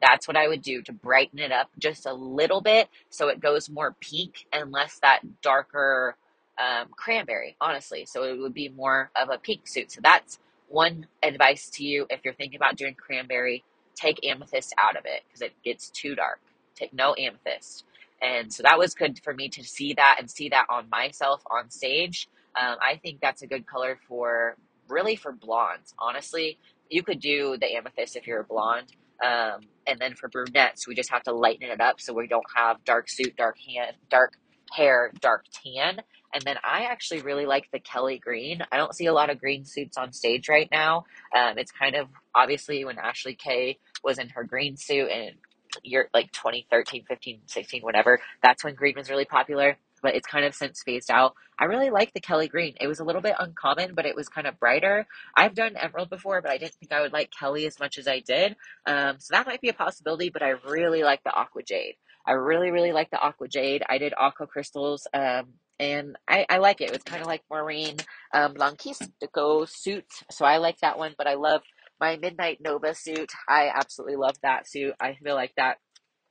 That's 0.00 0.28
what 0.28 0.36
I 0.36 0.48
would 0.48 0.62
do 0.62 0.82
to 0.82 0.92
brighten 0.92 1.38
it 1.38 1.52
up 1.52 1.70
just 1.78 2.06
a 2.06 2.12
little 2.12 2.60
bit 2.60 2.88
so 3.10 3.28
it 3.28 3.40
goes 3.40 3.70
more 3.70 3.96
pink 4.00 4.46
and 4.52 4.70
less 4.72 4.98
that 5.00 5.20
darker 5.42 6.16
um, 6.58 6.88
cranberry, 6.96 7.56
honestly. 7.60 8.04
So 8.06 8.24
it 8.24 8.38
would 8.38 8.54
be 8.54 8.68
more 8.68 9.10
of 9.16 9.30
a 9.30 9.38
pink 9.38 9.66
suit. 9.66 9.92
So 9.92 10.00
that's 10.02 10.38
one 10.68 11.06
advice 11.22 11.70
to 11.70 11.84
you 11.84 12.06
if 12.10 12.20
you're 12.24 12.34
thinking 12.34 12.56
about 12.56 12.76
doing 12.76 12.94
cranberry, 12.94 13.64
take 13.94 14.24
amethyst 14.26 14.74
out 14.78 14.96
of 14.96 15.04
it 15.06 15.22
because 15.28 15.42
it 15.42 15.52
gets 15.64 15.90
too 15.90 16.14
dark. 16.14 16.40
Take 16.76 16.92
no 16.92 17.14
amethyst. 17.18 17.84
And 18.22 18.52
so 18.52 18.62
that 18.64 18.78
was 18.78 18.94
good 18.94 19.20
for 19.22 19.34
me 19.34 19.48
to 19.50 19.64
see 19.64 19.94
that 19.94 20.16
and 20.18 20.30
see 20.30 20.48
that 20.50 20.66
on 20.70 20.88
myself 20.90 21.42
on 21.50 21.70
stage. 21.70 22.28
Um, 22.60 22.76
I 22.82 22.96
think 23.02 23.20
that's 23.20 23.42
a 23.42 23.46
good 23.46 23.66
color 23.66 23.98
for 24.08 24.56
really 24.88 25.16
for 25.16 25.32
blondes. 25.32 25.94
Honestly, 25.98 26.58
you 26.90 27.02
could 27.02 27.20
do 27.20 27.56
the 27.60 27.74
amethyst 27.74 28.16
if 28.16 28.26
you're 28.26 28.40
a 28.40 28.44
blonde. 28.44 28.92
Um, 29.24 29.60
and 29.86 29.98
then 30.00 30.14
for 30.14 30.28
brunettes, 30.28 30.86
we 30.86 30.94
just 30.94 31.10
have 31.10 31.22
to 31.24 31.32
lighten 31.32 31.68
it 31.70 31.80
up 31.80 32.00
so 32.00 32.12
we 32.12 32.26
don't 32.26 32.44
have 32.54 32.84
dark 32.84 33.08
suit, 33.08 33.36
dark 33.36 33.56
hand, 33.58 33.96
dark 34.10 34.34
hair, 34.72 35.12
dark 35.20 35.44
tan. 35.52 36.02
And 36.34 36.42
then 36.42 36.56
I 36.64 36.84
actually 36.84 37.22
really 37.22 37.46
like 37.46 37.68
the 37.72 37.78
Kelly 37.78 38.18
green. 38.18 38.60
I 38.72 38.76
don't 38.76 38.94
see 38.94 39.06
a 39.06 39.12
lot 39.12 39.30
of 39.30 39.38
green 39.38 39.64
suits 39.64 39.96
on 39.96 40.12
stage 40.12 40.48
right 40.48 40.68
now. 40.70 41.04
Um, 41.34 41.58
it's 41.58 41.70
kind 41.70 41.94
of 41.94 42.08
obviously 42.34 42.84
when 42.84 42.98
Ashley 42.98 43.34
Kay 43.34 43.78
was 44.02 44.18
in 44.18 44.30
her 44.30 44.42
green 44.42 44.76
suit 44.76 45.10
and 45.10 45.36
year 45.82 46.08
like 46.12 46.32
2013, 46.32 47.04
15, 47.06 47.40
16, 47.46 47.82
whatever, 47.82 48.20
that's 48.42 48.64
when 48.64 48.74
green 48.74 48.94
was 48.96 49.08
really 49.10 49.24
popular. 49.24 49.78
But 50.04 50.14
it's 50.14 50.28
kind 50.28 50.44
of 50.44 50.54
since 50.54 50.82
phased 50.84 51.10
out. 51.10 51.34
I 51.58 51.64
really 51.64 51.90
like 51.90 52.12
the 52.12 52.20
Kelly 52.20 52.46
green. 52.46 52.74
It 52.80 52.86
was 52.86 53.00
a 53.00 53.04
little 53.04 53.22
bit 53.22 53.34
uncommon, 53.38 53.94
but 53.96 54.06
it 54.06 54.14
was 54.14 54.28
kind 54.28 54.46
of 54.46 54.60
brighter. 54.60 55.06
I've 55.36 55.54
done 55.54 55.76
emerald 55.76 56.10
before, 56.10 56.40
but 56.42 56.52
I 56.52 56.58
didn't 56.58 56.74
think 56.74 56.92
I 56.92 57.00
would 57.00 57.12
like 57.12 57.32
Kelly 57.36 57.66
as 57.66 57.80
much 57.80 57.98
as 57.98 58.06
I 58.06 58.20
did. 58.20 58.54
Um, 58.86 59.16
so 59.18 59.34
that 59.34 59.46
might 59.46 59.60
be 59.60 59.70
a 59.70 59.74
possibility, 59.74 60.30
but 60.30 60.42
I 60.42 60.50
really 60.68 61.02
like 61.02 61.24
the 61.24 61.34
aqua 61.34 61.62
jade. 61.66 61.96
I 62.26 62.32
really, 62.32 62.70
really 62.70 62.92
like 62.92 63.10
the 63.10 63.20
aqua 63.20 63.48
jade. 63.48 63.82
I 63.88 63.98
did 63.98 64.14
aqua 64.16 64.46
crystals 64.46 65.06
um, 65.12 65.54
and 65.78 66.16
I, 66.28 66.46
I 66.48 66.58
like 66.58 66.80
it. 66.80 66.92
It's 66.92 67.04
kind 67.04 67.20
of 67.20 67.26
like 67.26 67.42
Maureen 67.50 67.96
um, 68.32 68.54
Blanquisco 68.54 69.68
suit, 69.68 70.06
so 70.30 70.44
I 70.44 70.58
like 70.58 70.78
that 70.80 70.98
one. 70.98 71.14
But 71.18 71.26
I 71.26 71.34
love 71.34 71.62
my 72.00 72.16
Midnight 72.16 72.58
Nova 72.60 72.94
suit. 72.94 73.32
I 73.48 73.70
absolutely 73.74 74.16
love 74.16 74.36
that 74.42 74.68
suit. 74.68 74.94
I 75.00 75.14
feel 75.14 75.34
like 75.34 75.52
that 75.56 75.78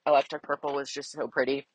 electric 0.06 0.44
purple 0.44 0.74
was 0.74 0.90
just 0.90 1.12
so 1.12 1.28
pretty. 1.28 1.68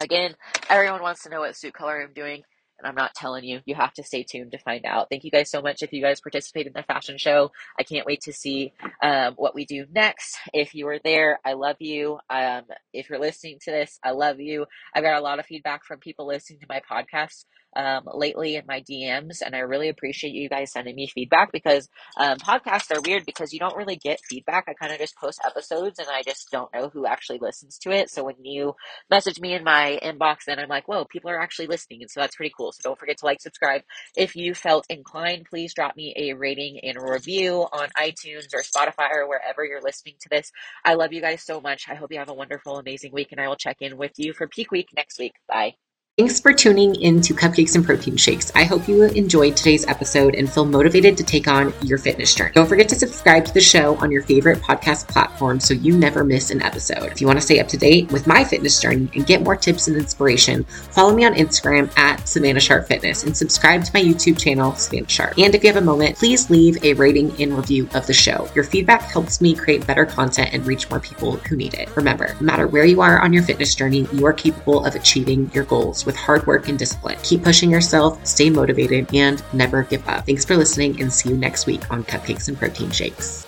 Again, 0.00 0.34
everyone 0.70 1.02
wants 1.02 1.22
to 1.24 1.30
know 1.30 1.40
what 1.40 1.56
suit 1.56 1.74
color 1.74 2.00
I'm 2.02 2.12
doing, 2.12 2.42
and 2.78 2.88
I'm 2.88 2.94
not 2.94 3.14
telling 3.14 3.44
you. 3.44 3.60
You 3.64 3.74
have 3.74 3.92
to 3.94 4.02
stay 4.02 4.22
tuned 4.22 4.52
to 4.52 4.58
find 4.58 4.84
out. 4.84 5.08
Thank 5.10 5.24
you 5.24 5.30
guys 5.30 5.50
so 5.50 5.60
much 5.60 5.82
if 5.82 5.92
you 5.92 6.02
guys 6.02 6.20
participate 6.20 6.66
in 6.66 6.72
the 6.72 6.82
fashion 6.82 7.18
show. 7.18 7.50
I 7.78 7.82
can't 7.82 8.06
wait 8.06 8.22
to 8.22 8.32
see 8.32 8.72
um, 9.02 9.34
what 9.36 9.54
we 9.54 9.64
do 9.64 9.86
next. 9.92 10.38
If 10.52 10.74
you 10.74 10.86
were 10.86 11.00
there, 11.02 11.40
I 11.44 11.54
love 11.54 11.76
you. 11.80 12.18
Um, 12.30 12.62
if 12.92 13.10
you're 13.10 13.18
listening 13.18 13.58
to 13.64 13.70
this, 13.70 13.98
I 14.04 14.12
love 14.12 14.40
you. 14.40 14.66
I've 14.94 15.04
got 15.04 15.18
a 15.18 15.22
lot 15.22 15.38
of 15.38 15.46
feedback 15.46 15.84
from 15.84 15.98
people 16.00 16.26
listening 16.26 16.60
to 16.60 16.66
my 16.68 16.80
podcast 16.90 17.44
um, 17.76 18.04
lately 18.12 18.56
in 18.56 18.64
my 18.66 18.80
DMs, 18.80 19.42
and 19.44 19.54
I 19.54 19.60
really 19.60 19.88
appreciate 19.88 20.32
you 20.32 20.48
guys 20.48 20.72
sending 20.72 20.96
me 20.96 21.06
feedback 21.06 21.52
because 21.52 21.88
um, 22.16 22.38
podcasts 22.38 22.94
are 22.94 23.00
weird 23.00 23.24
because 23.26 23.52
you 23.52 23.58
don't 23.58 23.76
really 23.76 23.96
get 23.96 24.20
feedback. 24.28 24.64
I 24.68 24.74
kind 24.74 24.92
of 24.92 24.98
just 24.98 25.16
post 25.16 25.40
episodes 25.44 25.98
and 25.98 26.08
I 26.10 26.22
just 26.22 26.50
don't 26.50 26.72
know 26.74 26.88
who 26.88 27.06
actually 27.06 27.38
listens 27.38 27.78
to 27.78 27.90
it. 27.90 28.10
So 28.10 28.24
when 28.24 28.36
you 28.42 28.74
message 29.10 29.40
me 29.40 29.54
in 29.54 29.64
my 29.64 29.98
inbox, 30.02 30.38
then 30.46 30.58
I'm 30.58 30.68
like, 30.68 30.88
whoa, 30.88 31.04
people 31.04 31.30
are 31.30 31.40
actually 31.40 31.66
listening. 31.66 32.02
And 32.02 32.10
so 32.10 32.20
that's 32.20 32.36
pretty 32.36 32.52
cool. 32.56 32.67
So 32.72 32.80
don't 32.82 32.98
forget 32.98 33.18
to 33.18 33.26
like, 33.26 33.40
subscribe. 33.40 33.82
If 34.16 34.36
you 34.36 34.54
felt 34.54 34.86
inclined, 34.88 35.46
please 35.48 35.74
drop 35.74 35.96
me 35.96 36.14
a 36.16 36.34
rating 36.34 36.80
and 36.82 36.96
a 36.96 37.12
review 37.12 37.66
on 37.72 37.88
iTunes 37.98 38.54
or 38.54 38.62
Spotify 38.62 39.10
or 39.12 39.28
wherever 39.28 39.64
you're 39.64 39.82
listening 39.82 40.14
to 40.20 40.28
this. 40.28 40.50
I 40.84 40.94
love 40.94 41.12
you 41.12 41.20
guys 41.20 41.42
so 41.42 41.60
much. 41.60 41.88
I 41.88 41.94
hope 41.94 42.12
you 42.12 42.18
have 42.18 42.28
a 42.28 42.34
wonderful, 42.34 42.78
amazing 42.78 43.12
week, 43.12 43.32
and 43.32 43.40
I 43.40 43.48
will 43.48 43.56
check 43.56 43.78
in 43.80 43.96
with 43.96 44.12
you 44.16 44.32
for 44.32 44.48
peak 44.48 44.70
week 44.70 44.88
next 44.96 45.18
week. 45.18 45.34
Bye. 45.48 45.87
Thanks 46.18 46.40
for 46.40 46.52
tuning 46.52 47.00
into 47.00 47.32
Cupcakes 47.32 47.76
and 47.76 47.84
Protein 47.84 48.16
Shakes. 48.16 48.50
I 48.56 48.64
hope 48.64 48.88
you 48.88 49.04
enjoyed 49.04 49.56
today's 49.56 49.86
episode 49.86 50.34
and 50.34 50.52
feel 50.52 50.64
motivated 50.64 51.16
to 51.16 51.22
take 51.22 51.46
on 51.46 51.72
your 51.80 51.96
fitness 51.96 52.34
journey. 52.34 52.50
Don't 52.54 52.66
forget 52.66 52.88
to 52.88 52.96
subscribe 52.96 53.44
to 53.44 53.54
the 53.54 53.60
show 53.60 53.94
on 53.98 54.10
your 54.10 54.22
favorite 54.22 54.58
podcast 54.58 55.06
platform 55.06 55.60
so 55.60 55.74
you 55.74 55.96
never 55.96 56.24
miss 56.24 56.50
an 56.50 56.60
episode. 56.60 57.04
If 57.04 57.20
you 57.20 57.28
want 57.28 57.38
to 57.38 57.44
stay 57.46 57.60
up 57.60 57.68
to 57.68 57.76
date 57.76 58.10
with 58.10 58.26
my 58.26 58.42
fitness 58.42 58.80
journey 58.80 59.08
and 59.14 59.28
get 59.28 59.44
more 59.44 59.54
tips 59.54 59.86
and 59.86 59.96
inspiration, 59.96 60.64
follow 60.64 61.14
me 61.14 61.24
on 61.24 61.34
Instagram 61.34 61.96
at 61.96 62.18
Savana 62.22 62.60
Sharp 62.60 62.88
Fitness 62.88 63.22
and 63.22 63.36
subscribe 63.36 63.84
to 63.84 63.92
my 63.94 64.02
YouTube 64.02 64.40
channel, 64.40 64.72
Savana 64.72 65.08
Sharp. 65.08 65.38
And 65.38 65.54
if 65.54 65.62
you 65.62 65.72
have 65.72 65.80
a 65.80 65.86
moment, 65.86 66.16
please 66.16 66.50
leave 66.50 66.82
a 66.82 66.94
rating 66.94 67.30
and 67.40 67.56
review 67.56 67.88
of 67.94 68.08
the 68.08 68.12
show. 68.12 68.50
Your 68.56 68.64
feedback 68.64 69.02
helps 69.02 69.40
me 69.40 69.54
create 69.54 69.86
better 69.86 70.04
content 70.04 70.50
and 70.52 70.66
reach 70.66 70.90
more 70.90 70.98
people 70.98 71.36
who 71.36 71.54
need 71.54 71.74
it. 71.74 71.94
Remember, 71.94 72.34
no 72.40 72.44
matter 72.44 72.66
where 72.66 72.84
you 72.84 73.02
are 73.02 73.20
on 73.20 73.32
your 73.32 73.44
fitness 73.44 73.76
journey, 73.76 74.08
you 74.12 74.26
are 74.26 74.32
capable 74.32 74.84
of 74.84 74.96
achieving 74.96 75.48
your 75.54 75.62
goals 75.62 76.06
with 76.08 76.16
hard 76.16 76.44
work 76.46 76.68
and 76.68 76.78
discipline. 76.78 77.18
Keep 77.22 77.44
pushing 77.44 77.70
yourself, 77.70 78.26
stay 78.26 78.50
motivated, 78.50 79.14
and 79.14 79.40
never 79.52 79.84
give 79.84 80.08
up. 80.08 80.26
Thanks 80.26 80.44
for 80.44 80.56
listening 80.56 81.00
and 81.00 81.12
see 81.12 81.28
you 81.28 81.36
next 81.36 81.66
week 81.66 81.88
on 81.92 82.02
Cupcakes 82.02 82.48
and 82.48 82.58
Protein 82.58 82.90
Shakes. 82.90 83.47